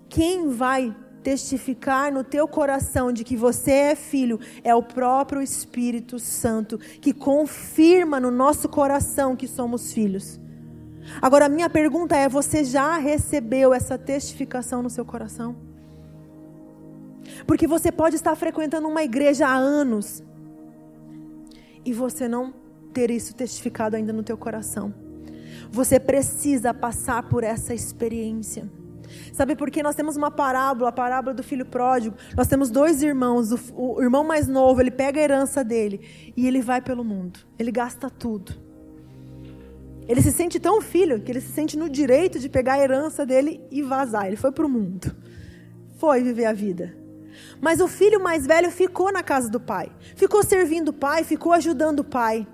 Quem 0.10 0.50
vai 0.50 0.93
testificar 1.24 2.12
no 2.12 2.26
teu 2.26 2.50
coração 2.50 3.14
de 3.14 3.24
que 3.24 3.38
você 3.38 3.72
é 3.72 3.95
filho 3.95 4.41
é 4.62 4.76
o 4.76 4.84
próprio 4.84 5.41
Espírito 5.41 6.20
Santo, 6.20 6.78
que 6.78 7.14
confirma 7.14 8.20
no 8.20 8.30
nosso 8.30 8.68
coração 8.68 9.38
que 9.38 9.48
somos 9.48 9.93
filhos. 9.93 10.38
Agora, 11.22 11.45
a 11.45 11.49
minha 11.49 11.70
pergunta 11.70 12.16
é: 12.16 12.28
você 12.28 12.64
já 12.64 12.97
recebeu 12.97 13.74
essa 13.74 13.97
testificação 13.97 14.82
no 14.82 14.89
seu 14.89 15.05
coração? 15.05 15.55
Porque 17.45 17.68
você 17.68 17.91
pode 17.91 18.16
estar 18.16 18.36
frequentando 18.36 18.88
uma 18.88 19.03
igreja 19.03 19.47
há 19.47 19.55
anos 19.55 20.24
e 21.84 21.93
você 21.93 22.28
não 22.28 22.53
ter 22.93 23.12
isso 23.12 23.36
testificado 23.36 23.95
ainda 23.95 24.14
no 24.14 24.24
teu 24.24 24.38
coração. 24.38 24.93
Você 25.70 25.99
precisa 25.99 26.74
passar 26.74 27.24
por 27.24 27.43
essa 27.43 27.74
experiência. 27.74 28.70
Sabe 29.32 29.55
por 29.55 29.72
que 29.72 29.82
nós 29.82 29.95
temos 29.95 30.18
uma 30.18 30.30
parábola, 30.30 30.89
a 30.89 30.91
parábola 30.91 31.34
do 31.34 31.43
filho 31.43 31.66
pródigo? 31.66 32.16
Nós 32.36 32.47
temos 32.47 32.70
dois 32.70 33.01
irmãos, 33.01 33.51
o, 33.51 33.60
o 33.74 34.01
irmão 34.01 34.24
mais 34.24 34.47
novo, 34.47 34.82
ele 34.82 34.91
pega 34.91 35.20
a 35.20 35.24
herança 35.24 35.64
dele 35.64 36.01
e 36.36 36.47
ele 36.47 36.62
vai 36.62 36.82
pelo 36.82 37.03
mundo. 37.03 37.39
Ele 37.58 37.72
gasta 37.72 38.10
tudo. 38.10 38.66
Ele 40.08 40.22
se 40.22 40.32
sente 40.32 40.60
tão 40.60 40.82
filho 40.82 41.20
que 41.22 41.32
ele 41.32 41.41
se 41.41 41.51
sente 41.51 41.78
no 41.78 41.89
direito 41.89 42.39
de 42.39 42.47
pegar 42.47 42.74
a 42.74 42.80
herança 42.80 43.26
dele 43.26 43.62
e 43.70 43.82
vazar. 43.82 44.28
Ele 44.28 44.38
foi 44.38 44.51
para 44.51 44.66
o 44.66 44.70
mundo. 44.70 45.14
Foi 45.97 46.24
viver 46.24 46.45
a 46.45 46.53
vida. 46.53 46.95
Mas 47.60 47.82
o 47.82 47.88
filho 47.88 48.22
mais 48.22 48.45
velho 48.45 48.72
ficou 48.72 49.12
na 49.12 49.22
casa 49.22 49.49
do 49.49 49.60
pai. 49.60 49.91
Ficou 50.16 50.43
servindo 50.43 50.89
o 50.89 50.93
pai, 50.93 51.24
ficou 51.24 51.51
ajudando 51.51 51.99
o 51.99 52.03
pai. 52.03 52.47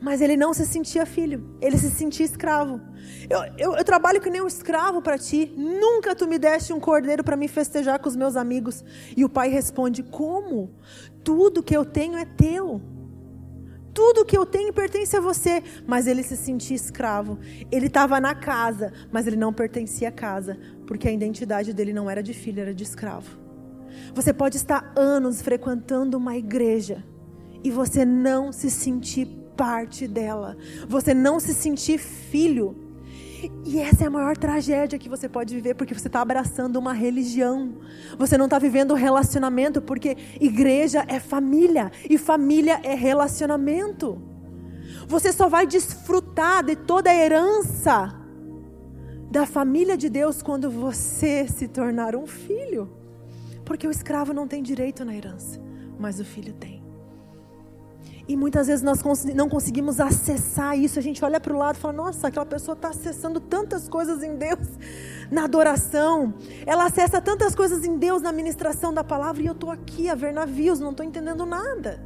Mas 0.00 0.20
ele 0.20 0.36
não 0.36 0.52
se 0.52 0.66
sentia 0.66 1.04
filho. 1.04 1.56
Ele 1.60 1.76
se 1.78 1.90
sentia 1.90 2.24
escravo. 2.24 2.80
Eu, 3.28 3.40
eu, 3.58 3.76
eu 3.76 3.84
trabalho 3.84 4.20
que 4.20 4.30
nem 4.30 4.40
um 4.40 4.46
escravo 4.46 5.00
para 5.02 5.18
ti. 5.18 5.52
Nunca 5.56 6.14
tu 6.14 6.26
me 6.26 6.38
deste 6.38 6.72
um 6.72 6.80
cordeiro 6.80 7.22
para 7.22 7.36
me 7.36 7.48
festejar 7.48 7.98
com 7.98 8.08
os 8.08 8.16
meus 8.16 8.36
amigos. 8.36 8.84
E 9.16 9.24
o 9.24 9.28
pai 9.28 9.48
responde: 9.48 10.02
Como? 10.02 10.70
Tudo 11.22 11.62
que 11.62 11.76
eu 11.76 11.84
tenho 11.84 12.16
é 12.16 12.24
teu. 12.24 12.80
Tudo 13.92 14.24
que 14.24 14.36
eu 14.36 14.46
tenho 14.46 14.72
pertence 14.72 15.16
a 15.16 15.20
você. 15.20 15.62
Mas 15.86 16.06
ele 16.06 16.22
se 16.22 16.36
sentia 16.36 16.76
escravo. 16.76 17.38
Ele 17.70 17.86
estava 17.86 18.20
na 18.20 18.34
casa, 18.34 18.92
mas 19.10 19.26
ele 19.26 19.36
não 19.36 19.52
pertencia 19.52 20.08
à 20.08 20.12
casa, 20.12 20.58
porque 20.86 21.08
a 21.08 21.12
identidade 21.12 21.72
dele 21.72 21.92
não 21.92 22.08
era 22.08 22.22
de 22.22 22.32
filho, 22.32 22.60
era 22.60 22.74
de 22.74 22.84
escravo. 22.84 23.38
Você 24.14 24.32
pode 24.32 24.56
estar 24.56 24.92
anos 24.96 25.42
frequentando 25.42 26.16
uma 26.16 26.36
igreja 26.36 27.04
e 27.62 27.70
você 27.70 28.04
não 28.04 28.52
se 28.52 28.70
sentir 28.70 29.26
parte 29.56 30.08
dela, 30.08 30.56
você 30.88 31.12
não 31.12 31.38
se 31.38 31.52
sentir 31.52 31.98
filho. 31.98 32.89
E 33.64 33.78
essa 33.78 34.04
é 34.04 34.06
a 34.06 34.10
maior 34.10 34.36
tragédia 34.36 34.98
que 34.98 35.08
você 35.08 35.28
pode 35.28 35.54
viver, 35.54 35.74
porque 35.74 35.94
você 35.94 36.08
está 36.08 36.20
abraçando 36.20 36.76
uma 36.76 36.92
religião. 36.92 37.78
Você 38.18 38.36
não 38.36 38.46
está 38.46 38.58
vivendo 38.58 38.94
relacionamento, 38.94 39.80
porque 39.80 40.16
igreja 40.40 41.04
é 41.08 41.18
família 41.20 41.90
e 42.08 42.18
família 42.18 42.80
é 42.82 42.94
relacionamento. 42.94 44.20
Você 45.06 45.32
só 45.32 45.48
vai 45.48 45.66
desfrutar 45.66 46.64
de 46.64 46.76
toda 46.76 47.10
a 47.10 47.14
herança 47.14 48.14
da 49.30 49.46
família 49.46 49.96
de 49.96 50.08
Deus 50.08 50.42
quando 50.42 50.70
você 50.70 51.46
se 51.48 51.68
tornar 51.68 52.16
um 52.16 52.26
filho. 52.26 52.90
Porque 53.64 53.86
o 53.86 53.90
escravo 53.90 54.34
não 54.34 54.48
tem 54.48 54.62
direito 54.62 55.04
na 55.04 55.14
herança, 55.14 55.60
mas 55.98 56.18
o 56.18 56.24
filho 56.24 56.52
tem. 56.52 56.79
E 58.30 58.36
muitas 58.36 58.68
vezes 58.68 58.80
nós 58.80 59.02
não 59.34 59.48
conseguimos 59.48 59.98
acessar 59.98 60.78
isso. 60.78 61.00
A 61.00 61.02
gente 61.02 61.24
olha 61.24 61.40
para 61.40 61.52
o 61.52 61.58
lado 61.58 61.74
e 61.74 61.80
fala: 61.80 61.94
nossa, 61.94 62.28
aquela 62.28 62.46
pessoa 62.46 62.74
está 62.76 62.90
acessando 62.90 63.40
tantas 63.40 63.88
coisas 63.88 64.22
em 64.22 64.36
Deus 64.36 64.68
na 65.32 65.46
adoração. 65.46 66.32
Ela 66.64 66.84
acessa 66.84 67.20
tantas 67.20 67.56
coisas 67.56 67.84
em 67.84 67.98
Deus 67.98 68.22
na 68.22 68.30
ministração 68.30 68.94
da 68.94 69.02
palavra. 69.02 69.42
E 69.42 69.46
eu 69.46 69.52
estou 69.52 69.68
aqui 69.68 70.08
a 70.08 70.14
ver 70.14 70.32
navios, 70.32 70.78
não 70.78 70.92
estou 70.92 71.04
entendendo 71.04 71.44
nada. 71.44 72.00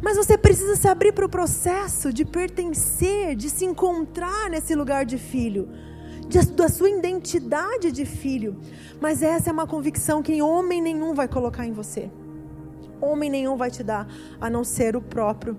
Mas 0.00 0.16
você 0.16 0.38
precisa 0.38 0.76
se 0.76 0.86
abrir 0.86 1.12
para 1.12 1.26
o 1.26 1.28
processo 1.28 2.12
de 2.12 2.24
pertencer, 2.24 3.34
de 3.34 3.50
se 3.50 3.64
encontrar 3.64 4.48
nesse 4.48 4.76
lugar 4.76 5.04
de 5.04 5.18
filho, 5.18 5.68
de, 6.28 6.40
da 6.52 6.68
sua 6.68 6.88
identidade 6.88 7.90
de 7.90 8.06
filho. 8.06 8.60
Mas 9.00 9.24
essa 9.24 9.50
é 9.50 9.52
uma 9.52 9.66
convicção 9.66 10.22
que 10.22 10.40
homem 10.40 10.80
nenhum 10.80 11.14
vai 11.14 11.26
colocar 11.26 11.66
em 11.66 11.72
você. 11.72 12.08
Homem 13.00 13.30
nenhum 13.30 13.56
vai 13.56 13.70
te 13.70 13.82
dar, 13.82 14.06
a 14.40 14.50
não 14.50 14.64
ser 14.64 14.96
o 14.96 15.00
próprio 15.00 15.56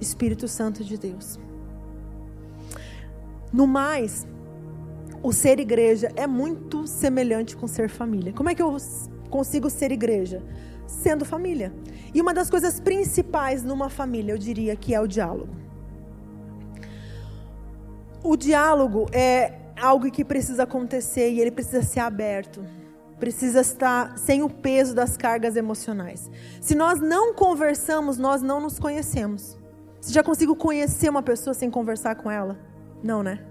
Espírito 0.00 0.46
Santo 0.46 0.84
de 0.84 0.98
Deus. 0.98 1.38
No 3.52 3.66
mais, 3.66 4.26
o 5.22 5.32
ser 5.32 5.58
igreja 5.58 6.10
é 6.14 6.26
muito 6.26 6.86
semelhante 6.86 7.56
com 7.56 7.66
ser 7.66 7.88
família. 7.88 8.32
Como 8.32 8.48
é 8.48 8.54
que 8.54 8.62
eu 8.62 8.76
consigo 9.30 9.70
ser 9.70 9.90
igreja? 9.90 10.42
Sendo 10.86 11.24
família. 11.24 11.72
E 12.14 12.20
uma 12.20 12.32
das 12.32 12.48
coisas 12.50 12.78
principais 12.78 13.62
numa 13.62 13.88
família, 13.88 14.32
eu 14.32 14.38
diria 14.38 14.76
que 14.76 14.94
é 14.94 15.00
o 15.00 15.06
diálogo. 15.06 15.54
O 18.22 18.36
diálogo 18.36 19.06
é 19.12 19.58
algo 19.80 20.10
que 20.10 20.24
precisa 20.24 20.64
acontecer 20.64 21.30
e 21.30 21.40
ele 21.40 21.50
precisa 21.50 21.82
ser 21.82 22.00
aberto. 22.00 22.64
Precisa 23.18 23.60
estar 23.60 24.18
sem 24.18 24.42
o 24.42 24.48
peso 24.48 24.94
das 24.94 25.16
cargas 25.16 25.56
emocionais. 25.56 26.30
Se 26.60 26.74
nós 26.74 27.00
não 27.00 27.32
conversamos, 27.32 28.18
nós 28.18 28.42
não 28.42 28.60
nos 28.60 28.78
conhecemos. 28.78 29.56
Você 30.00 30.12
já 30.12 30.22
consigo 30.22 30.54
conhecer 30.54 31.08
uma 31.08 31.22
pessoa 31.22 31.54
sem 31.54 31.70
conversar 31.70 32.16
com 32.16 32.30
ela? 32.30 32.58
Não, 33.02 33.22
né? 33.22 33.44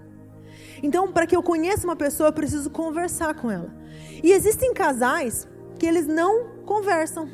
Então, 0.82 1.10
para 1.12 1.26
que 1.26 1.34
eu 1.34 1.42
conheça 1.42 1.86
uma 1.86 1.96
pessoa, 1.96 2.28
eu 2.28 2.32
preciso 2.32 2.70
conversar 2.70 3.34
com 3.34 3.50
ela. 3.50 3.70
E 4.22 4.32
existem 4.32 4.72
casais 4.72 5.48
que 5.78 5.86
eles 5.86 6.06
não 6.06 6.62
conversam. 6.64 7.28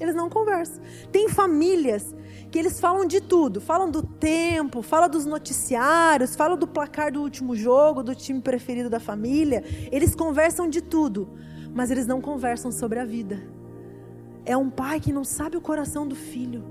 Eles 0.00 0.14
não 0.14 0.28
conversam. 0.28 0.82
Tem 1.12 1.28
famílias 1.28 2.14
que 2.50 2.58
eles 2.58 2.80
falam 2.80 3.06
de 3.06 3.20
tudo, 3.20 3.60
falam 3.60 3.90
do 3.90 4.02
tempo, 4.02 4.82
falam 4.82 5.08
dos 5.08 5.26
noticiários, 5.26 6.36
falam 6.36 6.56
do 6.56 6.66
placar 6.66 7.12
do 7.12 7.20
último 7.20 7.54
jogo, 7.56 8.02
do 8.02 8.14
time 8.14 8.40
preferido 8.40 8.88
da 8.88 9.00
família. 9.00 9.64
Eles 9.90 10.14
conversam 10.14 10.68
de 10.68 10.80
tudo, 10.80 11.28
mas 11.74 11.90
eles 11.90 12.06
não 12.06 12.20
conversam 12.20 12.70
sobre 12.70 13.00
a 13.00 13.04
vida. 13.04 13.42
É 14.46 14.56
um 14.56 14.70
pai 14.70 15.00
que 15.00 15.12
não 15.12 15.24
sabe 15.24 15.56
o 15.56 15.60
coração 15.60 16.06
do 16.06 16.14
filho. 16.14 16.64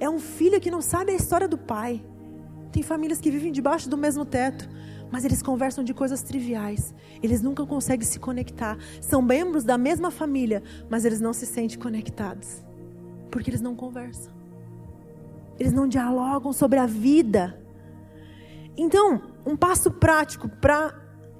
É 0.00 0.08
um 0.08 0.18
filho 0.18 0.60
que 0.60 0.70
não 0.70 0.80
sabe 0.80 1.12
a 1.12 1.14
história 1.14 1.46
do 1.46 1.58
pai. 1.58 2.02
Tem 2.72 2.82
famílias 2.82 3.20
que 3.20 3.30
vivem 3.30 3.52
debaixo 3.52 3.88
do 3.88 3.98
mesmo 3.98 4.24
teto, 4.24 4.68
mas 5.10 5.24
eles 5.24 5.42
conversam 5.42 5.84
de 5.84 5.92
coisas 5.92 6.22
triviais. 6.22 6.94
Eles 7.22 7.42
nunca 7.42 7.66
conseguem 7.66 8.06
se 8.06 8.18
conectar. 8.18 8.78
São 9.00 9.20
membros 9.20 9.64
da 9.64 9.76
mesma 9.76 10.10
família, 10.10 10.62
mas 10.88 11.04
eles 11.04 11.20
não 11.20 11.32
se 11.32 11.44
sentem 11.44 11.78
conectados. 11.78 12.64
Porque 13.30 13.50
eles 13.50 13.60
não 13.60 13.74
conversam. 13.74 14.32
Eles 15.58 15.72
não 15.72 15.86
dialogam 15.86 16.52
sobre 16.52 16.78
a 16.78 16.86
vida. 16.86 17.60
Então, 18.76 19.20
um 19.44 19.56
passo 19.56 19.90
prático 19.90 20.48
para 20.48 20.94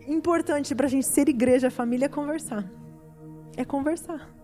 importante 0.06 0.74
para 0.74 0.86
a 0.86 0.90
gente 0.90 1.06
ser 1.06 1.28
igreja, 1.28 1.70
família, 1.70 2.06
é 2.06 2.08
conversar. 2.08 2.79
É 3.56 3.64
conversar. 3.64 4.40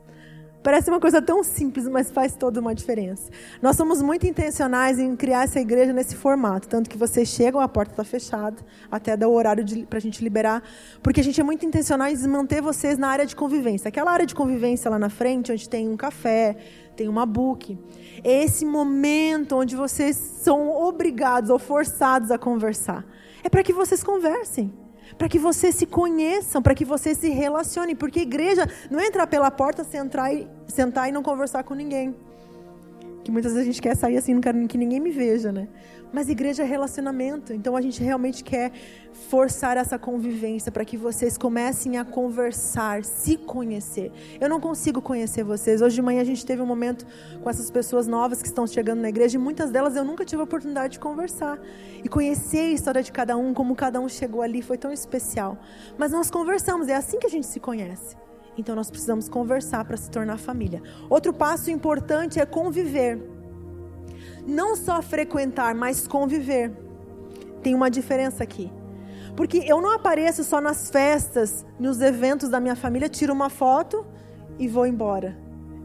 Parece 0.66 0.90
uma 0.90 0.98
coisa 0.98 1.22
tão 1.22 1.44
simples, 1.44 1.86
mas 1.86 2.10
faz 2.10 2.34
toda 2.34 2.60
uma 2.60 2.74
diferença. 2.74 3.30
Nós 3.62 3.76
somos 3.76 4.02
muito 4.02 4.26
intencionais 4.26 4.98
em 4.98 5.14
criar 5.14 5.44
essa 5.44 5.60
igreja 5.60 5.92
nesse 5.92 6.16
formato, 6.16 6.66
tanto 6.66 6.90
que 6.90 6.98
vocês 6.98 7.28
chegam, 7.28 7.60
a 7.60 7.68
porta 7.68 7.92
está 7.92 8.02
fechada, 8.02 8.56
até 8.90 9.16
dar 9.16 9.28
o 9.28 9.32
horário 9.32 9.64
para 9.86 9.98
a 9.98 10.02
gente 10.02 10.24
liberar, 10.24 10.60
porque 11.04 11.20
a 11.20 11.22
gente 11.22 11.40
é 11.40 11.44
muito 11.44 11.64
intencional 11.64 12.08
em 12.08 12.16
manter 12.26 12.60
vocês 12.60 12.98
na 12.98 13.06
área 13.06 13.24
de 13.24 13.36
convivência. 13.36 13.88
Aquela 13.88 14.10
área 14.10 14.26
de 14.26 14.34
convivência 14.34 14.90
lá 14.90 14.98
na 14.98 15.08
frente, 15.08 15.52
onde 15.52 15.68
tem 15.68 15.88
um 15.88 15.96
café, 15.96 16.56
tem 16.96 17.06
uma 17.06 17.24
book. 17.24 17.78
É 18.24 18.42
esse 18.42 18.66
momento 18.66 19.54
onde 19.54 19.76
vocês 19.76 20.16
são 20.16 20.68
obrigados 20.68 21.48
ou 21.48 21.60
forçados 21.60 22.32
a 22.32 22.38
conversar. 22.38 23.06
É 23.44 23.48
para 23.48 23.62
que 23.62 23.72
vocês 23.72 24.02
conversem 24.02 24.74
para 25.16 25.28
que 25.28 25.38
vocês 25.38 25.74
se 25.74 25.86
conheçam, 25.86 26.62
para 26.62 26.74
que 26.74 26.84
vocês 26.84 27.18
se 27.18 27.28
relacionem, 27.28 27.94
porque 27.94 28.20
igreja 28.20 28.68
não 28.90 29.00
é 29.00 29.06
entrar 29.06 29.26
pela 29.26 29.50
porta, 29.50 29.84
sentar 29.84 30.34
e, 30.34 30.48
sentar 30.68 31.08
e 31.08 31.12
não 31.12 31.22
conversar 31.22 31.64
com 31.64 31.74
ninguém. 31.74 32.14
Que 33.26 33.32
muitas 33.32 33.54
vezes 33.54 33.68
a 33.68 33.72
gente 33.72 33.82
quer 33.82 33.96
sair 33.96 34.16
assim, 34.16 34.34
não 34.34 34.40
quero 34.40 34.68
que 34.68 34.78
ninguém 34.78 35.00
me 35.00 35.10
veja, 35.10 35.50
né? 35.50 35.66
Mas 36.12 36.28
igreja 36.28 36.62
é 36.62 36.64
relacionamento, 36.64 37.52
então 37.52 37.74
a 37.74 37.80
gente 37.80 38.00
realmente 38.00 38.44
quer 38.44 38.70
forçar 39.28 39.76
essa 39.76 39.98
convivência 39.98 40.70
para 40.70 40.84
que 40.84 40.96
vocês 40.96 41.36
comecem 41.36 41.98
a 41.98 42.04
conversar, 42.04 43.02
se 43.02 43.36
conhecer. 43.36 44.12
Eu 44.40 44.48
não 44.48 44.60
consigo 44.60 45.02
conhecer 45.02 45.42
vocês. 45.42 45.82
Hoje 45.82 45.96
de 45.96 46.02
manhã 46.02 46.20
a 46.20 46.24
gente 46.24 46.46
teve 46.46 46.62
um 46.62 46.66
momento 46.66 47.04
com 47.42 47.50
essas 47.50 47.68
pessoas 47.68 48.06
novas 48.06 48.40
que 48.40 48.46
estão 48.46 48.64
chegando 48.64 49.00
na 49.00 49.08
igreja 49.08 49.36
e 49.36 49.40
muitas 49.40 49.72
delas 49.72 49.96
eu 49.96 50.04
nunca 50.04 50.24
tive 50.24 50.40
a 50.42 50.44
oportunidade 50.44 50.92
de 50.92 51.00
conversar 51.00 51.58
e 52.04 52.08
conhecer 52.08 52.60
a 52.60 52.72
história 52.74 53.02
de 53.02 53.10
cada 53.10 53.36
um, 53.36 53.52
como 53.52 53.74
cada 53.74 54.00
um 54.00 54.08
chegou 54.08 54.40
ali, 54.40 54.62
foi 54.62 54.78
tão 54.78 54.92
especial. 54.92 55.58
Mas 55.98 56.12
nós 56.12 56.30
conversamos, 56.30 56.86
é 56.86 56.94
assim 56.94 57.18
que 57.18 57.26
a 57.26 57.30
gente 57.30 57.48
se 57.48 57.58
conhece. 57.58 58.25
Então 58.56 58.74
nós 58.74 58.90
precisamos 58.90 59.28
conversar 59.28 59.84
para 59.84 59.96
se 59.96 60.10
tornar 60.10 60.38
família. 60.38 60.82
Outro 61.08 61.32
passo 61.32 61.70
importante 61.70 62.40
é 62.40 62.46
conviver 62.46 63.36
não 64.46 64.76
só 64.76 65.02
frequentar, 65.02 65.74
mas 65.74 66.06
conviver. 66.06 66.70
Tem 67.62 67.74
uma 67.74 67.90
diferença 67.90 68.44
aqui. 68.44 68.70
Porque 69.34 69.58
eu 69.66 69.82
não 69.82 69.92
apareço 69.92 70.44
só 70.44 70.60
nas 70.60 70.88
festas, 70.88 71.66
nos 71.78 72.00
eventos 72.00 72.48
da 72.48 72.60
minha 72.60 72.76
família, 72.76 73.08
tiro 73.08 73.32
uma 73.32 73.50
foto 73.50 74.06
e 74.58 74.68
vou 74.68 74.86
embora. 74.86 75.36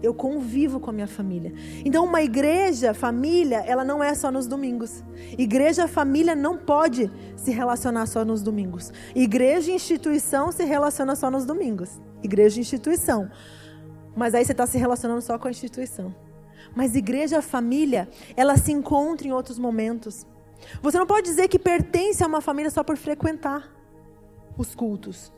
Eu 0.02 0.14
convivo 0.14 0.80
com 0.80 0.90
a 0.90 0.94
minha 0.94 1.08
família. 1.08 1.54
Então, 1.86 2.06
uma 2.06 2.24
igreja, 2.24 2.94
família, 2.94 3.58
ela 3.68 3.84
não 3.84 4.04
é 4.04 4.16
só 4.16 4.32
nos 4.32 4.48
domingos. 4.48 5.04
Igreja, 5.38 5.88
família 5.88 6.36
não 6.36 6.58
pode 6.58 7.12
se 7.36 7.52
relacionar 7.52 8.08
só 8.08 8.26
nos 8.26 8.42
domingos. 8.42 8.92
Igreja, 9.14 9.72
instituição 9.72 10.52
se 10.52 10.64
relaciona 10.64 11.16
só 11.16 11.30
nos 11.30 11.46
domingos. 11.46 12.02
Igreja, 12.24 12.60
instituição. 12.60 13.30
Mas 14.16 14.34
aí 14.34 14.44
você 14.44 14.52
está 14.52 14.66
se 14.68 14.78
relacionando 14.78 15.22
só 15.22 15.38
com 15.38 15.48
a 15.48 15.52
instituição. 15.52 16.14
Mas 16.76 16.96
igreja, 16.96 17.42
família, 17.42 18.10
ela 18.36 18.58
se 18.58 18.72
encontra 18.72 19.28
em 19.28 19.32
outros 19.32 19.58
momentos. 19.58 20.26
Você 20.82 20.98
não 20.98 21.08
pode 21.08 21.28
dizer 21.28 21.48
que 21.48 21.60
pertence 21.60 22.24
a 22.24 22.28
uma 22.28 22.42
família 22.42 22.70
só 22.70 22.84
por 22.84 22.98
frequentar 22.98 23.70
os 24.58 24.76
cultos. 24.76 25.34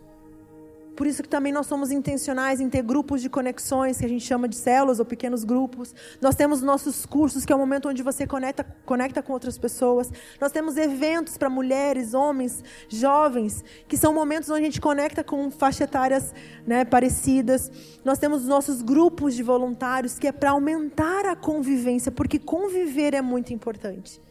Por 0.95 1.07
isso 1.07 1.23
que 1.23 1.29
também 1.29 1.51
nós 1.51 1.65
somos 1.65 1.91
intencionais 1.91 2.59
em 2.59 2.69
ter 2.69 2.83
grupos 2.83 3.21
de 3.21 3.29
conexões, 3.29 3.97
que 3.97 4.05
a 4.05 4.09
gente 4.09 4.23
chama 4.23 4.47
de 4.47 4.55
células 4.55 4.99
ou 4.99 5.05
pequenos 5.05 5.43
grupos. 5.43 5.93
Nós 6.21 6.35
temos 6.35 6.61
nossos 6.61 7.05
cursos, 7.05 7.45
que 7.45 7.51
é 7.51 7.55
o 7.55 7.59
momento 7.59 7.89
onde 7.89 8.03
você 8.03 8.27
conecta, 8.27 8.63
conecta 8.85 9.21
com 9.23 9.33
outras 9.33 9.57
pessoas. 9.57 10.11
Nós 10.39 10.51
temos 10.51 10.77
eventos 10.77 11.35
para 11.35 11.49
mulheres, 11.49 12.13
homens, 12.13 12.63
jovens, 12.87 13.63
que 13.87 13.97
são 13.97 14.13
momentos 14.13 14.49
onde 14.49 14.61
a 14.61 14.65
gente 14.65 14.79
conecta 14.79 15.23
com 15.23 15.49
faixas 15.49 15.81
etárias 15.81 16.33
né, 16.65 16.85
parecidas. 16.85 17.71
Nós 18.05 18.19
temos 18.19 18.45
nossos 18.45 18.81
grupos 18.81 19.33
de 19.33 19.41
voluntários, 19.41 20.19
que 20.19 20.27
é 20.27 20.31
para 20.31 20.51
aumentar 20.51 21.25
a 21.25 21.35
convivência, 21.35 22.11
porque 22.11 22.37
conviver 22.37 23.15
é 23.15 23.21
muito 23.21 23.51
importante. 23.51 24.21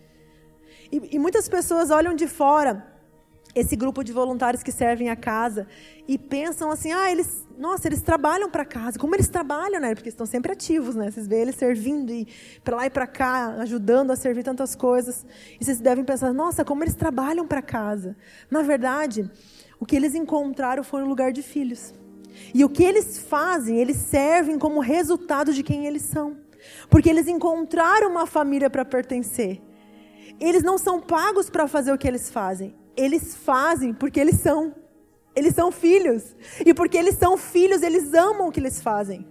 E, 0.92 1.16
e 1.16 1.18
muitas 1.18 1.48
pessoas 1.48 1.90
olham 1.90 2.14
de 2.14 2.28
fora 2.28 2.91
esse 3.54 3.76
grupo 3.76 4.02
de 4.02 4.12
voluntários 4.12 4.62
que 4.62 4.72
servem 4.72 5.10
a 5.10 5.16
casa 5.16 5.66
e 6.08 6.16
pensam 6.16 6.70
assim: 6.70 6.90
ah, 6.92 7.10
eles, 7.10 7.46
nossa, 7.58 7.86
eles 7.86 8.00
trabalham 8.00 8.50
para 8.50 8.64
casa. 8.64 8.98
Como 8.98 9.14
eles 9.14 9.28
trabalham, 9.28 9.80
né? 9.80 9.94
Porque 9.94 10.08
estão 10.08 10.26
sempre 10.26 10.52
ativos, 10.52 10.94
né? 10.94 11.10
Vocês 11.10 11.26
veem 11.26 11.42
eles 11.42 11.56
servindo 11.56 12.10
e 12.10 12.26
para 12.64 12.76
lá 12.76 12.86
e 12.86 12.90
para 12.90 13.06
cá, 13.06 13.48
ajudando 13.60 14.10
a 14.10 14.16
servir 14.16 14.42
tantas 14.42 14.74
coisas. 14.74 15.26
E 15.60 15.64
vocês 15.64 15.80
devem 15.80 16.04
pensar: 16.04 16.32
nossa, 16.32 16.64
como 16.64 16.82
eles 16.82 16.94
trabalham 16.94 17.46
para 17.46 17.60
casa. 17.60 18.16
Na 18.50 18.62
verdade, 18.62 19.30
o 19.78 19.84
que 19.84 19.96
eles 19.96 20.14
encontraram 20.14 20.82
foi 20.82 21.02
um 21.02 21.08
lugar 21.08 21.32
de 21.32 21.42
filhos. 21.42 21.94
E 22.54 22.64
o 22.64 22.68
que 22.68 22.82
eles 22.82 23.18
fazem, 23.18 23.76
eles 23.76 23.96
servem 23.96 24.58
como 24.58 24.80
resultado 24.80 25.52
de 25.52 25.62
quem 25.62 25.86
eles 25.86 26.02
são. 26.02 26.38
Porque 26.88 27.10
eles 27.10 27.28
encontraram 27.28 28.10
uma 28.10 28.26
família 28.26 28.70
para 28.70 28.84
pertencer. 28.84 29.60
Eles 30.40 30.62
não 30.62 30.78
são 30.78 30.98
pagos 30.98 31.50
para 31.50 31.68
fazer 31.68 31.92
o 31.92 31.98
que 31.98 32.08
eles 32.08 32.30
fazem 32.30 32.74
eles 32.96 33.34
fazem 33.34 33.92
porque 33.92 34.20
eles 34.20 34.40
são. 34.40 34.74
Eles 35.34 35.54
são 35.54 35.72
filhos. 35.72 36.36
E 36.64 36.74
porque 36.74 36.96
eles 36.96 37.16
são 37.16 37.36
filhos, 37.36 37.82
eles 37.82 38.12
amam 38.14 38.48
o 38.48 38.52
que 38.52 38.60
eles 38.60 38.80
fazem. 38.80 39.26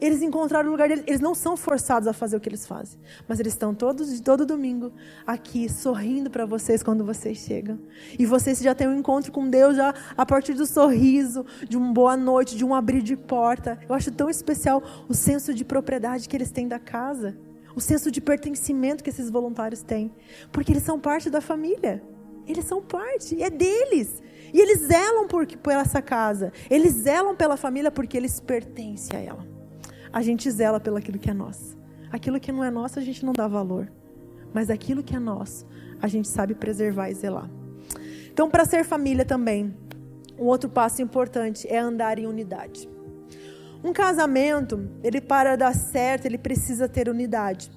Eles 0.00 0.22
encontraram 0.22 0.68
o 0.68 0.72
lugar 0.72 0.88
deles. 0.88 1.04
Eles 1.06 1.20
não 1.20 1.34
são 1.34 1.56
forçados 1.56 2.06
a 2.06 2.12
fazer 2.12 2.36
o 2.36 2.40
que 2.40 2.48
eles 2.48 2.66
fazem. 2.66 3.00
Mas 3.26 3.40
eles 3.40 3.52
estão 3.52 3.74
todos, 3.74 4.20
todo 4.20 4.44
domingo, 4.44 4.92
aqui, 5.26 5.68
sorrindo 5.68 6.30
para 6.30 6.44
vocês 6.44 6.82
quando 6.82 7.04
vocês 7.04 7.38
chegam. 7.38 7.78
E 8.18 8.26
vocês 8.26 8.60
já 8.60 8.74
têm 8.74 8.88
um 8.88 8.98
encontro 8.98 9.32
com 9.32 9.48
Deus 9.48 9.76
já 9.76 9.94
a 10.16 10.26
partir 10.26 10.54
do 10.54 10.66
sorriso, 10.66 11.44
de 11.68 11.76
uma 11.76 11.92
boa 11.92 12.16
noite, 12.16 12.56
de 12.56 12.64
um 12.64 12.74
abrir 12.74 13.02
de 13.02 13.16
porta. 13.16 13.78
Eu 13.88 13.94
acho 13.94 14.10
tão 14.10 14.28
especial 14.28 14.82
o 15.08 15.14
senso 15.14 15.54
de 15.54 15.64
propriedade 15.64 16.28
que 16.28 16.36
eles 16.36 16.50
têm 16.50 16.68
da 16.68 16.78
casa. 16.78 17.36
O 17.74 17.80
senso 17.80 18.10
de 18.10 18.20
pertencimento 18.20 19.04
que 19.04 19.10
esses 19.10 19.28
voluntários 19.30 19.82
têm. 19.82 20.10
Porque 20.50 20.72
eles 20.72 20.82
são 20.82 20.98
parte 20.98 21.28
da 21.28 21.40
família. 21.40 22.02
Eles 22.46 22.64
são 22.64 22.82
parte, 22.82 23.40
é 23.42 23.50
deles. 23.50 24.22
E 24.52 24.60
eles 24.60 24.80
zelam 24.80 25.26
por, 25.26 25.46
por 25.46 25.72
essa 25.72 26.00
casa. 26.00 26.52
Eles 26.70 26.92
zelam 26.94 27.34
pela 27.34 27.56
família 27.56 27.90
porque 27.90 28.16
eles 28.16 28.40
pertencem 28.40 29.18
a 29.18 29.20
ela. 29.20 29.46
A 30.12 30.22
gente 30.22 30.50
zela 30.50 30.80
pelo 30.80 30.96
aquilo 30.96 31.18
que 31.18 31.30
é 31.30 31.34
nosso. 31.34 31.76
Aquilo 32.10 32.40
que 32.40 32.52
não 32.52 32.64
é 32.64 32.70
nosso, 32.70 32.98
a 32.98 33.02
gente 33.02 33.24
não 33.24 33.32
dá 33.32 33.46
valor. 33.48 33.92
Mas 34.54 34.70
aquilo 34.70 35.02
que 35.02 35.14
é 35.14 35.18
nosso, 35.18 35.66
a 36.00 36.08
gente 36.08 36.28
sabe 36.28 36.54
preservar 36.54 37.10
e 37.10 37.14
zelar. 37.14 37.50
Então, 38.32 38.48
para 38.48 38.64
ser 38.64 38.84
família 38.84 39.24
também, 39.24 39.76
um 40.38 40.44
outro 40.44 40.70
passo 40.70 41.02
importante 41.02 41.66
é 41.68 41.78
andar 41.78 42.18
em 42.18 42.26
unidade. 42.26 42.88
Um 43.82 43.92
casamento, 43.92 44.88
ele 45.02 45.20
para 45.20 45.56
dar 45.56 45.74
certo, 45.74 46.26
ele 46.26 46.38
precisa 46.38 46.88
ter 46.88 47.08
unidade. 47.08 47.70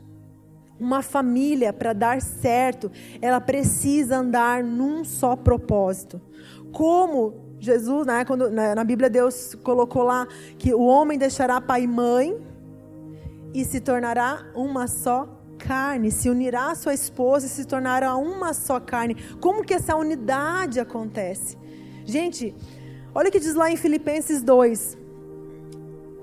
Uma 0.79 1.01
família, 1.01 1.73
para 1.73 1.93
dar 1.93 2.21
certo, 2.21 2.91
ela 3.21 3.41
precisa 3.41 4.17
andar 4.17 4.63
num 4.63 5.03
só 5.03 5.35
propósito. 5.35 6.21
Como 6.71 7.49
Jesus, 7.59 8.07
né, 8.07 8.23
quando, 8.23 8.49
né, 8.49 8.73
na 8.73 8.83
Bíblia 8.83 9.09
Deus 9.09 9.55
colocou 9.63 10.03
lá 10.03 10.27
que 10.57 10.73
o 10.73 10.81
homem 10.81 11.17
deixará 11.17 11.59
pai 11.59 11.83
e 11.83 11.87
mãe 11.87 12.37
e 13.53 13.65
se 13.65 13.79
tornará 13.81 14.45
uma 14.55 14.87
só 14.87 15.27
carne, 15.57 16.09
se 16.09 16.29
unirá 16.29 16.71
à 16.71 16.75
sua 16.75 16.93
esposa 16.93 17.45
e 17.45 17.49
se 17.49 17.65
tornará 17.65 18.15
uma 18.15 18.53
só 18.53 18.79
carne. 18.79 19.15
Como 19.41 19.63
que 19.63 19.73
essa 19.73 19.95
unidade 19.95 20.79
acontece? 20.79 21.57
Gente, 22.05 22.55
olha 23.13 23.27
o 23.27 23.31
que 23.31 23.39
diz 23.39 23.53
lá 23.53 23.69
em 23.69 23.75
Filipenses 23.75 24.41
2, 24.41 24.97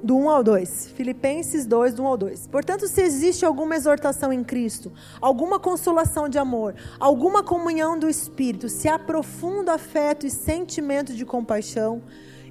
do 0.07 0.17
1 0.17 0.31
ao 0.31 0.45
2. 0.45 0.93
Filipenses 0.95 1.67
2, 1.67 1.95
do 1.95 2.05
1 2.05 2.07
ao 2.07 2.17
2. 2.17 2.47
Portanto, 2.47 2.87
se 2.87 3.03
existe 3.03 3.45
alguma 3.45 3.75
exortação 3.75 4.33
em 4.33 4.45
Cristo, 4.45 4.93
alguma 5.21 5.59
consolação 5.59 6.29
de 6.29 6.39
amor, 6.39 6.77
alguma 7.01 7.43
comunhão 7.43 7.99
do 7.99 8.09
Espírito, 8.09 8.69
se 8.69 8.89
há 8.89 9.01
profundo 9.01 9.69
afeto 9.69 10.25
e 10.25 10.31
sentimento 10.31 11.13
de 11.13 11.27
compaixão, 11.27 12.03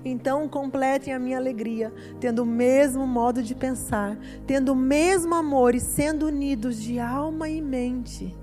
então 0.03 0.49
completem 0.49 1.13
a 1.13 1.17
minha 1.17 1.37
alegria, 1.37 1.93
tendo 2.19 2.43
o 2.43 2.45
mesmo 2.45 3.07
modo 3.07 3.41
de 3.41 3.55
pensar, 3.55 4.17
tendo 4.45 4.73
o 4.73 4.75
mesmo 4.75 5.33
amor 5.33 5.73
e 5.73 5.79
sendo 5.79 6.27
unidos 6.27 6.75
de 6.79 6.99
alma 6.99 7.47
e 7.47 7.61
mente. 7.61 8.35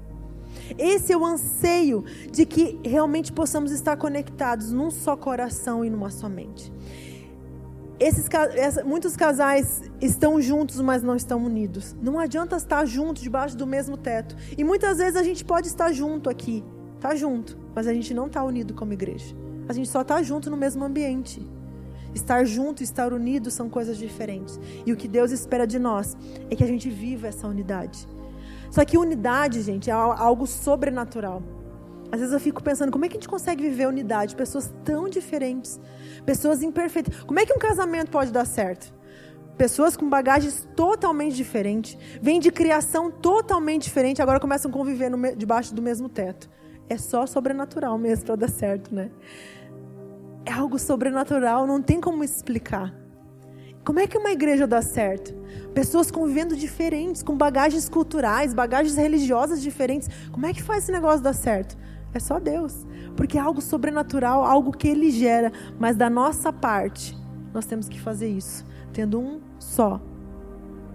Esse 0.78 1.12
é 1.12 1.16
o 1.16 1.24
anseio 1.24 2.02
de 2.30 2.46
que 2.46 2.80
realmente 2.82 3.30
possamos 3.30 3.72
estar 3.72 3.94
conectados 3.98 4.72
num 4.72 4.90
só 4.90 5.14
coração 5.14 5.84
e 5.84 5.90
numa 5.90 6.10
só 6.10 6.30
mente. 6.30 6.72
Esses, 8.02 8.28
muitos 8.84 9.16
casais 9.16 9.80
estão 10.00 10.40
juntos, 10.40 10.80
mas 10.80 11.04
não 11.04 11.14
estão 11.14 11.38
unidos. 11.44 11.94
Não 12.02 12.18
adianta 12.18 12.56
estar 12.56 12.84
juntos 12.84 13.22
debaixo 13.22 13.56
do 13.56 13.64
mesmo 13.64 13.96
teto. 13.96 14.36
E 14.58 14.64
muitas 14.64 14.98
vezes 14.98 15.14
a 15.14 15.22
gente 15.22 15.44
pode 15.44 15.68
estar 15.68 15.92
junto 15.92 16.28
aqui, 16.28 16.64
tá 16.98 17.14
junto, 17.14 17.56
mas 17.72 17.86
a 17.86 17.94
gente 17.94 18.12
não 18.12 18.26
está 18.26 18.42
unido 18.42 18.74
como 18.74 18.92
igreja. 18.92 19.36
A 19.68 19.72
gente 19.72 19.88
só 19.88 20.00
está 20.00 20.20
junto 20.20 20.50
no 20.50 20.56
mesmo 20.56 20.84
ambiente. 20.84 21.48
Estar 22.12 22.44
junto 22.44 22.82
e 22.82 22.84
estar 22.84 23.12
unido 23.12 23.52
são 23.52 23.70
coisas 23.70 23.96
diferentes. 23.96 24.58
E 24.84 24.92
o 24.92 24.96
que 24.96 25.06
Deus 25.06 25.30
espera 25.30 25.64
de 25.64 25.78
nós 25.78 26.16
é 26.50 26.56
que 26.56 26.64
a 26.64 26.66
gente 26.66 26.90
viva 26.90 27.28
essa 27.28 27.46
unidade. 27.46 28.08
Só 28.68 28.84
que 28.84 28.98
unidade, 28.98 29.62
gente, 29.62 29.90
é 29.90 29.92
algo 29.92 30.44
sobrenatural. 30.44 31.40
Às 32.12 32.20
vezes 32.20 32.34
eu 32.34 32.40
fico 32.40 32.62
pensando, 32.62 32.92
como 32.92 33.06
é 33.06 33.08
que 33.08 33.16
a 33.16 33.18
gente 33.18 33.28
consegue 33.28 33.62
viver 33.62 33.88
unidade? 33.88 34.36
Pessoas 34.36 34.70
tão 34.84 35.08
diferentes, 35.08 35.80
pessoas 36.26 36.62
imperfeitas. 36.62 37.24
Como 37.24 37.40
é 37.40 37.46
que 37.46 37.54
um 37.54 37.58
casamento 37.58 38.10
pode 38.10 38.30
dar 38.30 38.44
certo? 38.44 38.92
Pessoas 39.56 39.96
com 39.96 40.06
bagagens 40.10 40.68
totalmente 40.76 41.34
diferentes, 41.34 41.96
vêm 42.20 42.38
de 42.38 42.50
criação 42.50 43.10
totalmente 43.10 43.84
diferente, 43.84 44.20
agora 44.20 44.38
começam 44.38 44.70
a 44.70 44.74
conviver 44.74 45.08
no, 45.08 45.34
debaixo 45.34 45.74
do 45.74 45.80
mesmo 45.80 46.06
teto. 46.06 46.50
É 46.86 46.98
só 46.98 47.24
sobrenatural 47.24 47.96
mesmo 47.96 48.26
para 48.26 48.36
dar 48.36 48.50
certo, 48.50 48.94
né? 48.94 49.10
É 50.44 50.52
algo 50.52 50.78
sobrenatural, 50.78 51.66
não 51.66 51.80
tem 51.80 51.98
como 51.98 52.22
explicar. 52.22 52.94
Como 53.84 53.98
é 53.98 54.06
que 54.06 54.18
uma 54.18 54.30
igreja 54.30 54.66
dá 54.66 54.82
certo? 54.82 55.34
Pessoas 55.72 56.10
convivendo 56.10 56.54
diferentes, 56.54 57.22
com 57.22 57.34
bagagens 57.36 57.88
culturais, 57.88 58.52
bagagens 58.52 58.96
religiosas 58.96 59.62
diferentes. 59.62 60.08
Como 60.30 60.44
é 60.44 60.52
que 60.52 60.62
faz 60.62 60.84
esse 60.84 60.92
negócio 60.92 61.22
dar 61.22 61.32
certo? 61.32 61.76
É 62.14 62.18
só 62.18 62.38
Deus. 62.38 62.86
Porque 63.16 63.38
é 63.38 63.40
algo 63.40 63.60
sobrenatural, 63.60 64.44
algo 64.44 64.72
que 64.72 64.88
Ele 64.88 65.10
gera. 65.10 65.52
Mas 65.78 65.96
da 65.96 66.10
nossa 66.10 66.52
parte, 66.52 67.16
nós 67.52 67.66
temos 67.66 67.88
que 67.88 68.00
fazer 68.00 68.28
isso. 68.28 68.64
Tendo 68.92 69.18
um 69.20 69.40
só. 69.58 70.00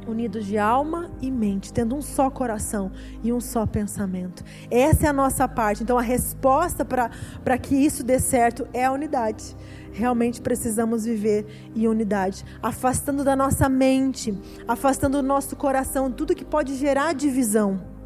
Unidos 0.08 0.46
de 0.46 0.58
alma 0.58 1.12
e 1.22 1.30
mente, 1.30 1.74
tendo 1.74 1.94
um 1.94 2.02
só 2.02 2.30
coração 2.30 2.90
e 3.22 3.34
um 3.34 3.42
só 3.42 3.66
pensamento. 3.66 4.42
Essa 4.72 5.08
é 5.08 5.10
a 5.10 5.14
nossa 5.14 5.50
parte. 5.50 5.84
Então, 5.84 5.98
a 5.98 6.02
resposta 6.02 6.86
para 6.86 7.58
que 7.58 7.76
isso 7.76 8.06
dê 8.06 8.18
certo 8.18 8.66
é 8.74 8.86
a 8.86 8.92
unidade. 8.94 9.54
Realmente 9.92 10.40
precisamos 10.40 11.04
viver 11.04 11.72
em 11.76 11.90
unidade, 11.90 12.46
afastando 12.64 13.22
da 13.22 13.36
nossa 13.36 13.68
mente, 13.68 14.38
afastando 14.66 15.22
do 15.22 15.28
nosso 15.28 15.58
coração 15.58 16.10
tudo 16.10 16.36
que 16.36 16.46
pode 16.46 16.76
gerar 16.76 17.14
divisão 17.14 17.97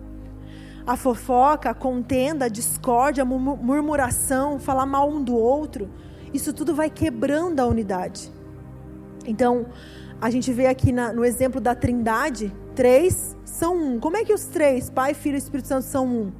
a 0.86 0.98
fofoca, 0.98 1.70
a 1.70 1.74
contenda, 1.74 2.46
a 2.46 2.50
discórdia, 2.50 3.24
a 3.24 3.26
murmuração, 3.26 4.60
falar 4.60 4.86
mal 4.86 5.10
um 5.10 5.24
do 5.24 5.36
outro, 5.36 5.90
isso 6.34 6.54
tudo 6.54 6.74
vai 6.74 6.90
quebrando 6.90 7.60
a 7.60 7.66
unidade. 7.66 8.32
Então, 9.26 9.68
a 10.20 10.30
gente 10.30 10.52
vê 10.52 10.68
aqui 10.68 10.92
na, 10.92 11.12
no 11.12 11.26
exemplo 11.26 11.60
da 11.60 11.76
Trindade, 11.76 12.54
três 12.76 13.36
são 13.44 13.76
um. 13.76 14.00
Como 14.00 14.18
é 14.18 14.24
que 14.24 14.34
os 14.34 14.46
três, 14.46 14.90
Pai, 14.90 15.14
Filho 15.14 15.36
e 15.36 15.38
Espírito 15.38 15.68
Santo, 15.68 15.86
são 15.86 16.06
um? 16.06 16.32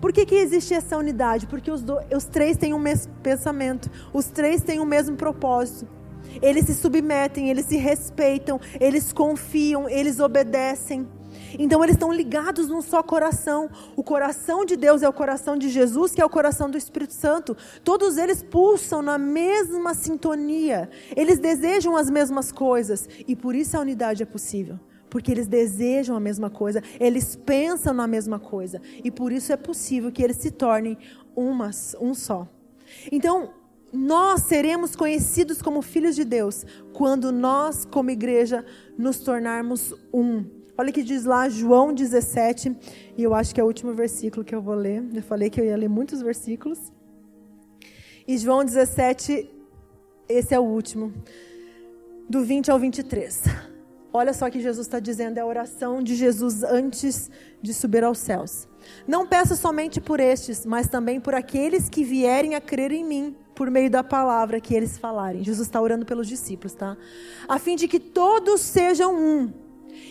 Por 0.00 0.12
que, 0.12 0.26
que 0.26 0.34
existe 0.34 0.74
essa 0.74 0.98
unidade? 0.98 1.46
Porque 1.46 1.70
os, 1.70 1.82
do, 1.82 1.98
os 2.14 2.24
três 2.24 2.56
têm 2.56 2.74
o 2.74 2.78
mesmo 2.78 3.12
pensamento, 3.22 3.90
os 4.12 4.26
três 4.26 4.60
têm 4.62 4.78
o 4.78 4.84
mesmo 4.84 5.16
propósito. 5.16 5.88
Eles 6.42 6.66
se 6.66 6.74
submetem, 6.74 7.48
eles 7.48 7.66
se 7.66 7.76
respeitam, 7.76 8.60
eles 8.80 9.12
confiam, 9.12 9.88
eles 9.88 10.20
obedecem. 10.20 11.08
Então 11.58 11.82
eles 11.82 11.96
estão 11.96 12.12
ligados 12.12 12.68
num 12.68 12.82
só 12.82 13.02
coração. 13.02 13.70
O 13.96 14.02
coração 14.02 14.64
de 14.64 14.76
Deus 14.76 15.02
é 15.02 15.08
o 15.08 15.12
coração 15.12 15.56
de 15.56 15.68
Jesus, 15.68 16.12
que 16.12 16.20
é 16.20 16.24
o 16.24 16.30
coração 16.30 16.70
do 16.70 16.78
Espírito 16.78 17.14
Santo. 17.14 17.56
Todos 17.82 18.16
eles 18.16 18.42
pulsam 18.42 19.02
na 19.02 19.18
mesma 19.18 19.94
sintonia. 19.94 20.90
Eles 21.16 21.38
desejam 21.38 21.96
as 21.96 22.10
mesmas 22.10 22.50
coisas 22.50 23.08
e 23.26 23.34
por 23.34 23.54
isso 23.54 23.76
a 23.76 23.80
unidade 23.80 24.22
é 24.22 24.26
possível. 24.26 24.78
Porque 25.08 25.30
eles 25.30 25.46
desejam 25.46 26.16
a 26.16 26.20
mesma 26.20 26.50
coisa, 26.50 26.82
eles 26.98 27.36
pensam 27.36 27.94
na 27.94 28.06
mesma 28.06 28.38
coisa 28.38 28.82
e 29.04 29.10
por 29.12 29.30
isso 29.30 29.52
é 29.52 29.56
possível 29.56 30.10
que 30.10 30.22
eles 30.22 30.38
se 30.38 30.50
tornem 30.50 30.98
uma, 31.36 31.70
um 32.00 32.14
só. 32.14 32.48
Então, 33.12 33.50
nós 33.92 34.42
seremos 34.42 34.96
conhecidos 34.96 35.62
como 35.62 35.80
filhos 35.80 36.16
de 36.16 36.24
Deus 36.24 36.66
quando 36.92 37.30
nós, 37.30 37.84
como 37.84 38.10
igreja, 38.10 38.66
nos 38.98 39.18
tornarmos 39.20 39.94
um. 40.12 40.63
Olha 40.76 40.90
o 40.90 40.92
que 40.92 41.04
diz 41.04 41.24
lá 41.24 41.48
João 41.48 41.94
17, 41.94 42.76
e 43.16 43.22
eu 43.22 43.32
acho 43.32 43.54
que 43.54 43.60
é 43.60 43.64
o 43.64 43.66
último 43.66 43.94
versículo 43.94 44.44
que 44.44 44.52
eu 44.52 44.60
vou 44.60 44.74
ler. 44.74 45.04
Eu 45.14 45.22
falei 45.22 45.48
que 45.48 45.60
eu 45.60 45.64
ia 45.64 45.76
ler 45.76 45.88
muitos 45.88 46.20
versículos. 46.20 46.92
E 48.26 48.36
João 48.36 48.64
17, 48.64 49.48
esse 50.28 50.52
é 50.52 50.58
o 50.58 50.64
último, 50.64 51.12
do 52.28 52.42
20 52.42 52.72
ao 52.72 52.78
23. 52.78 53.44
Olha 54.12 54.32
só 54.32 54.46
o 54.46 54.50
que 54.50 54.60
Jesus 54.60 54.86
está 54.86 54.98
dizendo, 54.98 55.38
é 55.38 55.42
a 55.42 55.46
oração 55.46 56.02
de 56.02 56.16
Jesus 56.16 56.64
antes 56.64 57.30
de 57.62 57.72
subir 57.72 58.02
aos 58.02 58.18
céus. 58.18 58.66
Não 59.06 59.26
peço 59.26 59.54
somente 59.54 60.00
por 60.00 60.18
estes, 60.18 60.66
mas 60.66 60.88
também 60.88 61.20
por 61.20 61.36
aqueles 61.36 61.88
que 61.88 62.02
vierem 62.02 62.56
a 62.56 62.60
crer 62.60 62.90
em 62.90 63.04
mim, 63.04 63.36
por 63.54 63.70
meio 63.70 63.90
da 63.90 64.02
palavra 64.02 64.60
que 64.60 64.74
eles 64.74 64.98
falarem. 64.98 65.44
Jesus 65.44 65.68
está 65.68 65.80
orando 65.80 66.04
pelos 66.04 66.26
discípulos, 66.26 66.74
tá? 66.74 66.96
A 67.46 67.60
fim 67.60 67.76
de 67.76 67.86
que 67.86 68.00
todos 68.00 68.60
sejam 68.60 69.14
um 69.14 69.63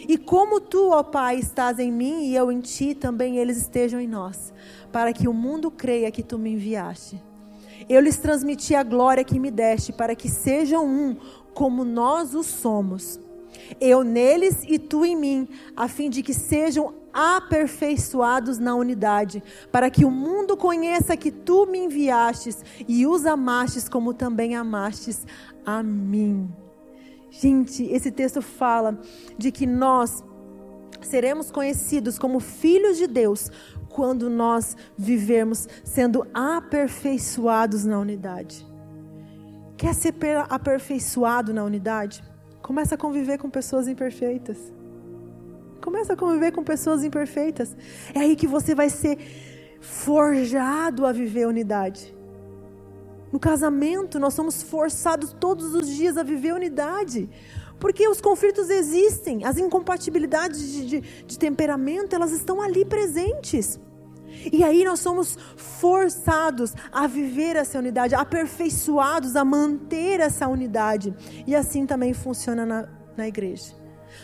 e 0.08 0.18
como 0.18 0.60
tu, 0.60 0.90
ó 0.90 1.04
Pai, 1.04 1.38
estás 1.38 1.80
em 1.80 1.92
mim 1.92 2.26
e 2.26 2.36
eu 2.36 2.52
em 2.52 2.60
ti, 2.60 2.94
também 2.94 3.38
eles 3.38 3.58
estejam 3.58 4.00
em 4.00 4.08
nós, 4.08 4.54
para 4.92 5.14
que 5.14 5.28
o 5.28 5.34
mundo 5.34 5.72
creia 5.72 6.12
que 6.12 6.24
tu 6.24 6.38
me 6.38 6.52
enviaste. 6.52 7.22
Eu 7.90 8.02
lhes 8.02 8.18
transmiti 8.18 8.76
a 8.76 8.84
glória 8.84 9.24
que 9.24 9.40
me 9.40 9.52
deste, 9.52 9.92
para 9.92 10.16
que 10.16 10.30
sejam 10.30 10.86
um, 10.86 11.16
como 11.54 11.84
nós 11.84 12.34
o 12.34 12.44
somos. 12.44 13.20
Eu 13.80 14.04
neles 14.04 14.64
e 14.68 14.80
tu 14.80 15.06
em 15.06 15.16
mim, 15.16 15.48
a 15.76 15.88
fim 15.88 16.10
de 16.10 16.24
que 16.24 16.34
sejam 16.34 16.94
aperfeiçoados 17.14 18.58
na 18.58 18.74
unidade, 18.74 19.44
para 19.72 19.90
que 19.90 20.04
o 20.04 20.12
mundo 20.12 20.58
conheça 20.58 21.16
que 21.16 21.32
tu 21.32 21.66
me 21.68 21.78
enviastes 21.80 22.64
e 22.88 23.06
os 23.06 23.26
amastes 23.26 23.88
como 23.88 24.14
também 24.14 24.56
amastes 24.56 25.26
a 25.66 25.84
mim. 25.84 26.50
Gente, 27.36 27.84
esse 27.86 28.12
texto 28.12 28.44
fala 28.44 29.00
de 29.36 29.52
que 29.52 29.66
nós 29.66 30.24
seremos 31.02 31.50
conhecidos 31.50 32.20
como 32.20 32.40
filhos 32.40 32.96
de 32.96 33.08
Deus 33.08 33.50
quando 33.90 34.30
nós 34.30 34.78
vivermos 34.96 35.68
sendo 35.84 36.28
aperfeiçoados 36.32 37.86
na 37.86 37.98
unidade. 37.98 38.64
Quer 39.76 39.96
ser 39.96 40.14
aperfeiçoado 40.48 41.52
na 41.56 41.64
unidade? 41.64 42.24
Começa 42.62 42.94
a 42.94 42.98
conviver 43.00 43.40
com 43.40 43.50
pessoas 43.50 43.88
imperfeitas. 43.88 44.72
Começa 45.82 46.14
a 46.14 46.16
conviver 46.16 46.52
com 46.52 46.64
pessoas 46.64 47.04
imperfeitas. 47.04 47.76
É 48.14 48.20
aí 48.20 48.36
que 48.36 48.46
você 48.46 48.76
vai 48.76 48.90
ser 48.92 49.18
forjado 49.82 51.04
a 51.04 51.12
viver 51.12 51.48
unidade. 51.48 52.16
No 53.34 53.40
casamento, 53.40 54.20
nós 54.20 54.36
somos 54.36 54.62
forçados 54.62 55.36
todos 55.40 55.74
os 55.74 55.88
dias 55.88 56.18
a 56.18 56.24
viver 56.24 56.54
unidade. 56.54 57.28
Porque 57.80 58.08
os 58.08 58.22
conflitos 58.22 58.70
existem, 58.70 59.44
as 59.44 59.58
incompatibilidades 59.58 60.72
de, 60.72 60.86
de, 60.86 61.02
de 61.26 61.40
temperamento, 61.40 62.14
elas 62.16 62.32
estão 62.32 62.62
ali 62.62 62.86
presentes. 62.86 63.80
E 64.52 64.64
aí 64.64 64.84
nós 64.84 65.00
somos 65.00 65.36
forçados 65.58 66.76
a 66.92 67.08
viver 67.08 67.56
essa 67.56 67.80
unidade, 67.80 68.14
aperfeiçoados 68.14 69.36
a 69.36 69.44
manter 69.44 70.20
essa 70.20 70.48
unidade. 70.48 71.12
E 71.48 71.56
assim 71.56 71.88
também 71.88 72.14
funciona 72.14 72.68
na, 72.68 72.88
na 73.18 73.28
igreja. 73.28 73.74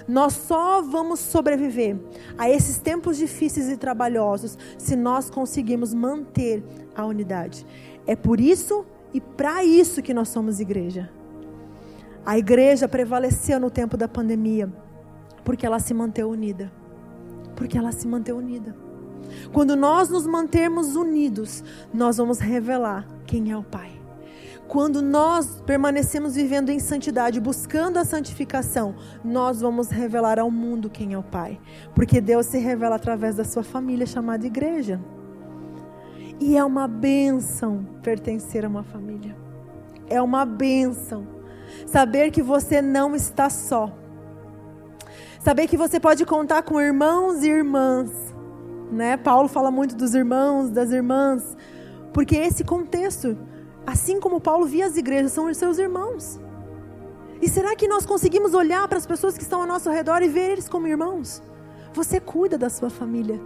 Nós 0.08 0.34
só 0.34 0.84
vamos 0.84 1.20
sobreviver 1.20 1.98
a 2.38 2.48
esses 2.48 2.78
tempos 2.78 3.18
difíceis 3.18 3.70
e 3.70 3.76
trabalhosos 3.76 4.56
se 4.78 4.96
nós 4.96 5.32
conseguirmos 5.32 5.96
manter 5.96 6.64
a 6.96 7.08
unidade. 7.08 7.66
É 8.06 8.16
por 8.16 8.40
isso 8.40 8.86
e 9.14 9.20
para 9.20 9.64
isso 9.64 10.02
que 10.02 10.14
nós 10.14 10.30
somos 10.30 10.60
igreja. 10.60 11.10
A 12.26 12.38
igreja 12.38 12.88
prevaleceu 12.88 13.60
no 13.60 13.72
tempo 13.72 13.98
da 13.98 14.08
pandemia 14.08 14.72
porque 15.44 15.66
ela 15.66 15.80
se 15.80 15.94
manteve 15.94 16.28
unida. 16.28 16.72
Porque 17.56 17.78
ela 17.78 17.92
se 17.92 18.08
manteve 18.08 18.38
unida. 18.38 18.76
Quando 19.52 19.76
nós 19.76 20.10
nos 20.10 20.28
mantermos 20.28 20.96
unidos, 20.96 21.64
nós 21.94 22.18
vamos 22.18 22.40
revelar 22.40 23.08
quem 23.26 23.52
é 23.52 23.58
o 23.58 23.64
Pai. 23.64 23.92
Quando 24.68 25.02
nós 25.02 25.62
permanecemos 25.66 26.36
vivendo 26.36 26.70
em 26.70 26.78
santidade, 26.78 27.40
buscando 27.40 27.98
a 27.98 28.06
santificação, 28.06 28.94
nós 29.24 29.62
vamos 29.62 29.90
revelar 29.90 30.38
ao 30.38 30.52
mundo 30.52 30.90
quem 30.92 31.14
é 31.14 31.18
o 31.18 31.24
Pai. 31.24 31.60
Porque 31.96 32.22
Deus 32.22 32.46
se 32.46 32.60
revela 32.60 32.96
através 32.96 33.36
da 33.36 33.44
sua 33.44 33.64
família 33.64 34.06
chamada 34.06 34.46
igreja. 34.46 35.00
E 36.40 36.58
é 36.58 36.64
uma 36.64 36.88
bênção 36.88 37.86
pertencer 38.02 38.66
a 38.66 38.68
uma 38.68 38.84
família. 38.84 39.36
É 40.08 40.22
uma 40.22 40.46
bênção 40.46 41.28
saber 41.86 42.32
que 42.32 42.42
você 42.42 42.82
não 42.82 43.16
está 43.16 43.50
só. 43.50 43.94
Saber 45.40 45.68
que 45.68 45.78
você 45.78 46.00
pode 46.00 46.26
contar 46.26 46.64
com 46.64 46.80
irmãos 46.80 47.44
e 47.44 47.50
irmãs. 47.50 48.12
Né? 48.92 49.18
Paulo 49.18 49.48
fala 49.48 49.70
muito 49.70 49.96
dos 49.96 50.16
irmãos, 50.16 50.70
das 50.70 50.92
irmãs, 50.92 51.56
porque 52.12 52.36
esse 52.36 52.64
contexto 52.64 53.38
Assim 53.90 54.20
como 54.20 54.40
Paulo 54.40 54.68
via 54.68 54.86
as 54.86 54.98
igrejas, 54.98 55.32
são 55.32 55.50
os 55.50 55.58
seus 55.58 55.80
irmãos. 55.80 56.40
E 57.42 57.50
será 57.50 57.76
que 57.76 57.88
nós 57.88 58.06
conseguimos 58.06 58.54
olhar 58.54 58.88
para 58.88 59.00
as 59.00 59.06
pessoas 59.08 59.36
que 59.36 59.42
estão 59.42 59.62
ao 59.62 59.68
nosso 59.68 59.90
redor 59.90 60.22
e 60.22 60.28
ver 60.28 60.52
eles 60.52 60.70
como 60.70 60.86
irmãos? 60.86 61.42
Você 61.94 62.20
cuida 62.20 62.56
da 62.56 62.70
sua 62.70 62.92
família. 62.92 63.42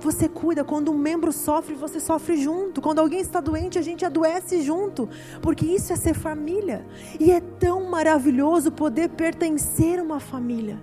Você 0.00 0.28
cuida. 0.28 0.64
Quando 0.64 0.90
um 0.92 0.98
membro 0.98 1.32
sofre, 1.32 1.74
você 1.74 2.00
sofre 2.00 2.36
junto. 2.36 2.80
Quando 2.80 2.98
alguém 2.98 3.20
está 3.20 3.40
doente, 3.40 3.78
a 3.78 3.82
gente 3.82 4.04
adoece 4.04 4.62
junto. 4.62 5.08
Porque 5.40 5.66
isso 5.66 5.92
é 5.92 5.96
ser 5.96 6.14
família. 6.14 6.86
E 7.18 7.30
é 7.30 7.40
tão 7.40 7.88
maravilhoso 7.90 8.70
poder 8.70 9.10
pertencer 9.10 9.98
a 9.98 10.02
uma 10.02 10.20
família. 10.20 10.80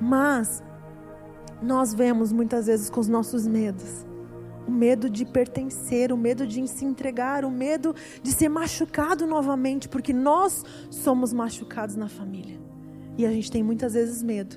Mas 0.00 0.62
nós 1.62 1.92
vemos 1.92 2.32
muitas 2.32 2.66
vezes 2.66 2.88
com 2.88 3.00
os 3.00 3.08
nossos 3.08 3.46
medos 3.46 4.06
o 4.66 4.70
medo 4.70 5.10
de 5.10 5.24
pertencer, 5.24 6.12
o 6.12 6.16
medo 6.16 6.46
de 6.46 6.66
se 6.68 6.84
entregar, 6.84 7.44
o 7.44 7.50
medo 7.50 7.94
de 8.22 8.30
ser 8.30 8.48
machucado 8.48 9.26
novamente, 9.26 9.88
porque 9.88 10.12
nós 10.12 10.64
somos 10.90 11.32
machucados 11.32 11.96
na 11.96 12.08
família. 12.08 12.60
E 13.18 13.26
a 13.26 13.32
gente 13.32 13.50
tem 13.50 13.62
muitas 13.62 13.94
vezes 13.94 14.22
medo. 14.22 14.56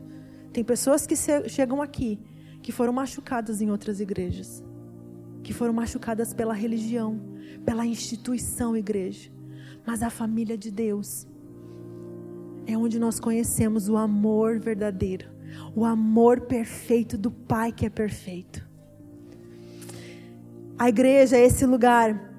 Tem 0.51 0.63
pessoas 0.63 1.07
que 1.07 1.15
chegam 1.49 1.81
aqui 1.81 2.19
que 2.63 2.71
foram 2.71 2.93
machucadas 2.93 3.61
em 3.61 3.69
outras 3.69 3.99
igrejas, 3.99 4.63
que 5.43 5.53
foram 5.53 5.73
machucadas 5.73 6.33
pela 6.33 6.53
religião, 6.53 7.19
pela 7.65 7.85
instituição 7.85 8.75
igreja. 8.75 9.29
Mas 9.85 10.01
a 10.01 10.09
família 10.09 10.57
de 10.57 10.71
Deus 10.71 11.27
é 12.65 12.77
onde 12.77 12.97
nós 12.97 13.19
conhecemos 13.19 13.89
o 13.89 13.97
amor 13.97 14.59
verdadeiro, 14.59 15.29
o 15.75 15.83
amor 15.83 16.41
perfeito 16.41 17.17
do 17.17 17.29
Pai 17.29 17.73
que 17.73 17.85
é 17.85 17.89
perfeito. 17.89 18.65
A 20.79 20.87
igreja 20.87 21.35
é 21.35 21.45
esse 21.45 21.65
lugar 21.65 22.31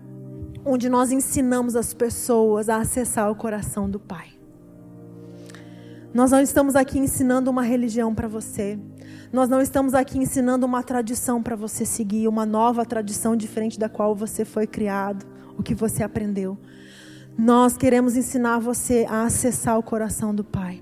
onde 0.65 0.89
nós 0.89 1.13
ensinamos 1.13 1.77
as 1.77 1.93
pessoas 1.93 2.71
a 2.71 2.79
acessar 2.79 3.31
o 3.31 3.37
coração 3.37 3.91
do 3.91 4.01
Pai. 4.01 4.29
Nós 6.15 6.31
não 6.31 6.41
estamos 6.41 6.75
aqui 6.75 6.99
ensinando 6.99 7.51
uma 7.51 7.63
religião 7.63 8.15
para 8.15 8.27
você. 8.27 8.79
Nós 9.35 9.49
não 9.49 9.61
estamos 9.61 9.95
aqui 9.95 10.17
ensinando 10.17 10.65
uma 10.65 10.81
tradição 10.81 11.43
para 11.43 11.57
você 11.57 11.85
seguir, 11.85 12.29
uma 12.29 12.47
nova 12.47 12.87
tradição 12.87 13.35
diferente 13.35 13.81
da 13.81 13.89
qual 13.89 14.15
você 14.15 14.45
foi 14.45 14.65
criado, 14.65 15.27
o 15.59 15.63
que 15.63 15.75
você 15.75 16.05
aprendeu. 16.05 16.57
Nós 17.37 17.77
queremos 17.77 18.17
ensinar 18.17 18.61
você 18.61 19.05
a 19.11 19.25
acessar 19.25 19.77
o 19.77 19.83
coração 19.83 20.33
do 20.33 20.45
Pai. 20.45 20.81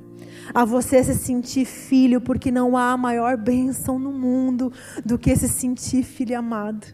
A 0.53 0.67
você 0.67 1.03
se 1.03 1.15
sentir 1.15 1.65
filho, 1.65 2.21
porque 2.21 2.51
não 2.51 2.77
há 2.77 2.95
maior 2.95 3.39
bênção 3.39 3.99
no 3.99 4.13
mundo 4.13 4.71
do 5.03 5.19
que 5.19 5.35
se 5.35 5.49
sentir 5.49 6.03
filho 6.03 6.39
amado 6.39 6.87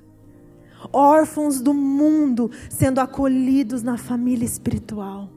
órfãos 0.93 1.61
do 1.61 1.75
mundo 1.75 2.53
sendo 2.71 3.01
acolhidos 3.01 3.83
na 3.83 3.97
família 3.97 4.45
espiritual. 4.45 5.29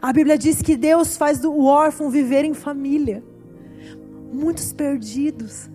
A 0.00 0.10
Bíblia 0.10 0.38
diz 0.38 0.62
que 0.62 0.74
Deus 0.74 1.18
faz 1.18 1.44
o 1.44 1.64
órfão 1.64 2.08
viver 2.08 2.42
em 2.42 2.54
família. 2.54 3.22
Muitos 4.32 4.72
perdidos, 4.72 5.70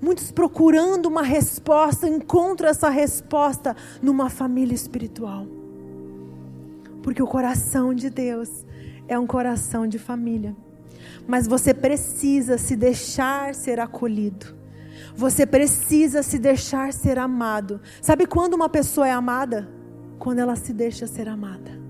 muitos 0.00 0.30
procurando 0.30 1.06
uma 1.06 1.22
resposta, 1.22 2.08
encontram 2.08 2.68
essa 2.68 2.88
resposta 2.88 3.76
numa 4.02 4.28
família 4.28 4.74
espiritual. 4.74 5.46
Porque 7.02 7.22
o 7.22 7.26
coração 7.26 7.94
de 7.94 8.10
Deus 8.10 8.64
é 9.06 9.18
um 9.18 9.26
coração 9.26 9.86
de 9.86 9.98
família. 9.98 10.56
Mas 11.26 11.46
você 11.46 11.74
precisa 11.74 12.58
se 12.58 12.76
deixar 12.76 13.54
ser 13.54 13.80
acolhido. 13.80 14.54
Você 15.14 15.46
precisa 15.46 16.22
se 16.22 16.38
deixar 16.38 16.92
ser 16.92 17.18
amado. 17.18 17.80
Sabe 18.00 18.26
quando 18.26 18.54
uma 18.54 18.68
pessoa 18.68 19.06
é 19.06 19.12
amada? 19.12 19.68
Quando 20.18 20.38
ela 20.38 20.56
se 20.56 20.72
deixa 20.72 21.06
ser 21.06 21.28
amada. 21.28 21.83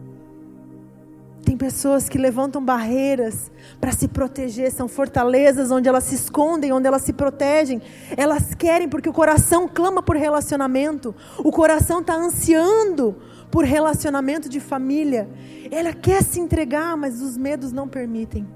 Tem 1.45 1.59
pessoas 1.59 2.09
que 2.09 2.17
levantam 2.17 2.65
barreiras 2.65 3.51
para 3.79 3.93
se 3.93 4.09
proteger, 4.09 4.73
são 4.73 4.89
fortalezas 4.89 5.71
onde 5.71 5.89
elas 5.89 6.05
se 6.05 6.15
escondem, 6.15 6.73
onde 6.73 6.87
elas 6.87 7.03
se 7.03 7.13
protegem. 7.13 7.83
Elas 8.17 8.55
querem 8.55 8.89
porque 8.89 9.09
o 9.09 9.13
coração 9.13 9.69
clama 9.69 10.03
por 10.03 10.17
relacionamento, 10.17 11.15
o 11.39 11.53
coração 11.53 12.01
está 12.01 12.15
ansiando 12.15 13.17
por 13.51 13.65
relacionamento 13.65 14.49
de 14.49 14.59
família. 14.59 15.29
Ela 15.71 15.93
quer 15.93 16.23
se 16.23 16.41
entregar, 16.41 16.97
mas 16.97 17.21
os 17.21 17.37
medos 17.37 17.73
não 17.73 17.87
permitem. 17.87 18.49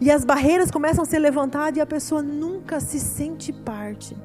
E 0.00 0.10
as 0.10 0.24
barreiras 0.24 0.70
começam 0.70 1.02
a 1.02 1.06
ser 1.06 1.18
levantadas 1.18 1.76
e 1.76 1.80
a 1.82 1.86
pessoa 1.86 2.22
nunca 2.22 2.80
se 2.80 2.98
sente 2.98 3.52
parte. 3.52 4.16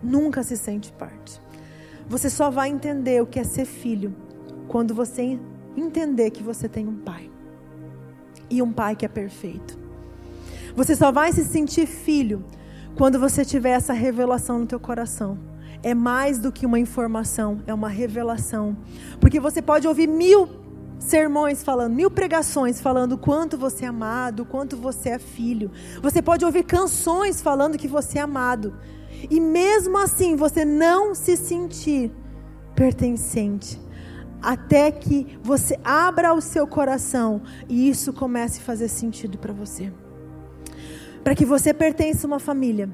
Nunca 0.00 0.44
se 0.44 0.56
sente 0.56 0.92
parte. 0.92 1.42
Você 2.08 2.30
só 2.30 2.48
vai 2.48 2.68
entender 2.68 3.20
o 3.20 3.26
que 3.26 3.40
é 3.40 3.44
ser 3.44 3.64
filho 3.64 4.14
quando 4.68 4.94
você 4.94 5.38
entender 5.78 6.30
que 6.30 6.42
você 6.42 6.68
tem 6.68 6.86
um 6.86 6.96
pai. 6.96 7.30
E 8.50 8.62
um 8.62 8.72
pai 8.72 8.96
que 8.96 9.04
é 9.04 9.08
perfeito. 9.08 9.78
Você 10.74 10.94
só 10.94 11.10
vai 11.10 11.32
se 11.32 11.44
sentir 11.44 11.86
filho 11.86 12.44
quando 12.96 13.18
você 13.18 13.44
tiver 13.44 13.70
essa 13.70 13.92
revelação 13.92 14.60
no 14.60 14.66
teu 14.66 14.80
coração. 14.80 15.38
É 15.82 15.94
mais 15.94 16.38
do 16.38 16.50
que 16.50 16.66
uma 16.66 16.78
informação, 16.78 17.62
é 17.66 17.72
uma 17.72 17.88
revelação. 17.88 18.76
Porque 19.20 19.38
você 19.38 19.62
pode 19.62 19.86
ouvir 19.86 20.08
mil 20.08 20.48
sermões 20.98 21.62
falando, 21.62 21.94
mil 21.94 22.10
pregações 22.10 22.80
falando 22.80 23.16
quanto 23.16 23.56
você 23.56 23.84
é 23.84 23.88
amado, 23.88 24.44
quanto 24.44 24.76
você 24.76 25.10
é 25.10 25.18
filho. 25.18 25.70
Você 26.02 26.20
pode 26.20 26.44
ouvir 26.44 26.64
canções 26.64 27.40
falando 27.40 27.78
que 27.78 27.88
você 27.88 28.18
é 28.18 28.22
amado. 28.22 28.74
E 29.30 29.40
mesmo 29.40 29.96
assim 29.98 30.36
você 30.36 30.64
não 30.64 31.14
se 31.14 31.36
sentir 31.36 32.10
pertencente. 32.74 33.80
Até 34.40 34.90
que 34.90 35.38
você 35.42 35.78
abra 35.82 36.32
o 36.32 36.40
seu 36.40 36.66
coração 36.66 37.42
e 37.68 37.88
isso 37.88 38.12
comece 38.12 38.60
a 38.60 38.62
fazer 38.62 38.88
sentido 38.88 39.38
para 39.38 39.52
você. 39.52 39.92
Para 41.24 41.34
que 41.34 41.44
você 41.44 41.74
pertença 41.74 42.26
a 42.26 42.28
uma 42.28 42.38
família, 42.38 42.88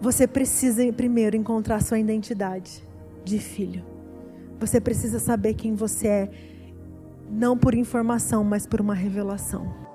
você 0.00 0.26
precisa 0.26 0.92
primeiro 0.92 1.36
encontrar 1.36 1.82
sua 1.82 1.98
identidade 1.98 2.84
de 3.24 3.38
filho. 3.38 3.84
Você 4.60 4.80
precisa 4.80 5.18
saber 5.18 5.54
quem 5.54 5.74
você 5.74 6.06
é 6.06 6.30
não 7.30 7.56
por 7.56 7.74
informação, 7.74 8.44
mas 8.44 8.66
por 8.66 8.80
uma 8.80 8.94
revelação. 8.94 9.85